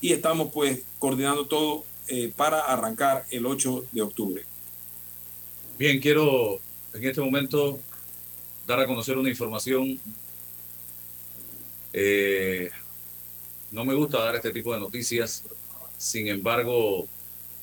y 0.00 0.12
estamos 0.12 0.52
pues 0.52 0.82
coordinando 1.00 1.46
todo 1.46 1.84
eh, 2.06 2.32
para 2.36 2.60
arrancar 2.60 3.24
el 3.30 3.46
8 3.46 3.86
de 3.90 4.02
octubre. 4.02 4.44
Bien, 5.76 6.00
quiero 6.00 6.60
en 6.94 7.04
este 7.04 7.20
momento 7.20 7.80
dar 8.66 8.78
a 8.78 8.86
conocer 8.86 9.18
una 9.18 9.28
información. 9.28 9.98
Eh, 11.92 12.70
no 13.72 13.84
me 13.84 13.94
gusta 13.94 14.18
dar 14.18 14.36
este 14.36 14.52
tipo 14.52 14.72
de 14.72 14.78
noticias, 14.78 15.42
sin 15.98 16.28
embargo, 16.28 17.08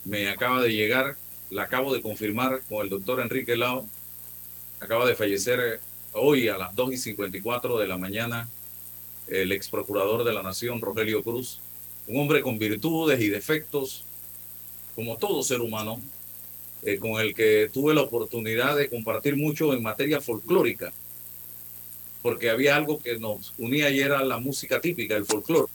me 0.03 0.29
acaba 0.29 0.61
de 0.61 0.73
llegar, 0.73 1.15
la 1.49 1.63
acabo 1.63 1.93
de 1.93 2.01
confirmar 2.01 2.61
con 2.67 2.83
el 2.83 2.89
doctor 2.89 3.21
Enrique 3.21 3.55
Lao, 3.55 3.87
acaba 4.81 5.05
de 5.05 5.15
fallecer 5.15 5.79
hoy 6.17 6.47
a 6.47 6.57
las 6.57 6.75
2 6.75 6.93
y 6.93 6.97
54 6.97 7.77
de 7.77 7.87
la 7.87 7.97
mañana 7.97 8.49
el 9.27 9.51
ex 9.51 9.69
procurador 9.69 10.23
de 10.23 10.33
la 10.33 10.41
Nación, 10.41 10.81
Rogelio 10.81 11.23
Cruz, 11.23 11.59
un 12.07 12.21
hombre 12.21 12.41
con 12.41 12.57
virtudes 12.57 13.19
y 13.19 13.27
defectos, 13.27 14.05
como 14.95 15.17
todo 15.17 15.43
ser 15.43 15.61
humano, 15.61 16.01
eh, 16.83 16.97
con 16.97 17.19
el 17.19 17.33
que 17.33 17.69
tuve 17.73 17.93
la 17.93 18.01
oportunidad 18.01 18.77
de 18.77 18.89
compartir 18.89 19.35
mucho 19.35 19.73
en 19.73 19.83
materia 19.83 20.21
folclórica, 20.21 20.93
porque 22.21 22.49
había 22.49 22.75
algo 22.75 22.99
que 22.99 23.19
nos 23.19 23.53
unía 23.57 23.89
y 23.89 23.99
era 23.99 24.23
la 24.23 24.37
música 24.37 24.79
típica, 24.79 25.15
el 25.15 25.25
folclore. 25.25 25.71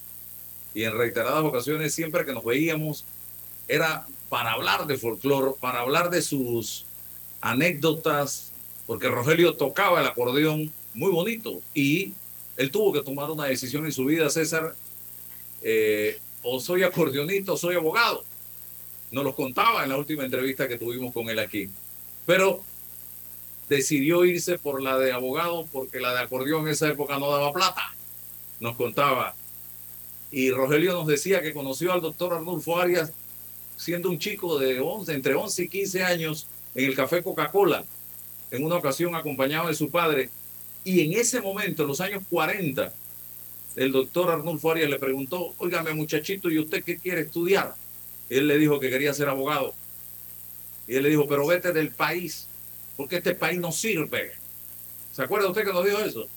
Y 0.74 0.84
en 0.84 0.96
reiteradas 0.96 1.44
ocasiones, 1.44 1.94
siempre 1.94 2.24
que 2.24 2.32
nos 2.32 2.44
veíamos, 2.44 3.04
era 3.68 4.06
para 4.28 4.52
hablar 4.52 4.86
de 4.86 4.96
folclore, 4.96 5.52
para 5.60 5.80
hablar 5.80 6.08
de 6.08 6.22
sus 6.22 6.86
anécdotas, 7.42 8.51
porque 8.86 9.08
Rogelio 9.08 9.54
tocaba 9.54 10.00
el 10.00 10.06
acordeón 10.06 10.72
muy 10.94 11.10
bonito 11.10 11.60
y 11.74 12.12
él 12.56 12.70
tuvo 12.70 12.92
que 12.92 13.02
tomar 13.02 13.30
una 13.30 13.46
decisión 13.46 13.84
en 13.84 13.92
su 13.92 14.04
vida, 14.04 14.28
César, 14.30 14.74
eh, 15.62 16.18
o 16.42 16.60
soy 16.60 16.82
acordeonista 16.82 17.52
o 17.52 17.56
soy 17.56 17.76
abogado. 17.76 18.24
Nos 19.10 19.24
lo 19.24 19.34
contaba 19.34 19.82
en 19.82 19.90
la 19.90 19.96
última 19.96 20.24
entrevista 20.24 20.68
que 20.68 20.78
tuvimos 20.78 21.12
con 21.12 21.28
él 21.28 21.38
aquí. 21.38 21.70
Pero 22.26 22.62
decidió 23.68 24.24
irse 24.24 24.58
por 24.58 24.82
la 24.82 24.98
de 24.98 25.12
abogado 25.12 25.66
porque 25.72 26.00
la 26.00 26.12
de 26.14 26.20
acordeón 26.20 26.62
en 26.62 26.72
esa 26.72 26.88
época 26.88 27.18
no 27.18 27.30
daba 27.30 27.52
plata. 27.52 27.94
Nos 28.60 28.76
contaba. 28.76 29.34
Y 30.30 30.50
Rogelio 30.50 30.92
nos 30.92 31.06
decía 31.06 31.42
que 31.42 31.52
conoció 31.52 31.92
al 31.92 32.00
doctor 32.00 32.34
Arnulfo 32.34 32.80
Arias 32.80 33.12
siendo 33.76 34.10
un 34.10 34.18
chico 34.18 34.58
de 34.58 34.80
11, 34.80 35.12
entre 35.12 35.34
11 35.34 35.64
y 35.64 35.68
15 35.68 36.02
años 36.04 36.46
en 36.74 36.86
el 36.86 36.94
café 36.94 37.22
Coca-Cola, 37.22 37.84
en 38.52 38.64
una 38.64 38.76
ocasión 38.76 39.16
acompañado 39.16 39.66
de 39.66 39.74
su 39.74 39.90
padre. 39.90 40.30
Y 40.84 41.00
en 41.00 41.14
ese 41.18 41.40
momento, 41.40 41.82
en 41.82 41.88
los 41.88 42.00
años 42.00 42.22
40, 42.30 42.92
el 43.76 43.90
doctor 43.90 44.30
Arnulfo 44.30 44.70
Arias 44.70 44.90
le 44.90 44.98
preguntó, 44.98 45.54
óigame 45.58 45.94
muchachito, 45.94 46.50
¿y 46.50 46.58
usted 46.58 46.84
qué 46.84 46.98
quiere 46.98 47.22
estudiar? 47.22 47.74
él 48.38 48.46
le 48.46 48.58
dijo 48.58 48.80
que 48.80 48.90
quería 48.90 49.12
ser 49.12 49.28
abogado. 49.28 49.74
Y 50.86 50.96
él 50.96 51.02
le 51.02 51.10
dijo, 51.10 51.28
pero 51.28 51.46
vete 51.46 51.72
del 51.72 51.90
país, 51.90 52.46
porque 52.96 53.16
este 53.16 53.34
país 53.34 53.58
no 53.58 53.72
sirve. 53.72 54.32
¿Se 55.12 55.22
acuerda 55.22 55.48
usted 55.48 55.64
que 55.64 55.72
nos 55.72 55.84
dijo 55.84 55.98
eso? 55.98 56.28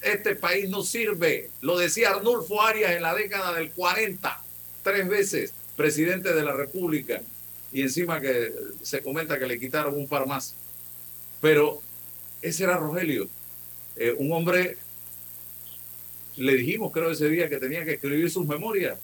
Este 0.00 0.34
país 0.34 0.68
no 0.68 0.82
sirve. 0.82 1.50
Lo 1.60 1.78
decía 1.78 2.10
Arnulfo 2.10 2.62
Arias 2.62 2.92
en 2.92 3.02
la 3.02 3.14
década 3.14 3.52
del 3.52 3.70
40, 3.72 4.42
tres 4.82 5.08
veces 5.08 5.52
presidente 5.76 6.32
de 6.32 6.42
la 6.42 6.54
República. 6.54 7.20
Y 7.72 7.82
encima 7.82 8.20
que 8.20 8.52
se 8.82 9.02
comenta 9.02 9.38
que 9.38 9.46
le 9.46 9.58
quitaron 9.58 9.94
un 9.94 10.08
par 10.08 10.26
más. 10.26 10.54
Pero 11.42 11.82
ese 12.40 12.64
era 12.64 12.78
Rogelio, 12.78 13.28
eh, 13.96 14.14
un 14.16 14.32
hombre 14.32 14.78
le 16.36 16.54
dijimos, 16.56 16.92
creo, 16.92 17.10
ese 17.10 17.28
día 17.28 17.50
que 17.50 17.58
tenía 17.58 17.84
que 17.84 17.94
escribir 17.94 18.30
sus 18.30 18.46
memorias. 18.46 18.98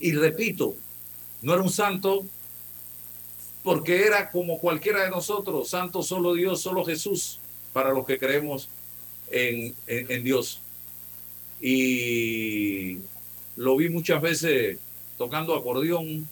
Y 0.00 0.12
repito, 0.14 0.74
no 1.42 1.52
era 1.54 1.62
un 1.62 1.70
santo 1.70 2.26
porque 3.62 4.04
era 4.04 4.30
como 4.32 4.58
cualquiera 4.58 5.04
de 5.04 5.10
nosotros, 5.10 5.68
santo 5.68 6.02
solo 6.02 6.34
Dios, 6.34 6.60
solo 6.60 6.84
Jesús, 6.84 7.38
para 7.72 7.90
los 7.92 8.04
que 8.04 8.18
creemos 8.18 8.68
en, 9.30 9.72
en- 9.86 10.24
Dios. 10.24 10.60
Y 11.60 12.98
lo 13.56 13.76
vi 13.76 13.88
muchas 13.88 14.20
veces 14.20 14.78
tocando 15.16 15.54
acordeón, 15.54 16.26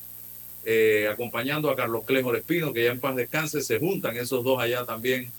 eh, 0.65 1.09
acompañando 1.13 1.71
a 1.71 1.77
Carlos 1.77 2.03
Clejo 2.05 2.35
Espino, 2.35 2.73
que 2.73 2.85
ya 2.85 2.91
en 2.91 2.99
paz 2.99 3.15
descanse, 3.15 3.63
se 3.63 3.79
juntan 3.79 4.17
esos 4.17 4.43
dos 4.43 4.61
allá 4.61 4.85
también, 4.85 5.31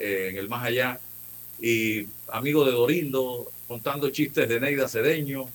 eh, 0.00 0.28
en 0.30 0.36
el 0.38 0.48
más 0.48 0.64
allá, 0.64 0.98
y 1.60 2.06
amigo 2.28 2.64
de 2.64 2.72
Dorindo, 2.72 3.50
contando 3.68 4.10
chistes 4.10 4.48
de 4.48 4.58
Neida 4.58 4.88
Cedeño. 4.88 5.48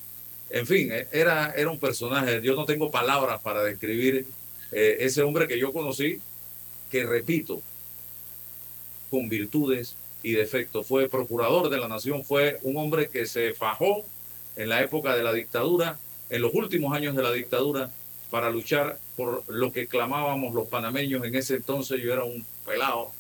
En 0.50 0.68
fin, 0.68 0.92
eh, 0.92 1.08
era, 1.12 1.52
era 1.52 1.70
un 1.70 1.80
personaje. 1.80 2.42
Yo 2.42 2.56
no 2.56 2.66
tengo 2.66 2.92
palabras 2.92 3.42
para 3.42 3.64
describir 3.64 4.26
eh, 4.72 4.98
ese 5.00 5.24
hombre 5.24 5.48
que 5.48 5.60
yo 5.60 5.74
conocí, 5.74 6.20
que 6.92 7.06
repito, 7.06 7.62
con 9.10 9.28
virtudes 9.28 9.96
y 10.22 10.34
defectos. 10.34 10.86
Fue 10.88 11.10
procurador 11.10 11.70
de 11.70 11.78
la 11.78 11.88
nación, 11.88 12.24
fue 12.24 12.60
un 12.62 12.78
hombre 12.78 13.10
que 13.10 13.26
se 13.26 13.54
fajó 13.54 14.06
en 14.56 14.70
la 14.70 14.82
época 14.82 15.16
de 15.16 15.24
la 15.24 15.34
dictadura, 15.34 15.98
en 16.30 16.42
los 16.42 16.54
últimos 16.54 16.96
años 16.96 17.16
de 17.16 17.24
la 17.24 17.32
dictadura, 17.32 17.92
para 18.32 18.50
luchar 18.50 18.98
por 19.16 19.44
lo 19.48 19.72
que 19.72 19.88
clamábamos 19.88 20.54
los 20.54 20.68
panameños 20.68 21.24
en 21.26 21.36
ese 21.36 21.56
entonces. 21.56 22.02
Yo 22.02 22.14
era 22.14 22.24
un 22.24 22.46
pelado, 22.66 23.12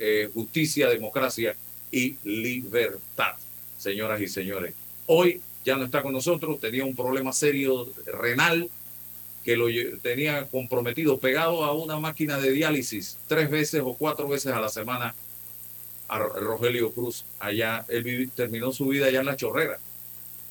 eh, 0.00 0.28
justicia, 0.34 0.88
democracia 0.88 1.54
y 1.92 2.16
libertad, 2.24 3.34
señoras 3.78 4.20
y 4.20 4.26
señores. 4.26 4.74
Hoy 5.06 5.40
ya 5.64 5.76
no 5.76 5.84
está 5.84 6.02
con 6.02 6.12
nosotros, 6.12 6.58
tenía 6.58 6.84
un 6.84 6.96
problema 6.96 7.32
serio 7.32 7.86
renal 8.06 8.68
que 9.44 9.56
lo 9.56 9.66
tenía 10.02 10.46
comprometido, 10.46 11.18
pegado 11.18 11.64
a 11.64 11.72
una 11.74 11.98
máquina 11.98 12.38
de 12.38 12.50
diálisis 12.50 13.18
tres 13.28 13.50
veces 13.50 13.82
o 13.84 13.94
cuatro 13.94 14.26
veces 14.26 14.52
a 14.52 14.60
la 14.60 14.68
semana 14.70 15.14
Rogelio 16.08 16.92
Cruz 16.92 17.24
allá. 17.38 17.84
Él 17.88 18.30
terminó 18.34 18.72
su 18.72 18.86
vida 18.88 19.06
allá 19.06 19.20
en 19.20 19.26
La 19.26 19.36
Chorrera, 19.36 19.78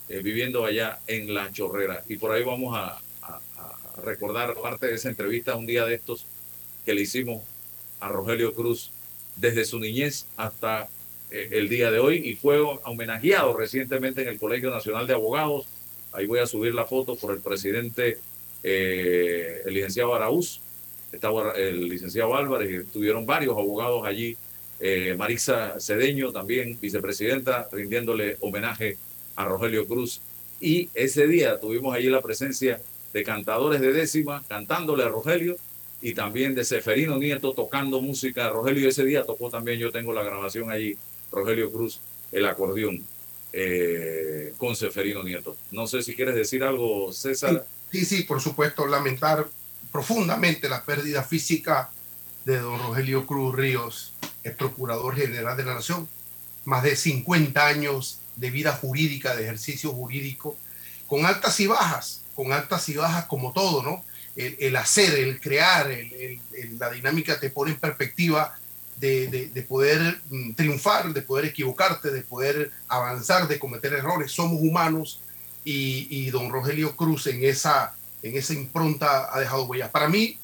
eh, 0.10 0.20
viviendo 0.24 0.66
allá 0.66 1.00
en 1.08 1.34
La 1.34 1.52
Chorrera. 1.52 2.04
Y 2.08 2.18
por 2.18 2.32
ahí 2.32 2.44
vamos 2.44 2.76
a- 2.78 3.00
a 3.22 3.40
recordar 4.04 4.56
parte 4.56 4.88
de 4.88 4.96
esa 4.96 5.10
entrevista 5.10 5.56
un 5.56 5.66
día 5.66 5.86
de 5.86 5.96
estos 5.96 6.26
que 6.86 6.94
le 6.94 7.02
hicimos 7.02 7.44
a 8.00 8.08
Rogelio 8.10 8.54
Cruz 8.54 8.92
desde 9.40 9.66
su 9.66 9.80
niñez 9.80 10.26
hasta 10.38 10.88
eh, 11.32 11.50
el 11.52 11.70
día 11.70 11.92
de 11.92 12.00
hoy 12.00 12.18
y 12.18 12.36
fue 12.36 12.60
homenajeado 12.60 13.56
recientemente 13.56 14.22
en 14.22 14.28
el 14.28 14.40
Colegio 14.40 14.70
Nacional 14.70 15.08
de 15.08 15.14
Abogados. 15.14 15.66
Ahí 16.12 16.26
voy 16.26 16.40
a 16.40 16.48
subir 16.48 16.74
la 16.74 16.86
foto 16.86 17.16
por 17.16 17.34
el 17.34 17.40
presidente, 17.40 18.18
eh, 18.64 19.62
el 19.66 19.74
licenciado 19.74 20.16
Araúz, 20.16 20.60
estaba 21.12 21.54
el 21.54 21.88
licenciado 21.88 22.36
Álvarez, 22.36 22.72
y 22.72 22.76
estuvieron 22.76 23.26
varios 23.26 23.58
abogados 23.58 24.06
allí. 24.06 24.38
eh, 24.82 25.14
Marisa 25.18 25.76
Cedeño, 25.80 26.32
también 26.32 26.78
vicepresidenta, 26.80 27.68
rindiéndole 27.72 28.38
homenaje 28.40 28.98
a 29.36 29.46
Rogelio 29.46 29.86
Cruz. 29.86 30.22
Y 30.62 30.90
ese 30.94 31.28
día 31.28 31.60
tuvimos 31.60 31.94
allí 31.94 32.10
la 32.10 32.22
presencia 32.22 32.80
de 33.14 33.24
cantadores 33.24 33.82
de 33.82 33.92
décima, 33.92 34.44
cantándole 34.48 35.04
a 35.04 35.10
Rogelio, 35.10 35.58
y 36.02 36.14
también 36.14 36.56
de 36.56 36.64
Seferino 36.64 37.18
Nieto 37.18 37.54
tocando 37.54 38.02
música. 38.02 38.50
Rogelio 38.50 38.90
ese 38.90 39.04
día 39.04 39.24
tocó 39.24 39.50
también, 39.50 39.80
yo 39.80 39.92
tengo 39.92 40.14
la 40.14 40.24
grabación 40.24 40.72
allí, 40.72 40.98
Rogelio 41.32 41.72
Cruz, 41.72 42.00
el 42.32 42.46
acordeón 42.46 43.06
eh, 43.52 44.54
con 44.58 44.76
Seferino 44.76 45.24
Nieto. 45.24 45.58
No 45.72 45.88
sé 45.88 46.02
si 46.02 46.16
quieres 46.16 46.36
decir 46.36 46.64
algo, 46.64 47.12
César. 47.12 47.66
Sí, 47.92 48.06
sí, 48.06 48.24
por 48.24 48.42
supuesto, 48.42 48.88
lamentar 48.88 49.48
profundamente 49.92 50.70
la 50.70 50.84
pérdida 50.84 51.24
física 51.24 51.90
de 52.46 52.60
don 52.60 52.80
Rogelio 52.80 53.26
Cruz 53.26 53.56
Ríos, 53.56 54.14
el 54.44 54.54
Procurador 54.54 55.16
General 55.16 55.58
de 55.58 55.66
la 55.66 55.76
Nación. 55.76 56.08
Más 56.66 56.84
de 56.84 56.96
50 56.96 57.66
años 57.66 58.20
de 58.36 58.52
vida 58.52 58.72
jurídica, 58.74 59.36
de 59.36 59.44
ejercicio 59.44 59.92
jurídico, 59.92 60.56
con 61.08 61.26
altas 61.26 61.60
y 61.60 61.68
bajas, 61.68 62.22
con 62.36 62.54
altas 62.54 62.88
y 62.90 62.96
bajas 62.96 63.26
como 63.26 63.52
todo, 63.52 63.82
¿no? 63.82 64.04
El, 64.36 64.76
hacer, 64.76 65.14
el 65.20 65.40
crear, 65.42 65.90
la 66.80 66.90
dinámica 66.92 67.40
te 67.40 67.50
pone 67.50 67.72
en 67.72 67.78
perspectiva 67.80 68.56
de, 68.98 69.28
de- 69.28 69.48
de 69.48 69.62
poder 69.64 70.22
mm, 70.30 70.54
triunfar, 70.54 71.14
de 71.14 71.22
poder 71.22 71.46
equivocarte, 71.46 72.12
de 72.12 72.22
poder 72.22 72.72
avanzar, 72.88 73.48
de 73.48 73.60
cometer 73.60 73.94
errores. 73.94 74.32
Somos 74.32 74.60
humanos 74.62 75.22
y, 75.66 76.30
don 76.32 76.50
Rogelio 76.52 76.96
Cruz 76.96 77.28
en 77.28 77.44
esa, 77.44 77.94
en 78.24 78.36
esa 78.38 78.54
impronta 78.54 79.34
ha 79.34 79.40
dejado 79.40 79.66
huella. 79.66 79.92
Para 79.92 80.08
mí, 80.10 80.38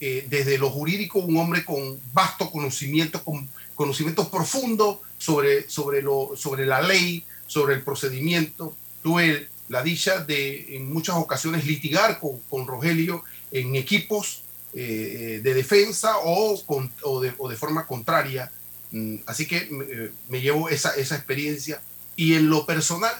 eh, 0.00 0.26
desde 0.30 0.56
lo 0.56 0.70
jurídico, 0.70 1.18
un 1.18 1.36
hombre 1.36 1.64
con 1.64 2.00
vasto 2.12 2.50
conocimiento, 2.50 3.22
con 3.22 3.48
conocimientos 3.74 4.28
profundos 4.28 4.98
sobre, 5.18 5.68
sobre, 5.68 6.02
sobre 6.36 6.66
la 6.66 6.80
ley, 6.82 7.24
sobre 7.46 7.74
el 7.74 7.82
procedimiento. 7.82 8.74
Tuve 9.02 9.48
la 9.70 9.82
dicha 9.84 10.18
de 10.18 10.76
en 10.76 10.92
muchas 10.92 11.14
ocasiones 11.16 11.64
litigar 11.64 12.18
con, 12.18 12.40
con 12.50 12.66
Rogelio 12.66 13.22
en 13.52 13.76
equipos 13.76 14.42
eh, 14.74 15.40
de 15.42 15.54
defensa 15.54 16.18
o, 16.24 16.60
o 17.02 17.20
de, 17.20 17.56
forma 17.56 17.86
contraria. 17.86 18.50
Mm, 18.90 19.18
Así 19.26 19.46
que 19.46 19.58
eh, 19.58 20.12
me 20.28 20.40
llevo 20.40 20.68
esa, 20.68 20.90
esa 20.96 21.14
experiencia. 21.14 21.80
Y 22.16 22.34
en 22.34 22.50
lo 22.50 22.66
personal, 22.66 23.14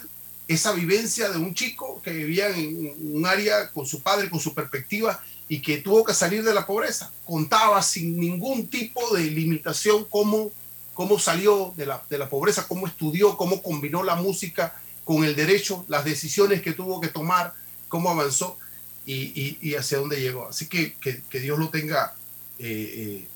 esa 0.49 0.73
vivencia 0.73 1.31
de 1.31 1.39
un 1.39 1.55
chico 1.55 2.03
que 2.03 2.11
vivía 2.11 2.49
en 2.49 2.95
un 3.01 3.27
área 3.27 3.71
con 3.71 3.87
su 3.87 4.03
padre, 4.03 4.29
con 4.29 4.41
su 4.41 4.53
perspectiva, 4.53 5.23
y 5.49 5.61
que 5.61 5.79
tuvo 5.79 6.03
que 6.03 6.15
salir 6.15 6.43
de 6.43 6.53
la 6.53 6.67
pobreza. 6.67 7.13
Contaba 7.25 7.81
sin 7.81 8.19
ningún 8.19 8.67
tipo 8.67 9.15
de 9.15 9.23
limitación 9.23 10.05
cómo, 10.11 10.51
cómo 10.95 11.21
salió 11.21 11.73
de 11.77 11.87
la, 11.87 12.03
de 12.11 12.19
la 12.19 12.29
pobreza, 12.29 12.67
cómo 12.67 12.89
estudió, 12.89 13.37
cómo 13.37 13.63
combinó 13.63 14.03
la 14.03 14.17
música 14.17 14.75
con 15.11 15.25
el 15.25 15.35
derecho, 15.35 15.85
las 15.89 16.05
decisiones 16.05 16.63
que 16.63 16.73
tuvo 16.73 17.01
que 17.01 17.09
tomar, 17.09 17.53
cómo 17.89 18.11
avanzó 18.11 18.57
y, 19.05 19.15
y- 19.15 19.59
y 19.61 19.75
hacia 19.75 19.99
dónde 19.99 20.21
llegó. 20.21 20.47
Así 20.49 20.69
que 20.69 20.93
que, 21.03 21.21
que 21.29 21.41
Dios 21.41 21.59
lo 21.59 21.69
tenga 21.69 22.15
eh, 22.61 23.25
eh, 23.25 23.29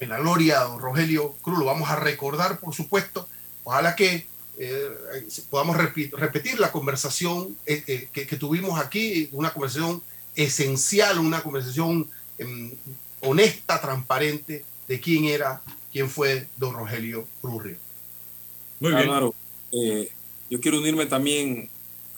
en 0.00 0.08
la 0.08 0.18
gloria, 0.18 0.58
don 0.58 0.80
Rogelio 0.80 1.34
Cruz. 1.40 1.60
Lo 1.60 1.66
vamos 1.66 1.88
a 1.88 1.94
recordar, 1.94 2.58
por 2.58 2.74
supuesto. 2.74 3.28
Ojalá 3.62 3.94
que 3.94 4.26
eh, 4.58 4.88
podamos 5.50 5.76
repetir 5.76 6.58
la 6.58 6.72
conversación 6.72 7.56
eh, 7.64 7.84
eh, 7.86 8.08
que, 8.12 8.26
que 8.26 8.36
tuvimos 8.36 8.80
aquí, 8.80 9.28
una 9.30 9.52
conversación 9.52 10.02
esencial, 10.34 11.20
una 11.20 11.44
conversación 11.44 12.10
em, 12.38 12.72
honesta, 13.20 13.80
transparente 13.80 14.64
de 14.88 15.00
quién 15.00 15.26
era, 15.26 15.62
quién 15.92 16.10
fue 16.10 16.48
don 16.56 16.74
Rogelio 16.74 17.24
Cruz. 17.40 17.62
Muy 18.80 18.90
bien. 18.90 19.06
Eh, 19.70 20.10
yo 20.50 20.60
quiero 20.60 20.78
unirme 20.78 21.06
también 21.06 21.68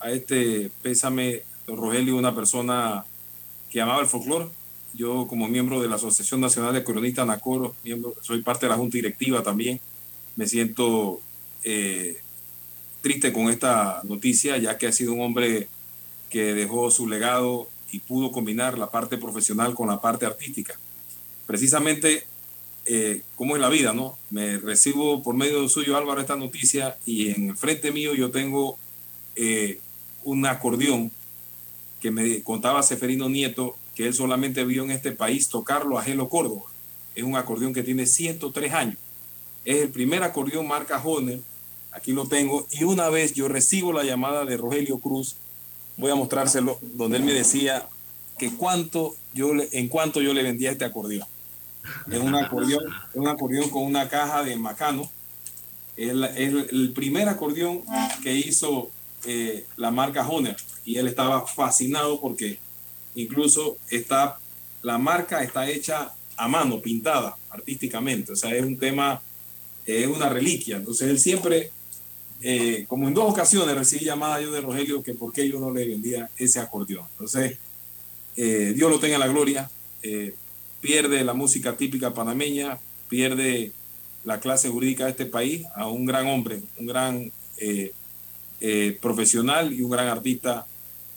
a 0.00 0.10
este 0.10 0.70
pésame, 0.82 1.42
don 1.66 1.76
Rogelio, 1.76 2.16
una 2.16 2.34
persona 2.34 3.04
que 3.70 3.80
amaba 3.80 4.00
el 4.00 4.06
folclore. 4.06 4.48
Yo, 4.92 5.26
como 5.28 5.46
miembro 5.46 5.80
de 5.80 5.88
la 5.88 5.96
Asociación 5.96 6.40
Nacional 6.40 6.74
de 6.74 6.82
Cronistas 6.82 7.26
Nacoro, 7.26 7.74
miembro, 7.84 8.14
soy 8.22 8.42
parte 8.42 8.66
de 8.66 8.70
la 8.70 8.76
Junta 8.76 8.96
Directiva 8.96 9.42
también, 9.42 9.80
me 10.34 10.48
siento 10.48 11.20
eh, 11.62 12.20
triste 13.00 13.32
con 13.32 13.50
esta 13.50 14.00
noticia, 14.04 14.56
ya 14.58 14.78
que 14.78 14.88
ha 14.88 14.92
sido 14.92 15.12
un 15.12 15.20
hombre 15.20 15.68
que 16.28 16.54
dejó 16.54 16.90
su 16.90 17.08
legado 17.08 17.68
y 17.92 18.00
pudo 18.00 18.32
combinar 18.32 18.78
la 18.78 18.90
parte 18.90 19.16
profesional 19.16 19.74
con 19.74 19.88
la 19.88 20.00
parte 20.00 20.26
artística. 20.26 20.74
Precisamente 21.46 22.26
eh, 22.86 23.22
cómo 23.36 23.56
es 23.56 23.62
la 23.62 23.68
vida, 23.68 23.92
¿no? 23.92 24.16
Me 24.30 24.58
recibo 24.58 25.22
por 25.22 25.34
medio 25.34 25.68
suyo, 25.68 25.96
Álvaro, 25.96 26.20
esta 26.20 26.36
noticia 26.36 26.96
y 27.06 27.30
en 27.30 27.50
el 27.50 27.56
frente 27.56 27.92
mío 27.92 28.14
yo 28.14 28.30
tengo 28.30 28.78
eh, 29.36 29.78
un 30.24 30.46
acordeón 30.46 31.10
que 32.00 32.10
me 32.10 32.42
contaba 32.42 32.82
Seferino 32.82 33.28
Nieto 33.28 33.76
que 33.94 34.06
él 34.06 34.14
solamente 34.14 34.64
vio 34.64 34.84
en 34.84 34.90
este 34.90 35.12
país 35.12 35.48
tocarlo 35.48 35.98
a 35.98 36.02
Gelo 36.02 36.28
Córdoba. 36.28 36.62
Es 37.14 37.22
un 37.22 37.36
acordeón 37.36 37.74
que 37.74 37.82
tiene 37.82 38.06
103 38.06 38.72
años. 38.72 38.96
Es 39.64 39.82
el 39.82 39.90
primer 39.90 40.22
acordeón 40.22 40.66
marca 40.66 41.02
Honer. 41.02 41.40
Aquí 41.92 42.12
lo 42.12 42.26
tengo. 42.26 42.66
Y 42.70 42.84
una 42.84 43.10
vez 43.10 43.34
yo 43.34 43.48
recibo 43.48 43.92
la 43.92 44.04
llamada 44.04 44.44
de 44.44 44.56
Rogelio 44.56 44.98
Cruz, 45.00 45.36
voy 45.96 46.10
a 46.10 46.14
mostrárselo, 46.14 46.78
donde 46.80 47.18
él 47.18 47.24
me 47.24 47.34
decía 47.34 47.88
que 48.38 48.50
cuánto 48.56 49.16
yo 49.34 49.50
en 49.72 49.88
cuánto 49.88 50.22
yo 50.22 50.32
le 50.32 50.42
vendía 50.42 50.70
este 50.70 50.86
acordeón. 50.86 51.26
Es 52.10 52.18
un 52.18 52.34
acordeón, 52.34 52.84
un 53.14 53.28
acordeón 53.28 53.70
con 53.70 53.82
una 53.84 54.08
caja 54.08 54.42
de 54.44 54.56
macano. 54.56 55.10
Es, 55.96 56.14
la- 56.14 56.28
es 56.36 56.52
el 56.72 56.92
primer 56.94 57.28
acordeón 57.28 57.82
que 58.22 58.34
hizo 58.34 58.90
eh, 59.26 59.66
la 59.76 59.90
marca 59.90 60.26
Honer 60.28 60.56
y 60.84 60.96
él 60.96 61.06
estaba 61.08 61.46
fascinado 61.46 62.20
porque 62.20 62.58
incluso 63.14 63.76
está 63.90 64.38
la 64.82 64.96
marca 64.96 65.42
está 65.42 65.68
hecha 65.68 66.12
a 66.36 66.48
mano, 66.48 66.80
pintada 66.80 67.36
artísticamente. 67.50 68.32
O 68.32 68.36
sea, 68.36 68.54
es 68.54 68.64
un 68.64 68.78
tema, 68.78 69.20
es 69.84 70.06
una 70.06 70.30
reliquia. 70.30 70.76
Entonces 70.76 71.10
él 71.10 71.18
siempre 71.20 71.70
eh, 72.42 72.86
como 72.88 73.06
en 73.06 73.12
dos 73.12 73.30
ocasiones 73.30 73.74
recibí 73.76 74.06
llamada 74.06 74.40
yo 74.40 74.50
de 74.50 74.62
Rogelio 74.62 75.02
que 75.02 75.12
por 75.12 75.30
qué 75.34 75.46
yo 75.46 75.60
no 75.60 75.70
le 75.70 75.86
vendía 75.86 76.30
ese 76.38 76.58
acordeón. 76.60 77.04
Entonces, 77.12 77.58
eh, 78.36 78.72
Dios 78.74 78.90
lo 78.90 78.98
tenga 78.98 79.16
en 79.16 79.20
la 79.20 79.28
gloria, 79.28 79.70
eh, 80.02 80.34
pierde 80.80 81.24
la 81.24 81.34
música 81.34 81.76
típica 81.76 82.12
panameña, 82.14 82.78
pierde 83.08 83.72
la 84.24 84.40
clase 84.40 84.68
jurídica 84.68 85.04
de 85.04 85.10
este 85.10 85.26
país 85.26 85.66
a 85.74 85.86
un 85.88 86.04
gran 86.06 86.26
hombre, 86.26 86.62
un 86.78 86.86
gran 86.86 87.32
eh, 87.58 87.92
eh, 88.60 88.98
profesional 89.00 89.72
y 89.72 89.82
un 89.82 89.90
gran 89.90 90.08
artista 90.08 90.66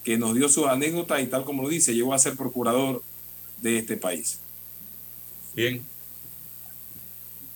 que 0.04 0.18
nos 0.18 0.36
dio 0.36 0.50
sus 0.50 0.68
anécdotas 0.68 1.22
y 1.22 1.28
tal 1.28 1.46
como 1.46 1.64
lo 1.64 1.70
dice, 1.70 1.94
llegó 1.94 2.14
a 2.14 2.20
ser 2.20 2.36
procurador 2.36 3.02
de 3.62 3.78
este 3.80 3.96
país. 3.98 4.40
Bien. 5.56 5.84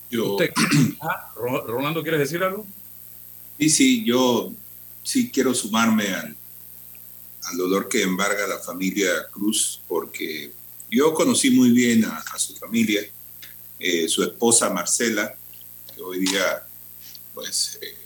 Yo, 0.09 0.33
Usted- 0.35 0.51
Ah, 1.01 1.31
Ro- 1.35 1.65
Rolando, 1.67 2.01
¿quieres 2.01 2.19
decir 2.21 2.41
algo? 2.43 2.65
Sí, 3.59 3.69
sí, 3.69 4.05
yo 4.05 4.53
sí 5.03 5.29
quiero 5.31 5.53
sumarme 5.53 6.07
al, 6.13 6.35
al 7.43 7.57
dolor 7.57 7.89
que 7.89 8.01
embarga 8.03 8.47
la 8.47 8.59
familia 8.59 9.09
Cruz, 9.31 9.81
porque 9.87 10.51
yo 10.89 11.13
conocí 11.13 11.51
muy 11.51 11.71
bien 11.71 12.05
a, 12.05 12.23
su 12.37 12.55
familia, 12.55 13.01
eh, 13.79 14.07
su 14.07 14.23
esposa 14.23 14.69
Marcela, 14.69 15.35
que 15.93 16.01
hoy 16.01 16.19
día, 16.19 16.65
pues, 17.33 17.79
eh, 17.81 17.97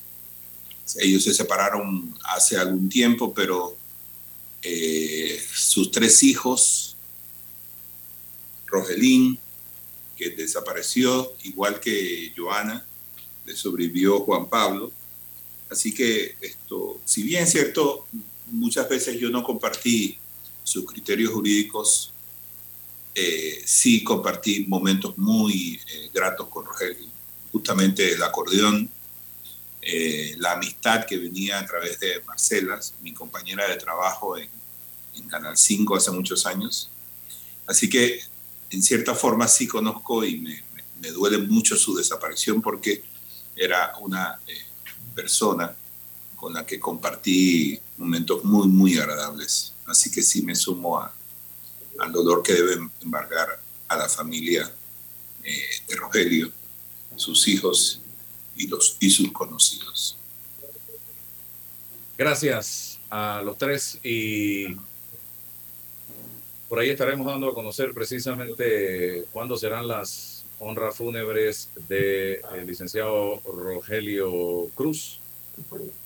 ellos 0.97 1.23
se 1.23 1.33
separaron 1.33 2.17
hace 2.23 2.57
algún 2.57 2.89
tiempo, 2.89 3.33
pero 3.33 3.77
eh, 4.61 5.41
sus 5.53 5.91
tres 5.91 6.23
hijos, 6.23 6.95
Rogelín, 8.65 9.39
que 10.15 10.29
desapareció, 10.31 11.33
igual 11.43 11.79
que 11.79 12.33
Joana, 12.35 12.85
le 13.45 13.55
sobrevivió 13.55 14.19
Juan 14.21 14.47
Pablo. 14.47 14.91
Así 15.69 15.93
que 15.93 16.35
esto, 16.41 16.99
si 17.05 17.23
bien 17.23 17.47
cierto, 17.47 18.07
muchas 18.47 18.87
veces 18.89 19.19
yo 19.19 19.29
no 19.29 19.43
compartí 19.43 20.17
sus 20.63 20.85
criterios 20.85 21.31
jurídicos, 21.31 22.11
eh, 23.13 23.61
sí 23.65 24.03
compartí 24.03 24.65
momentos 24.67 25.17
muy 25.17 25.79
eh, 25.93 26.09
gratos 26.13 26.47
con 26.47 26.65
Rogelio. 26.65 27.07
Justamente 27.51 28.13
el 28.13 28.23
acordeón, 28.23 28.89
eh, 29.81 30.35
la 30.37 30.53
amistad 30.53 31.05
que 31.05 31.17
venía 31.17 31.59
a 31.59 31.65
través 31.65 31.99
de 31.99 32.21
Marcela, 32.25 32.79
mi 33.01 33.13
compañera 33.13 33.67
de 33.67 33.75
trabajo 33.75 34.37
en, 34.37 34.49
en 35.15 35.27
Canal 35.27 35.57
5 35.57 35.95
hace 35.95 36.11
muchos 36.11 36.45
años. 36.45 36.89
Así 37.67 37.89
que 37.89 38.21
en 38.69 38.81
cierta 38.81 39.13
forma 39.13 39.47
sí 39.47 39.67
conozco 39.67 40.23
y 40.23 40.37
me, 40.37 40.63
duele 41.11 41.39
mucho 41.39 41.75
su 41.75 41.95
desaparición 41.95 42.61
porque 42.61 43.03
era 43.55 43.93
una 44.01 44.39
persona 45.15 45.75
con 46.35 46.53
la 46.53 46.65
que 46.65 46.79
compartí 46.79 47.79
momentos 47.97 48.43
muy, 48.43 48.67
muy 48.67 48.97
agradables. 48.97 49.73
Así 49.87 50.11
que 50.11 50.21
sí 50.21 50.43
me 50.43 50.55
sumo 50.55 50.99
a- 50.99 51.13
al 51.99 52.11
dolor 52.11 52.43
que 52.43 52.53
debe 52.53 52.77
embargar 53.01 53.59
a 53.87 53.97
la 53.97 54.09
familia 54.09 54.71
eh, 55.43 55.61
de 55.87 55.95
Rogelio, 55.95 56.51
sus 57.15 57.47
hijos 57.47 58.01
y, 58.55 58.67
los, 58.67 58.97
y 58.99 59.09
sus 59.09 59.31
conocidos. 59.31 60.17
Gracias 62.17 62.99
a 63.09 63.41
los 63.43 63.57
tres 63.57 63.99
y 64.03 64.75
por 66.69 66.79
ahí 66.79 66.89
estaremos 66.89 67.27
dando 67.27 67.49
a 67.49 67.53
conocer 67.53 67.93
precisamente 67.93 69.25
cuándo 69.33 69.57
serán 69.57 69.87
las 69.87 70.45
honras 70.59 70.95
fúnebres 70.95 71.69
del 71.89 72.41
licenciado 72.65 73.41
Rogelio 73.41 74.69
Cruz 74.75 75.19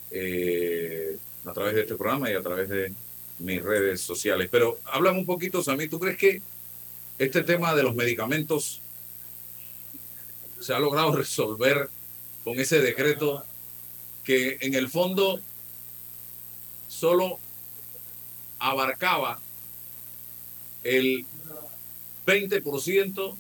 eh, 0.10 1.18
a 1.46 1.54
través 1.54 1.76
de 1.76 1.82
este 1.82 1.96
programa 1.96 2.32
y 2.32 2.34
a 2.34 2.42
través 2.42 2.70
de 2.70 2.94
mis 3.40 3.62
redes 3.62 4.02
sociales. 4.02 4.48
Pero 4.52 4.80
háblame 4.86 5.20
un 5.20 5.26
poquito, 5.26 5.64
Sammy, 5.64 5.88
¿tú 5.88 6.00
crees 6.00 6.18
que 6.18 6.42
este 7.18 7.44
tema 7.44 7.74
de 7.76 7.84
los 7.84 7.96
medicamentos 7.96 8.82
se 10.60 10.74
ha 10.74 10.80
logrado 10.80 11.12
resolver 11.16 11.90
con 12.44 12.60
ese 12.60 12.80
decreto 12.82 13.44
que 14.24 14.58
en 14.62 14.74
el 14.74 14.90
fondo 14.90 15.40
solo 16.88 17.40
abarcaba 18.60 19.40
el 20.84 21.26
20% 22.26 23.36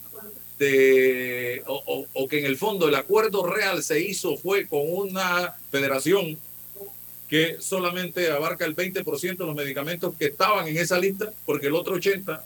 de, 0.59 1.63
o, 1.67 1.83
o- 1.85 2.07
o 2.13 2.27
que 2.27 2.39
en 2.39 2.45
el 2.45 2.57
fondo 2.57 2.87
el 2.87 2.95
acuerdo 2.95 3.45
real 3.45 3.83
se 3.83 3.99
hizo 3.99 4.37
fue 4.37 4.67
con 4.67 4.81
una 4.85 5.55
federación 5.71 6.37
que 7.27 7.57
solamente 7.59 8.31
abarca 8.31 8.65
el 8.65 8.75
20% 8.75 9.37
de 9.37 9.45
los 9.45 9.55
medicamentos 9.55 10.13
que 10.17 10.25
estaban 10.25 10.67
en 10.67 10.77
esa 10.77 10.99
lista, 10.99 11.33
porque 11.45 11.67
el 11.67 11.75
otro 11.75 11.95
80% 11.95 12.41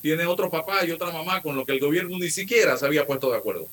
tiene 0.00 0.26
otro 0.26 0.48
papá 0.50 0.84
y 0.84 0.92
otra 0.92 1.10
mamá 1.10 1.42
con 1.42 1.56
lo 1.56 1.66
que 1.66 1.72
el 1.72 1.80
gobierno 1.80 2.18
ni 2.18 2.30
siquiera 2.30 2.76
se 2.76 2.86
había 2.86 3.06
puesto 3.06 3.30
de 3.30 3.36
acuerdo. 3.36 3.66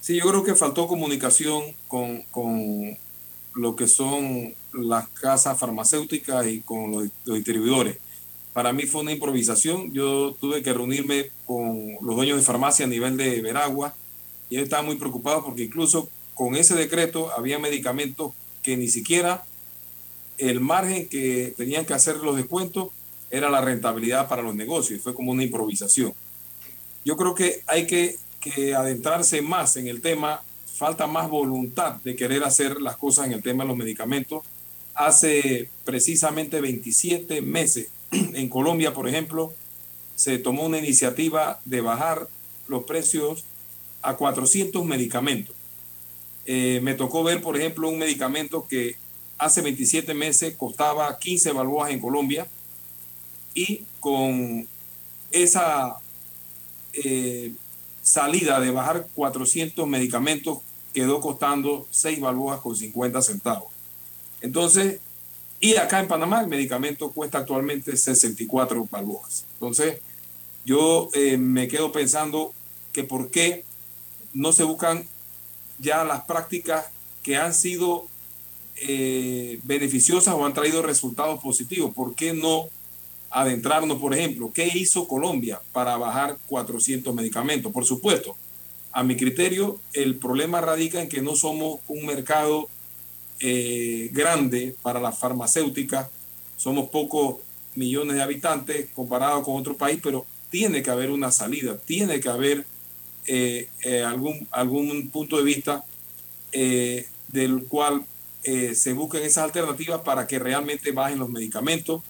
Sí, 0.00 0.18
yo 0.18 0.28
creo 0.28 0.44
que 0.44 0.54
faltó 0.54 0.86
comunicación 0.86 1.74
con, 1.88 2.22
con 2.24 2.96
lo 3.54 3.74
que 3.74 3.88
son 3.88 4.54
las 4.72 5.08
casas 5.08 5.58
farmacéuticas 5.58 6.46
y 6.46 6.60
con 6.60 6.92
los, 6.92 7.08
los 7.24 7.36
distribuidores. 7.36 7.98
Para 8.52 8.72
mí 8.72 8.84
fue 8.84 9.02
una 9.02 9.12
improvisación. 9.12 9.92
Yo 9.92 10.36
tuve 10.40 10.62
que 10.62 10.72
reunirme 10.72 11.30
con 11.44 11.96
los 12.02 12.14
dueños 12.14 12.38
de 12.38 12.44
farmacia 12.44 12.86
a 12.86 12.88
nivel 12.88 13.16
de 13.16 13.40
Veragua 13.40 13.94
y 14.48 14.56
ellos 14.56 14.64
estaban 14.64 14.86
muy 14.86 14.96
preocupados 14.96 15.44
porque 15.44 15.64
incluso 15.64 16.08
con 16.34 16.56
ese 16.56 16.74
decreto 16.74 17.30
había 17.36 17.58
medicamentos 17.58 18.32
que 18.66 18.76
ni 18.76 18.88
siquiera 18.88 19.44
el 20.38 20.58
margen 20.58 21.08
que 21.08 21.54
tenían 21.56 21.84
que 21.84 21.94
hacer 21.94 22.16
los 22.16 22.36
descuentos 22.36 22.88
era 23.30 23.48
la 23.48 23.60
rentabilidad 23.60 24.28
para 24.28 24.42
los 24.42 24.56
negocios. 24.56 25.00
Fue 25.02 25.14
como 25.14 25.30
una 25.30 25.44
improvisación. 25.44 26.12
Yo 27.04 27.16
creo 27.16 27.32
que 27.32 27.62
hay 27.68 27.86
que, 27.86 28.16
que 28.40 28.74
adentrarse 28.74 29.40
más 29.40 29.76
en 29.76 29.86
el 29.86 30.00
tema. 30.00 30.42
Falta 30.66 31.06
más 31.06 31.30
voluntad 31.30 32.02
de 32.02 32.16
querer 32.16 32.42
hacer 32.42 32.82
las 32.82 32.96
cosas 32.96 33.26
en 33.26 33.34
el 33.34 33.42
tema 33.42 33.62
de 33.62 33.68
los 33.68 33.76
medicamentos. 33.76 34.42
Hace 34.94 35.70
precisamente 35.84 36.60
27 36.60 37.42
meses 37.42 37.86
en 38.10 38.48
Colombia, 38.48 38.92
por 38.92 39.08
ejemplo, 39.08 39.54
se 40.16 40.38
tomó 40.38 40.64
una 40.66 40.78
iniciativa 40.78 41.60
de 41.64 41.82
bajar 41.82 42.28
los 42.66 42.82
precios 42.82 43.44
a 44.02 44.16
400 44.16 44.84
medicamentos. 44.84 45.54
Eh, 46.46 46.80
me 46.82 46.94
tocó 46.94 47.24
ver, 47.24 47.42
por 47.42 47.56
ejemplo, 47.56 47.88
un 47.88 47.98
medicamento 47.98 48.66
que 48.68 48.96
hace 49.36 49.60
27 49.60 50.14
meses 50.14 50.54
costaba 50.56 51.18
15 51.18 51.52
balboas 51.52 51.90
en 51.90 52.00
Colombia 52.00 52.46
y 53.54 53.84
con 54.00 54.66
esa 55.32 55.96
eh, 56.92 57.52
salida 58.02 58.60
de 58.60 58.70
bajar 58.70 59.08
400 59.14 59.86
medicamentos 59.88 60.58
quedó 60.94 61.20
costando 61.20 61.86
6 61.90 62.20
balboas 62.20 62.60
con 62.60 62.76
50 62.76 63.20
centavos. 63.22 63.68
Entonces, 64.40 65.00
y 65.58 65.76
acá 65.76 66.00
en 66.00 66.08
Panamá 66.08 66.40
el 66.40 66.48
medicamento 66.48 67.10
cuesta 67.10 67.38
actualmente 67.38 67.96
64 67.96 68.88
balboas. 68.90 69.44
Entonces, 69.54 69.98
yo 70.64 71.10
eh, 71.12 71.36
me 71.36 71.68
quedo 71.68 71.92
pensando 71.92 72.54
que 72.92 73.04
por 73.04 73.30
qué 73.30 73.64
no 74.32 74.52
se 74.52 74.64
buscan 74.64 75.06
ya 75.78 76.04
las 76.04 76.22
prácticas 76.24 76.86
que 77.22 77.36
han 77.36 77.54
sido 77.54 78.06
eh, 78.76 79.58
beneficiosas 79.64 80.34
o 80.34 80.44
han 80.44 80.54
traído 80.54 80.82
resultados 80.82 81.40
positivos. 81.40 81.94
¿Por 81.94 82.14
qué 82.14 82.32
no 82.32 82.68
adentrarnos, 83.30 83.98
por 83.98 84.14
ejemplo, 84.14 84.50
qué 84.54 84.66
hizo 84.66 85.08
Colombia 85.08 85.60
para 85.72 85.96
bajar 85.96 86.36
400 86.46 87.14
medicamentos? 87.14 87.72
Por 87.72 87.84
supuesto, 87.84 88.36
a 88.92 89.02
mi 89.02 89.16
criterio, 89.16 89.78
el 89.92 90.16
problema 90.16 90.60
radica 90.60 91.00
en 91.00 91.08
que 91.08 91.20
no 91.20 91.36
somos 91.36 91.80
un 91.86 92.06
mercado 92.06 92.68
eh, 93.40 94.08
grande 94.12 94.74
para 94.82 95.00
las 95.00 95.18
farmacéuticas, 95.18 96.08
somos 96.56 96.88
pocos 96.88 97.36
millones 97.74 98.16
de 98.16 98.22
habitantes 98.22 98.88
comparado 98.94 99.42
con 99.42 99.56
otro 99.56 99.76
país, 99.76 100.00
pero 100.02 100.24
tiene 100.50 100.82
que 100.82 100.90
haber 100.90 101.10
una 101.10 101.30
salida, 101.30 101.76
tiene 101.76 102.20
que 102.20 102.28
haber 102.28 102.64
eh, 103.26 103.68
eh, 103.82 104.02
algún, 104.02 104.46
algún 104.50 105.08
punto 105.10 105.36
de 105.38 105.44
vista 105.44 105.84
eh, 106.52 107.06
del 107.28 107.64
cual 107.64 108.04
eh, 108.44 108.74
se 108.74 108.92
busquen 108.92 109.22
esas 109.24 109.44
alternativas 109.44 110.00
para 110.02 110.26
que 110.26 110.38
realmente 110.38 110.92
bajen 110.92 111.18
los 111.18 111.28
medicamentos 111.28 112.02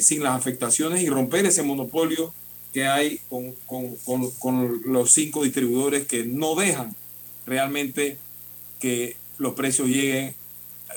sin 0.00 0.22
las 0.22 0.34
afectaciones 0.34 1.02
y 1.02 1.10
romper 1.10 1.44
ese 1.44 1.62
monopolio 1.62 2.32
que 2.72 2.86
hay 2.86 3.20
con, 3.28 3.52
con- 3.66 3.94
con- 4.06 4.30
con 4.38 4.80
los 4.86 5.10
cinco 5.12 5.44
distribuidores 5.44 6.06
que 6.06 6.24
no 6.24 6.54
dejan 6.54 6.96
realmente 7.44 8.16
que 8.80 9.16
los 9.36 9.52
precios 9.52 9.88
lleguen 9.88 10.34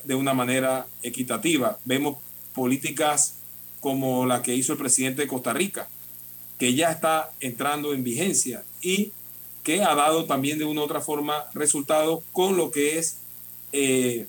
de 0.05 0.15
una 0.15 0.33
manera 0.33 0.87
equitativa. 1.03 1.77
Vemos 1.83 2.19
políticas 2.53 3.33
como 3.81 4.25
la 4.25 4.41
que 4.41 4.55
hizo 4.55 4.71
el 4.73 4.79
presidente 4.79 5.23
de 5.23 5.27
Costa 5.27 5.51
Rica, 5.51 5.89
que 6.57 6.73
ya 6.73 6.89
está 6.91 7.31
entrando 7.41 7.93
en 7.93 8.03
vigencia 8.05 8.63
y 8.81 9.11
que 9.70 9.84
ha 9.84 9.93
dado 9.93 10.26
también 10.26 10.57
de 10.57 10.65
una 10.65 10.82
u 10.82 10.86
otra 10.86 10.99
forma 10.99 11.45
resultados 11.53 12.24
con 12.34 12.57
lo 12.57 12.72
que 12.72 12.97
es 12.97 13.17
eh, 13.72 14.26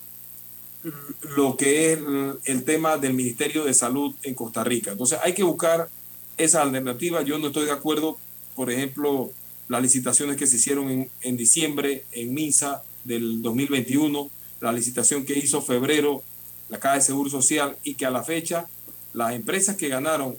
lo 1.35 1.57
que 1.57 1.93
es 1.93 1.99
el 2.45 2.63
tema 2.63 2.97
del 2.97 3.15
Ministerio 3.15 3.63
de 3.63 3.73
Salud 3.73 4.13
en 4.21 4.35
Costa 4.35 4.63
Rica. 4.63 4.91
Entonces 4.91 5.17
hay 5.23 5.33
que 5.33 5.41
buscar 5.41 5.89
esa 6.37 6.61
alternativa. 6.61 7.23
Yo 7.23 7.39
no 7.39 7.47
estoy 7.47 7.65
de 7.65 7.71
acuerdo, 7.71 8.19
por 8.55 8.69
ejemplo, 8.69 9.31
las 9.67 9.81
licitaciones 9.81 10.37
que 10.37 10.45
se 10.45 10.57
hicieron 10.57 11.09
en, 11.21 11.37
diciembre 11.37 12.05
en 12.11 12.35
MISA 12.35 12.83
del 13.03 13.41
2021, 13.41 14.29
la 14.59 14.71
licitación 14.71 15.25
que 15.25 15.39
hizo 15.39 15.59
febrero 15.63 16.21
la 16.69 16.79
Caja 16.79 16.95
de 16.95 17.01
Seguro 17.01 17.31
Social 17.31 17.77
y 17.83 17.95
que 17.95 18.05
a 18.05 18.11
la 18.11 18.21
fecha 18.21 18.67
las 19.13 19.33
empresas 19.33 19.75
que 19.75 19.89
ganaron 19.89 20.35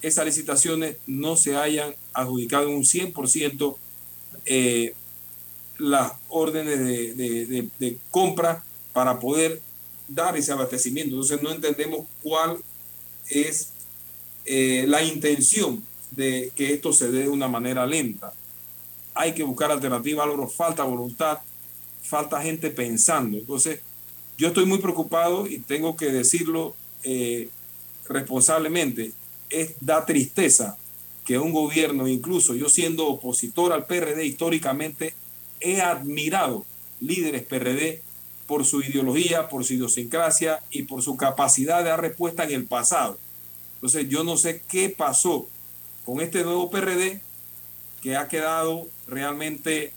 esas 0.00 0.24
licitaciones 0.24 0.96
no 1.06 1.36
se 1.36 1.56
hayan 1.56 1.94
adjudicado 2.14 2.68
en 2.68 2.76
un 2.76 2.84
100% 2.84 3.76
eh, 4.46 4.94
las 5.78 6.12
órdenes 6.28 6.78
de, 6.78 7.98
compra 8.10 8.64
para 8.92 9.18
poder 9.18 9.60
dar 10.08 10.36
ese 10.36 10.52
abastecimiento. 10.52 11.14
Entonces 11.14 11.42
no 11.42 11.50
entendemos 11.50 12.06
cuál 12.22 12.58
es 13.28 13.72
eh, 14.44 14.84
la 14.86 15.02
intención 15.02 15.84
de 16.12 16.52
que 16.54 16.72
esto 16.72 16.92
se 16.92 17.10
dé 17.10 17.22
de 17.24 17.28
una 17.28 17.48
manera 17.48 17.86
lenta. 17.86 18.32
Hay 19.14 19.34
que 19.34 19.42
buscar 19.42 19.70
alternativas, 19.70 20.26
algo 20.26 20.48
falta 20.48 20.84
voluntad, 20.84 21.38
falta 22.02 22.40
gente 22.40 22.70
pensando. 22.70 23.38
Entonces, 23.38 23.80
yo 24.38 24.48
estoy 24.48 24.66
muy 24.66 24.78
preocupado 24.78 25.46
y 25.46 25.58
tengo 25.58 25.96
que 25.96 26.06
decirlo 26.06 26.74
eh, 27.02 27.48
responsablemente. 28.08 29.12
Es, 29.50 29.74
da 29.80 30.04
tristeza 30.04 30.76
que 31.26 31.38
un 31.38 31.52
gobierno, 31.52 32.08
incluso 32.08 32.54
yo 32.54 32.68
siendo 32.68 33.06
opositor 33.08 33.72
al 33.72 33.86
PRD 33.86 34.24
históricamente, 34.24 35.12
he 35.60 35.82
admirado 35.82 36.64
líderes 37.00 37.42
PRD 37.42 38.00
por 38.46 38.64
su 38.64 38.80
ideología, 38.80 39.48
por 39.48 39.64
su 39.64 39.74
idiosincrasia 39.74 40.62
y 40.70 40.84
por 40.84 41.02
su 41.02 41.16
capacidad 41.16 41.78
de 41.78 41.90
dar 41.90 42.00
respuesta 42.00 42.44
en 42.44 42.52
el 42.52 42.64
pasado. 42.64 43.18
Entonces 43.74 44.08
yo 44.08 44.24
no 44.24 44.36
sé 44.36 44.62
qué 44.68 44.88
pasó 44.88 45.48
con 46.04 46.20
este 46.20 46.44
nuevo 46.44 46.70
PRD 46.70 47.20
que 48.00 48.16
ha 48.16 48.28
quedado 48.28 48.86
realmente 49.08 49.92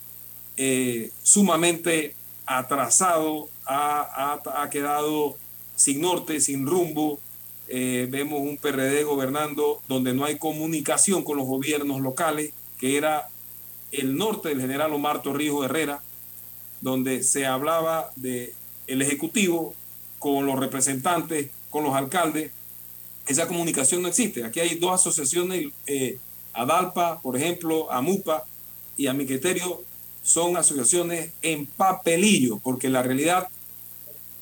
eh, 0.57 1.11
sumamente 1.21 2.15
atrasado, 2.45 3.49
ha, 3.65 4.41
ha, 4.43 4.69
quedado 4.71 5.37
sin 5.75 6.01
norte, 6.01 6.41
sin 6.41 6.65
rumbo. 6.65 7.19
Eh, 7.71 8.07
vemos 8.09 8.41
un 8.41 8.57
PRD 8.57 9.03
gobernando 9.03 9.81
donde 9.87 10.13
no 10.13 10.25
hay 10.25 10.39
comunicación 10.39 11.23
con 11.23 11.37
los 11.37 11.45
gobiernos 11.45 12.01
locales, 12.01 12.51
que 12.79 12.97
era 12.97 13.29
el 13.91 14.17
norte 14.17 14.49
del 14.49 14.59
general 14.59 14.91
Omar 14.91 15.21
Torrijos 15.21 15.65
Herrera, 15.65 16.01
donde 16.81 17.21
se 17.21 17.45
hablaba 17.45 18.11
de 18.15 18.53
ejecutivo 18.87 19.75
con 20.17 20.47
los 20.47 20.59
representantes, 20.59 21.51
con 21.69 21.83
los 21.83 21.95
alcaldes. 21.95 22.51
Esa 23.27 23.47
comunicación 23.47 24.01
no 24.01 24.07
existe. 24.07 24.43
Aquí 24.43 24.59
hay 24.59 24.75
dos 24.75 24.93
asociaciones, 24.93 25.67
eh, 25.85 26.17
ADALPA, 26.53 27.21
por 27.21 27.37
ejemplo, 27.37 27.91
AMUPA, 27.91 28.45
y 28.97 29.05
a 29.05 29.13
mi 29.13 29.27
criterio 29.27 29.83
son 30.23 30.57
asociaciones 30.57 31.31
en 31.43 31.67
papelillo, 31.67 32.57
porque 32.59 32.89
la 32.89 33.03
realidad 33.03 33.47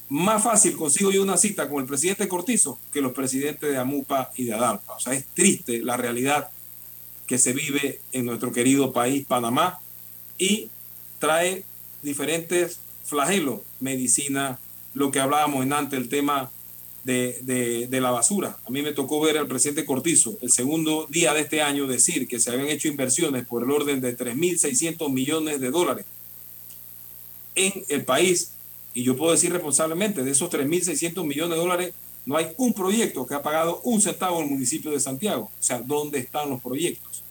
más 0.10 0.43
fácil 0.43 0.76
consigo 0.78 1.12
yo 1.12 1.22
una 1.22 1.38
cita 1.38 1.70
con 1.70 1.82
el 1.82 1.88
presidente 1.88 2.28
Cortizo 2.28 2.80
que 2.93 3.01
los 3.01 3.14
presidentes 3.14 3.70
de 3.70 3.78
AMUPA 3.78 4.32
y 4.38 4.45
de 4.45 4.53
ADALPA. 4.53 4.93
O 4.93 4.99
sea, 4.99 5.14
es 5.14 5.26
triste 5.34 5.82
la 5.84 5.97
realidad 5.97 6.49
que 7.26 7.38
se 7.38 7.51
vive 7.53 7.99
en 8.14 8.26
nuestro 8.26 8.51
querido 8.51 8.93
país, 8.93 9.26
Panamá, 9.26 9.80
y 10.38 10.70
trae 11.20 11.64
diferentes 12.01 12.80
flagelos, 13.03 13.62
medicina, 13.80 14.60
lo 14.93 15.12
que 15.12 15.20
hablábamos 15.20 15.64
en 15.64 15.74
antes, 15.74 15.99
el 15.99 16.10
tema 16.10 16.51
de, 17.03 17.88
de, 17.89 18.01
la 18.01 18.12
basura. 18.12 18.58
A 18.66 18.70
mí 18.70 18.82
me 18.82 18.91
tocó 18.91 19.22
ver 19.22 19.38
al 19.38 19.47
presidente 19.47 19.86
Cortizo 19.86 20.38
el 20.41 20.51
segundo 20.51 21.08
día 21.10 21.34
de 21.34 21.41
este 21.41 21.62
año 21.62 21.88
decir 21.88 22.28
que 22.28 22.39
se 22.39 22.51
habían 22.51 22.68
hecho 22.68 22.89
inversiones 22.89 23.45
por 23.45 23.64
el 23.64 23.72
orden 23.72 24.01
de 24.01 24.18
3.600 24.18 25.10
millones 25.10 25.60
de 25.62 25.72
dólares 25.72 26.05
en 27.55 27.86
el 27.88 28.03
país 28.03 28.51
y 28.97 29.03
yo 29.03 29.15
puedo 29.15 29.31
decir 29.31 29.53
responsablemente, 29.53 30.23
de 30.23 30.31
esos 30.31 30.49
3.600 30.49 31.23
millones 31.23 31.51
de 31.51 31.61
dólares, 31.61 31.93
no 32.25 32.35
hay 32.35 32.47
un 32.57 32.73
proyecto 32.73 33.27
que 33.27 33.35
ha 33.35 33.43
pagado 33.43 33.79
un 33.83 34.01
centavo 34.01 34.41
el 34.41 34.49
municipio 34.49 34.89
de 34.89 34.99
Santiago. 34.99 35.51
O 35.53 35.63
sea, 35.63 35.79
¿dónde 35.79 36.17
están 36.17 36.49
los 36.49 36.59
proyectos? 36.59 37.21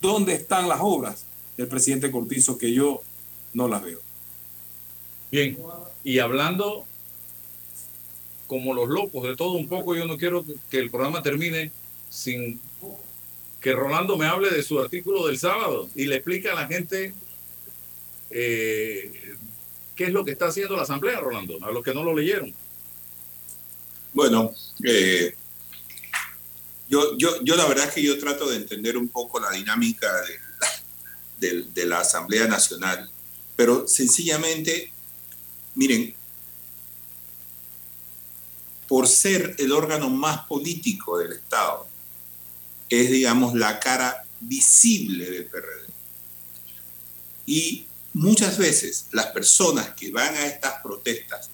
¿Dónde 0.00 0.34
están 0.34 0.68
las 0.68 0.80
obras 0.82 1.24
del 1.56 1.68
presidente 1.68 2.10
Cortizo 2.10 2.58
que 2.58 2.72
yo 2.72 3.00
no 3.52 3.68
las 3.68 3.84
veo? 3.84 4.00
Bien, 5.30 5.56
y 6.02 6.18
hablando 6.18 6.84
como 8.48 8.74
los 8.74 8.88
locos 8.88 9.22
de 9.22 9.36
todo 9.36 9.52
un 9.52 9.68
poco, 9.68 9.94
yo 9.94 10.06
no 10.06 10.16
quiero 10.16 10.44
que 10.68 10.78
el 10.78 10.90
programa 10.90 11.22
termine 11.22 11.70
sin 12.10 12.58
que 13.60 13.72
Rolando 13.72 14.16
me 14.16 14.26
hable 14.26 14.50
de 14.50 14.64
su 14.64 14.80
artículo 14.80 15.28
del 15.28 15.38
sábado 15.38 15.88
y 15.94 16.06
le 16.06 16.16
explique 16.16 16.50
a 16.50 16.56
la 16.56 16.66
gente 16.66 17.14
eh, 18.30 19.23
¿Qué 19.94 20.04
es 20.04 20.12
lo 20.12 20.24
que 20.24 20.32
está 20.32 20.46
haciendo 20.46 20.76
la 20.76 20.82
Asamblea, 20.82 21.20
Rolando? 21.20 21.64
A 21.64 21.70
los 21.70 21.84
que 21.84 21.94
no 21.94 22.02
lo 22.02 22.14
leyeron. 22.14 22.52
Bueno, 24.12 24.52
eh, 24.84 25.34
yo, 26.88 27.16
yo, 27.16 27.42
yo 27.42 27.56
la 27.56 27.66
verdad 27.66 27.88
es 27.88 27.94
que 27.94 28.02
yo 28.02 28.18
trato 28.18 28.48
de 28.48 28.56
entender 28.56 28.96
un 28.96 29.08
poco 29.08 29.40
la 29.40 29.50
dinámica 29.50 30.08
de 31.40 31.52
la, 31.52 31.66
de 31.72 31.86
la 31.86 32.00
Asamblea 32.00 32.46
Nacional, 32.46 33.10
pero 33.56 33.86
sencillamente, 33.86 34.92
miren, 35.74 36.14
por 38.88 39.08
ser 39.08 39.54
el 39.58 39.72
órgano 39.72 40.10
más 40.10 40.46
político 40.46 41.18
del 41.18 41.32
Estado, 41.32 41.86
es, 42.88 43.10
digamos, 43.10 43.54
la 43.54 43.80
cara 43.80 44.24
visible 44.40 45.30
del 45.30 45.46
PRD. 45.46 45.86
Y 47.46 47.86
Muchas 48.14 48.58
veces 48.58 49.06
las 49.10 49.26
personas 49.26 49.90
que 49.94 50.12
van 50.12 50.32
a 50.36 50.46
estas 50.46 50.80
protestas, 50.82 51.50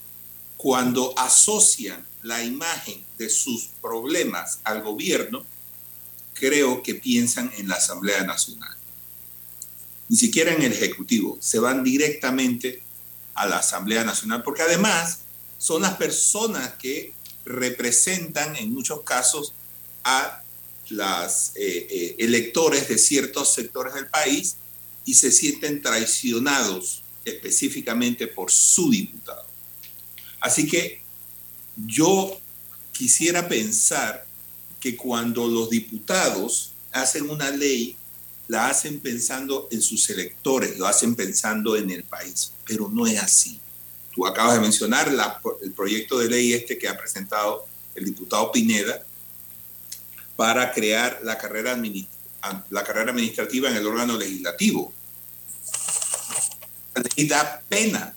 cuando 0.59 1.19
asocian 1.19 2.07
la 2.23 2.45
imagen 2.45 3.03
de 3.17 3.31
sus 3.31 3.71
problemas 3.81 4.61
al 4.65 4.83
gobierno, 4.83 5.45
creo 6.35 6.83
que 6.83 6.95
piensan 6.95 7.51
en 7.57 7.67
la 7.67 7.77
Asamblea 7.77 8.25
Nacional. 8.25 8.77
Ni 10.11 10.19
siquiera 10.19 10.53
en 10.53 10.61
el 10.61 10.73
Ejecutivo, 10.73 11.39
se 11.41 11.59
van 11.59 11.83
directamente 11.83 12.83
a 13.35 13.47
la 13.47 13.59
Asamblea 13.59 14.05
Nacional, 14.05 14.43
porque 14.43 14.63
además 14.63 15.21
son 15.57 15.81
las 15.81 15.97
personas 15.97 16.75
que 16.75 17.15
representan 17.47 18.55
en 18.57 18.75
muchos 18.75 19.01
casos 19.01 19.55
a 20.05 20.43
los 20.91 21.53
eh, 21.55 21.87
eh, 21.91 22.17
electores 22.19 22.87
de 22.87 22.99
ciertos 22.99 23.55
sectores 23.55 23.95
del 23.95 24.09
país 24.09 24.57
y 25.11 25.15
se 25.15 25.33
sienten 25.33 25.83
traicionados 25.83 27.03
específicamente 27.25 28.29
por 28.29 28.49
su 28.53 28.91
diputado. 28.91 29.45
Así 30.39 30.69
que 30.69 31.03
yo 31.75 32.39
quisiera 32.93 33.49
pensar 33.49 34.25
que 34.79 34.95
cuando 34.95 35.49
los 35.49 35.69
diputados 35.69 36.75
hacen 36.93 37.29
una 37.29 37.51
ley, 37.51 37.97
la 38.47 38.69
hacen 38.69 39.01
pensando 39.01 39.67
en 39.73 39.83
sus 39.83 40.09
electores, 40.11 40.79
lo 40.79 40.87
hacen 40.87 41.17
pensando 41.17 41.77
en 41.77 41.91
el 41.91 42.05
país, 42.05 42.53
pero 42.65 42.89
no 42.89 43.05
es 43.05 43.21
así. 43.21 43.59
Tú 44.15 44.29
acabas 44.29 44.55
de 44.55 44.61
mencionar 44.61 45.13
el 45.61 45.73
proyecto 45.73 46.21
de 46.21 46.29
ley 46.29 46.53
este 46.53 46.79
que 46.79 46.87
ha 46.87 46.97
presentado 46.97 47.67
el 47.97 48.05
diputado 48.05 48.53
Pineda 48.53 49.05
para 50.37 50.73
crear 50.73 51.19
la 51.25 51.37
carrera, 51.37 51.77
la 52.71 52.85
carrera 52.85 53.11
administrativa 53.11 53.69
en 53.69 53.75
el 53.75 53.87
órgano 53.89 54.17
legislativo 54.17 54.95
y 57.17 57.27
da 57.27 57.63
pena. 57.69 58.15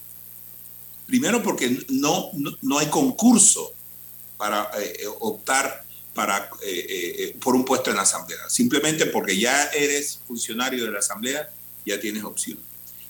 Primero 1.05 1.43
porque 1.43 1.85
no, 1.89 2.31
no, 2.61 2.79
hay 2.79 2.87
concurso 2.87 3.73
para 4.37 4.69
eh, 4.79 4.97
eh, 5.01 5.07
optar 5.19 5.83
para, 6.13 6.49
eh, 6.63 7.35
por 7.41 7.55
un 7.55 7.65
puesto 7.65 7.89
en 7.89 7.97
la 7.97 8.03
asamblea. 8.03 8.49
Simplemente 8.49 9.07
porque 9.07 9.37
ya 9.37 9.65
eres 9.65 10.19
funcionario 10.27 10.85
de 10.85 10.91
la 10.91 10.99
asamblea, 10.99 11.49
ya 11.85 11.99
tienes 11.99 12.23
opción. 12.23 12.59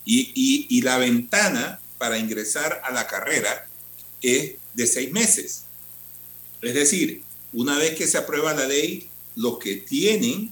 Y, 0.05 0.32
y, 0.34 0.67
y 0.69 0.82
la 0.82 0.97
ventana 0.97 1.80
para 1.97 2.17
ingresar 2.17 2.82
a 2.84 2.91
la 2.91 3.07
carrera 3.07 3.67
es 4.21 4.53
de 4.74 4.88
seis 4.88 5.11
meses. 5.11 5.63
Es 6.61 6.74
decir, 6.74 7.21
una 7.51 7.78
vez 7.78 7.95
que 7.95 8.07
se 8.07 8.17
aprueba 8.17 8.53
la 8.53 8.65
ley, 8.65 9.09
los 9.36 9.59
que 9.59 9.76
tienen 9.78 10.51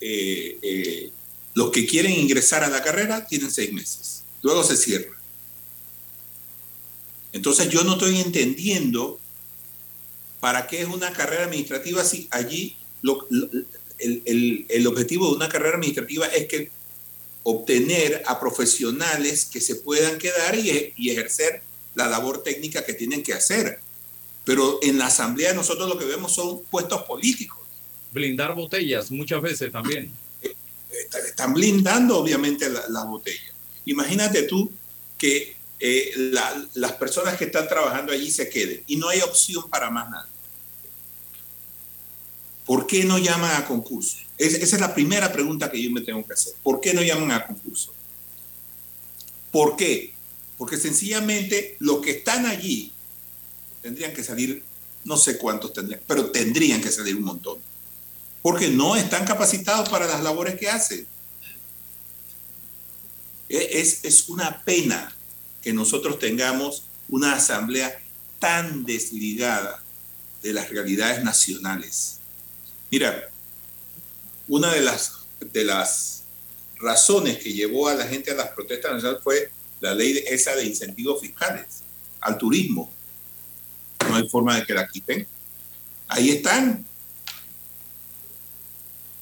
eh, 0.00 1.10
los 1.54 1.70
que 1.70 1.86
quieren 1.86 2.12
ingresar 2.12 2.64
a 2.64 2.68
la 2.68 2.82
carrera 2.82 3.26
tienen 3.26 3.50
seis 3.50 3.72
meses. 3.72 4.24
Luego 4.42 4.62
se 4.64 4.76
cierra. 4.76 5.18
Entonces 7.32 7.68
yo 7.68 7.82
no 7.84 7.94
estoy 7.94 8.20
entendiendo 8.20 9.18
para 10.40 10.66
qué 10.66 10.82
es 10.82 10.88
una 10.88 11.12
carrera 11.12 11.44
administrativa 11.44 12.04
si 12.04 12.28
allí 12.30 12.76
el, 13.98 14.86
objetivo 14.86 15.30
de 15.30 15.36
una 15.36 15.48
carrera 15.48 15.76
administrativa 15.76 16.26
es 16.26 16.46
que 16.46 16.70
obtener 17.42 18.22
a 18.26 18.38
profesionales 18.40 19.46
que 19.46 19.60
se 19.60 19.76
puedan 19.76 20.18
quedar 20.18 20.56
y, 20.56 20.92
y 20.96 21.10
ejercer 21.10 21.62
la 21.94 22.08
labor 22.08 22.42
técnica 22.42 22.84
que 22.84 22.94
tienen 22.94 23.22
que 23.22 23.32
hacer. 23.32 23.80
Pero 24.44 24.78
en 24.82 24.98
la 24.98 25.06
asamblea 25.06 25.54
nosotros 25.54 25.88
lo 25.88 25.98
que 25.98 26.04
vemos 26.04 26.34
son 26.34 26.62
puestos 26.64 27.02
políticos. 27.02 27.60
Blindar 28.12 28.54
botellas 28.54 29.10
muchas 29.10 29.40
veces 29.40 29.72
también. 29.72 30.12
Están 31.26 31.54
blindando 31.54 32.18
obviamente 32.18 32.68
las 32.68 32.88
la 32.90 33.04
botellas. 33.04 33.52
Imagínate 33.86 34.42
tú 34.44 34.70
que 35.18 35.56
eh, 35.80 36.12
la- 36.16 36.66
las 36.74 36.92
personas 36.92 37.36
que 37.36 37.44
están 37.46 37.68
trabajando 37.68 38.12
allí 38.12 38.30
se 38.30 38.48
queden 38.48 38.82
y 38.86 38.96
no 38.96 39.08
hay 39.08 39.20
opción 39.20 39.68
para 39.68 39.90
más 39.90 40.08
nada. 40.10 40.28
¿Por 42.64 42.86
qué 42.86 43.04
no 43.04 43.18
llaman 43.18 43.54
a 43.62 43.66
concurso? 43.66 44.16
Es- 44.38 44.54
esa 44.54 44.76
es 44.76 44.80
la 44.80 44.94
primera 44.94 45.30
pregunta 45.32 45.70
que 45.70 45.82
yo 45.82 45.90
me 45.90 46.00
tengo 46.00 46.24
que 46.26 46.32
hacer. 46.32 46.54
¿Por 46.62 46.80
qué 46.80 46.94
no 46.94 47.02
llaman 47.02 47.30
a 47.32 47.46
concurso? 47.46 47.92
¿Por 49.52 49.76
qué? 49.76 50.14
Porque 50.56 50.76
sencillamente 50.78 51.76
los 51.80 52.00
que 52.00 52.12
están 52.12 52.46
allí 52.46 52.92
tendrían 53.82 54.14
que 54.14 54.24
salir, 54.24 54.62
no 55.04 55.16
sé 55.18 55.36
cuántos 55.36 55.72
tendrían, 55.74 56.00
pero 56.06 56.30
tendrían 56.30 56.80
que 56.80 56.90
salir 56.90 57.16
un 57.16 57.24
montón. 57.24 57.58
Porque 58.44 58.68
no 58.68 58.94
están 58.94 59.24
capacitados 59.24 59.88
para 59.88 60.06
las 60.06 60.22
labores 60.22 60.56
que 60.60 60.68
hacen. 60.68 61.06
E- 63.48 63.80
Es, 63.80 64.04
es 64.04 64.28
una 64.28 64.62
pena 64.64 65.16
que 65.62 65.72
nosotros 65.72 66.18
tengamos 66.18 66.82
una 67.08 67.36
asamblea 67.36 67.98
tan 68.38 68.84
desligada 68.84 69.82
de 70.42 70.52
las 70.52 70.68
realidades 70.68 71.24
nacionales. 71.24 72.18
Mira, 72.90 73.30
una 74.46 74.70
de 74.74 74.82
las, 74.82 75.12
de 75.40 75.64
las 75.64 76.24
razones 76.76 77.38
que 77.38 77.50
llevó 77.50 77.88
a 77.88 77.94
la 77.94 78.06
gente 78.06 78.30
a 78.30 78.34
las 78.34 78.48
protestas 78.50 78.92
nacionales 78.92 79.22
fue 79.24 79.50
la 79.80 79.94
ley 79.94 80.22
esa 80.26 80.54
de 80.54 80.66
incentivos 80.66 81.18
fiscales 81.22 81.80
al 82.20 82.36
turismo. 82.36 82.92
No 84.06 84.16
hay 84.16 84.28
forma 84.28 84.56
de 84.56 84.66
que 84.66 84.74
la 84.74 84.86
quiten. 84.86 85.26
Ahí 86.08 86.28
están. 86.28 86.86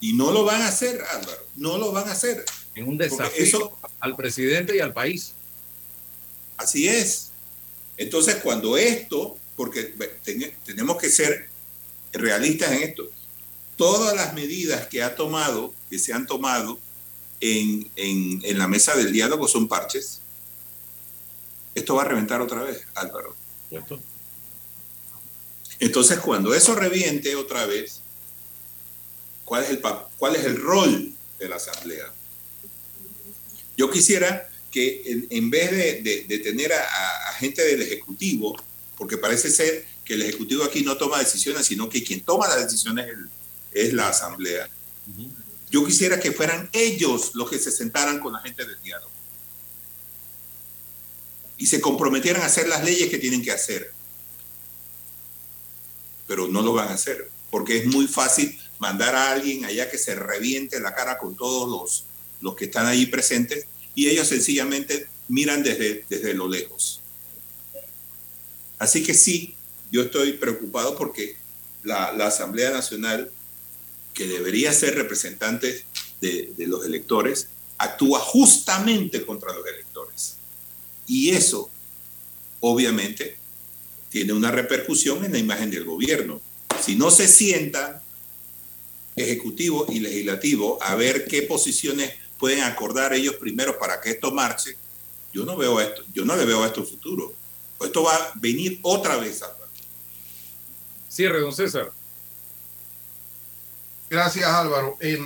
Y 0.03 0.13
no 0.15 0.33
lo 0.33 0.45
van 0.45 0.61
a 0.63 0.69
hacer, 0.69 1.01
Álvaro. 1.13 1.47
No 1.55 1.79
lo 1.79 1.93
van 1.93 2.09
a 2.09 2.13
hacer. 2.13 2.45
En 2.75 2.89
un 2.89 2.99
desafío 2.99 3.45
eso- 3.45 3.79
al 4.01 4.17
presidente 4.17 4.77
y 4.77 4.81
al 4.81 4.93
país. 4.93 5.33
Así 6.57 6.89
es. 6.89 7.29
Entonces, 7.97 8.37
cuando 8.43 8.77
esto, 8.77 9.39
porque 9.57 9.95
ten- 10.25 10.53
tenemos 10.65 10.97
que 10.99 11.09
ser 11.09 11.49
realistas 12.13 12.73
en 12.73 12.83
esto, 12.83 13.09
todas 13.77 14.15
las 14.17 14.35
medidas 14.35 14.89
que 14.89 15.03
ha 15.05 15.15
tomado, 15.15 15.73
que 15.89 15.99
se 16.01 16.13
han 16.13 16.27
tomado 16.27 16.81
en, 17.41 17.89
en- 17.97 18.41
en 18.45 18.59
la 18.59 18.67
mesa 18.67 18.97
del 18.97 19.13
diálogo 19.13 19.47
son 19.47 19.69
parches. 19.69 20.21
Esto 21.77 21.95
va 21.95 22.03
a 22.03 22.07
reventar 22.09 22.41
otra 22.41 22.63
vez, 22.63 22.83
Álvaro. 22.95 23.37
Entonces, 25.79 26.19
cuando 26.19 26.55
eso 26.55 26.75
reviente 26.75 27.35
otra 27.37 27.67
vez, 27.67 28.01
¿cuál 29.45 29.65
es 29.65 29.71
el, 29.71 29.81
cuál 30.19 30.37
es 30.37 30.45
el 30.45 30.61
rol 30.61 31.13
de 31.39 31.49
la 31.49 31.57
Asamblea? 31.57 32.13
Yo 33.77 33.91
quisiera 33.91 34.49
que 34.71 35.03
en, 35.07 35.27
en 35.31 35.51
vez 35.51 35.71
de, 35.71 36.03
de- 36.03 36.25
de 36.29 36.39
tener 36.39 36.73
a, 36.73 37.33
gente 37.39 37.63
del 37.65 37.83
Ejecutivo, 37.83 38.57
porque 38.97 39.19
parece 39.19 39.51
ser 39.51 39.85
que 40.05 40.15
el 40.15 40.23
Ejecutivo 40.23 40.65
aquí 40.65 40.83
no 40.83 40.97
toma 40.97 41.19
decisiones, 41.19 41.67
sino 41.67 41.89
que 41.89 42.03
quien 42.05 42.21
toma 42.21 42.47
las 42.49 42.63
decisiones 42.65 43.07
es 43.73 43.93
la 43.93 44.09
Asamblea. 44.09 44.69
Yo 45.71 45.85
quisiera 45.85 46.21
que 46.21 46.33
fueran 46.33 46.69
ellos 46.73 47.33
los 47.35 47.51
que 47.51 47.59
se 47.59 47.71
sentaran 47.73 48.21
con 48.21 48.33
la 48.35 48.41
gente 48.41 48.65
del 48.65 48.81
diálogo 48.83 49.11
y 51.57 51.67
se 51.67 51.81
comprometieran 51.81 52.43
a 52.43 52.47
hacer 52.47 52.69
las 52.69 52.85
leyes 52.85 53.09
que 53.09 53.19
tienen 53.19 53.43
que 53.43 53.53
hacer. 53.53 53.93
Pero 56.27 56.49
no 56.49 56.63
lo 56.63 56.73
van 56.73 56.89
a 56.89 56.95
hacer, 56.95 57.31
porque 57.51 57.79
es 57.79 57.87
muy 57.87 58.07
fácil 58.07 58.59
mandar 58.83 59.15
a 59.15 59.31
alguien 59.31 59.65
allá 59.65 59.89
que 59.89 59.97
se 59.97 60.17
reviente 60.17 60.81
la 60.81 60.93
cara 60.93 61.17
con 61.17 61.37
todos 61.37 61.71
los, 61.71 62.05
los 62.41 62.57
que 62.57 62.65
están 62.65 62.89
ahí 62.89 63.07
presentes 63.07 63.67
y 63.95 64.09
ellos 64.09 64.27
sencillamente 64.27 65.07
miran 65.29 65.63
desde, 65.63 66.05
desde 66.09 66.35
lo 66.35 66.49
lejos. 66.49 67.01
Así 68.81 69.05
que 69.05 69.15
sí, 69.15 69.55
yo 69.93 70.03
estoy 70.03 70.33
preocupado 70.33 70.97
porque 70.97 71.37
la, 71.85 72.13
la 72.13 72.27
Asamblea 72.27 72.71
Nacional, 72.71 73.31
que 74.15 74.27
debería 74.27 74.73
ser 74.73 74.97
representante 74.97 75.85
de, 76.21 76.53
de 76.57 76.67
los 76.67 76.85
electores, 76.85 77.47
actúa 77.79 78.19
justamente 78.19 79.25
contra 79.25 79.55
los 79.55 79.65
electores. 79.65 80.39
Y 81.07 81.31
eso, 81.31 81.71
obviamente, 82.59 83.37
tiene 84.11 84.33
una 84.33 84.51
repercusión 84.51 85.25
en 85.25 85.31
la 85.31 85.39
imagen 85.39 85.71
del 85.71 85.85
gobierno. 85.85 86.41
Si 86.85 86.97
no 86.97 87.13
se 87.13 87.29
sientan 87.29 88.02
ejecutivo 89.17 89.87
y 89.89 90.01
legislativo 90.01 90.79
a 90.83 90.95
ver 90.95 91.27
qué 91.27 91.43
posiciones 91.43 92.13
pueden 92.39 92.63
acordar 92.63 93.13
ellos 93.13 93.35
primero 93.37 93.79
para 93.79 94.01
que 94.01 94.11
esto 94.11 94.33
marche, 94.33 94.77
yo 95.33 95.45
no 95.45 95.57
veo 95.57 95.81
esto, 95.81 96.03
yo 96.13 96.25
no 96.25 96.35
le 96.37 96.45
veo 96.45 96.63
a 96.63 96.67
esto 96.67 96.85
futuro. 96.85 97.33
Esto 97.81 98.03
va 98.05 98.15
a 98.15 98.33
venir 98.37 98.79
otra 98.83 99.17
vez, 99.17 99.43
Álvaro. 99.43 99.67
Cierre, 101.09 101.41
don 101.41 101.53
César. 101.53 101.91
Gracias, 104.11 104.45
Álvaro. 104.49 104.97
Eh, 105.01 105.19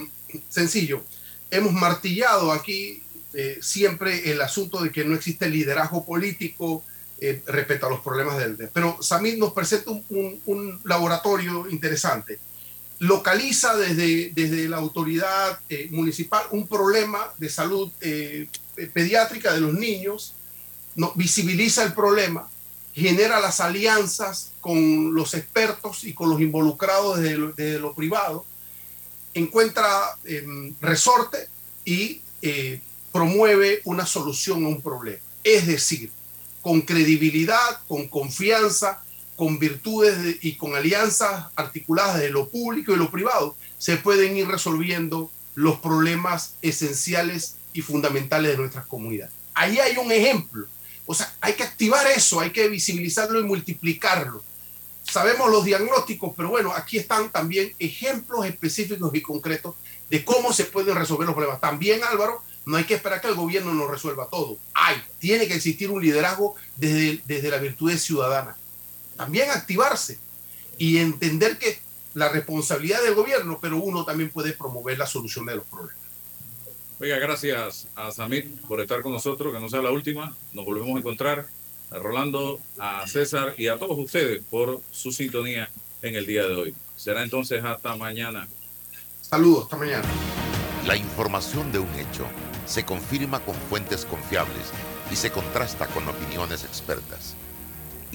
sencillo. 0.49 1.03
Hemos 1.51 1.73
martillado 1.73 2.53
aquí 2.53 3.03
eh, 3.35 3.59
siempre 3.61 4.31
el 4.31 4.41
asunto 4.41 4.83
de 4.83 4.91
que 4.91 5.05
no 5.05 5.15
existe 5.15 5.49
liderazgo 5.49 6.05
político 6.05 6.85
eh, 7.21 7.43
respecto 7.47 7.87
a 7.87 7.91
los 7.91 8.01
problemas 8.01 8.39
del 8.39 8.57
DEF. 8.57 8.71
Pero 8.73 9.03
Samir 9.03 9.39
nos 9.39 9.53
presenta 9.53 9.91
un, 9.91 10.05
un- 10.11 10.41
un 10.47 10.81
laboratorio 10.85 11.69
interesante. 11.69 12.39
Localiza 12.99 13.77
desde, 13.77 14.31
desde 14.31 14.69
la 14.69 14.79
autoridad 14.79 15.61
eh, 15.69 15.89
municipal 15.91 16.47
un 16.51 16.67
problema 16.67 17.31
de 17.37 17.51
salud 17.51 17.91
eh, 18.01 18.49
pediátrica 18.93 19.53
de 19.53 19.61
los 19.61 19.75
niños, 19.75 20.35
no, 20.95 21.13
visibiliza 21.15 21.85
el 21.85 21.93
problema, 21.93 22.49
genera 22.95 23.39
las 23.41 23.61
alianzas 23.61 24.53
con 24.61 25.15
los 25.15 25.35
expertos 25.35 26.05
y 26.05 26.15
con 26.15 26.31
los 26.31 26.41
involucrados 26.41 27.21
desde 27.21 27.37
lo, 27.37 27.53
desde 27.53 27.95
privado, 27.95 28.47
encuentra 29.35 30.17
em, 30.25 30.75
resorte 30.81 31.49
y 31.85 32.23
eh, 32.41 32.81
promueve 33.13 33.83
una 33.85 34.07
solución 34.07 34.65
a 34.65 34.69
un 34.69 34.81
problema. 34.81 35.21
Es 35.45 35.67
decir, 35.67 36.11
con 36.63 36.81
credibilidad, 36.81 37.81
con 37.87 38.09
confianza, 38.09 39.05
con 39.37 39.59
virtudes 39.59 40.23
de- 40.23 40.39
y 40.41 40.57
con 40.57 40.75
alianzas 40.75 41.47
articuladas 41.55 42.19
de 42.19 42.31
lo 42.31 42.49
público 42.49 42.93
y 42.93 42.97
lo 42.97 43.11
privado, 43.11 43.57
se 43.79 43.97
pueden 43.97 44.37
ir 44.37 44.49
resolviendo 44.49 45.31
los 45.55 45.79
problemas 45.79 46.55
esenciales 46.63 47.57
y 47.73 47.83
fundamentales 47.83 48.53
de 48.53 48.57
nuestras 48.59 48.87
comunidades. 48.87 49.33
Ahí 49.55 49.79
hay 49.79 49.97
un 49.99 50.11
ejemplo. 50.11 50.67
O 51.07 51.15
sea, 51.15 51.33
hay 51.41 51.53
que 51.55 51.63
activar 51.63 52.07
eso, 52.09 52.41
hay 52.41 52.51
que 52.51 52.69
visibilizarlo 52.69 53.39
y 53.39 53.45
multiplicarlo. 53.45 54.43
Sabemos 55.03 55.51
los 55.51 55.65
diagnósticos, 55.65 56.33
pero 56.37 56.49
bueno, 56.49 56.73
aquí 56.75 56.99
están 56.99 57.31
también 57.31 57.73
ejemplos 57.79 58.45
específicos 58.45 59.15
y 59.15 59.23
concretos 59.23 59.75
de 60.11 60.25
cómo 60.25 60.53
se 60.53 60.65
pueden 60.65 60.97
resolver 60.97 61.27
los 61.27 61.35
problemas. 61.35 61.61
También, 61.61 62.03
Álvaro, 62.03 62.43
no 62.65 62.77
hay 62.77 62.85
que 62.85 62.95
esperar 62.95 63.21
que 63.21 63.29
el 63.29 63.35
gobierno 63.35 63.73
nos 63.73 63.89
resuelva 63.89 64.29
todo. 64.29 64.59
Hay, 64.75 64.97
tiene 65.21 65.47
que 65.47 65.55
existir 65.55 65.91
un 65.91 66.03
liderazgo 66.03 66.57
desde, 66.77 67.23
desde 67.25 67.51
la 67.51 67.59
virtud 67.59 67.97
ciudadana. 67.97 68.57
También 69.17 69.51
activarse 69.51 70.19
y 70.79 70.99
entender 70.99 71.59
que 71.59 71.79
la 72.15 72.29
responsabilidad 72.29 73.03
del 73.03 73.15
gobierno, 73.15 73.59
pero 73.61 73.77
uno 73.77 74.05
también 74.05 74.31
puede 74.31 74.53
promover 74.53 74.99
la 74.99 75.07
solución 75.07 75.47
de 75.47 75.57
los 75.57 75.67
problemas. 75.67 76.07
Oiga, 76.99 77.19
gracias 77.19 77.89
a 77.95 78.11
Samit 78.11 78.47
por 78.63 78.81
estar 78.81 79.03
con 79.03 79.13
nosotros, 79.13 79.53
que 79.53 79.61
no 79.61 79.69
sea 79.69 79.83
la 79.83 79.91
última. 79.91 80.35
Nos 80.53 80.65
volvemos 80.65 80.97
a 80.97 80.99
encontrar. 80.99 81.47
A 81.91 81.99
Rolando, 81.99 82.59
a 82.79 83.07
César 83.07 83.55
y 83.57 83.69
a 83.69 83.79
todos 83.79 83.97
ustedes 83.97 84.43
por 84.51 84.81
su 84.91 85.13
sintonía 85.13 85.71
en 86.03 86.17
el 86.17 86.27
día 86.27 86.43
de 86.49 86.55
hoy. 86.57 86.75
Será 86.97 87.23
entonces 87.23 87.63
hasta 87.63 87.95
mañana. 87.95 88.49
Saludos, 89.21 89.65
hasta 89.65 89.77
mañana. 89.77 90.09
La 90.85 90.97
información 90.97 91.71
de 91.71 91.79
un 91.79 91.95
hecho 91.95 92.27
se 92.67 92.85
confirma 92.85 93.41
con 93.41 93.55
fuentes 93.55 94.05
confiables 94.05 94.73
y 95.13 95.17
se 95.17 95.31
contrasta 95.31 95.87
con 95.87 96.09
opiniones 96.09 96.65
expertas. 96.65 97.37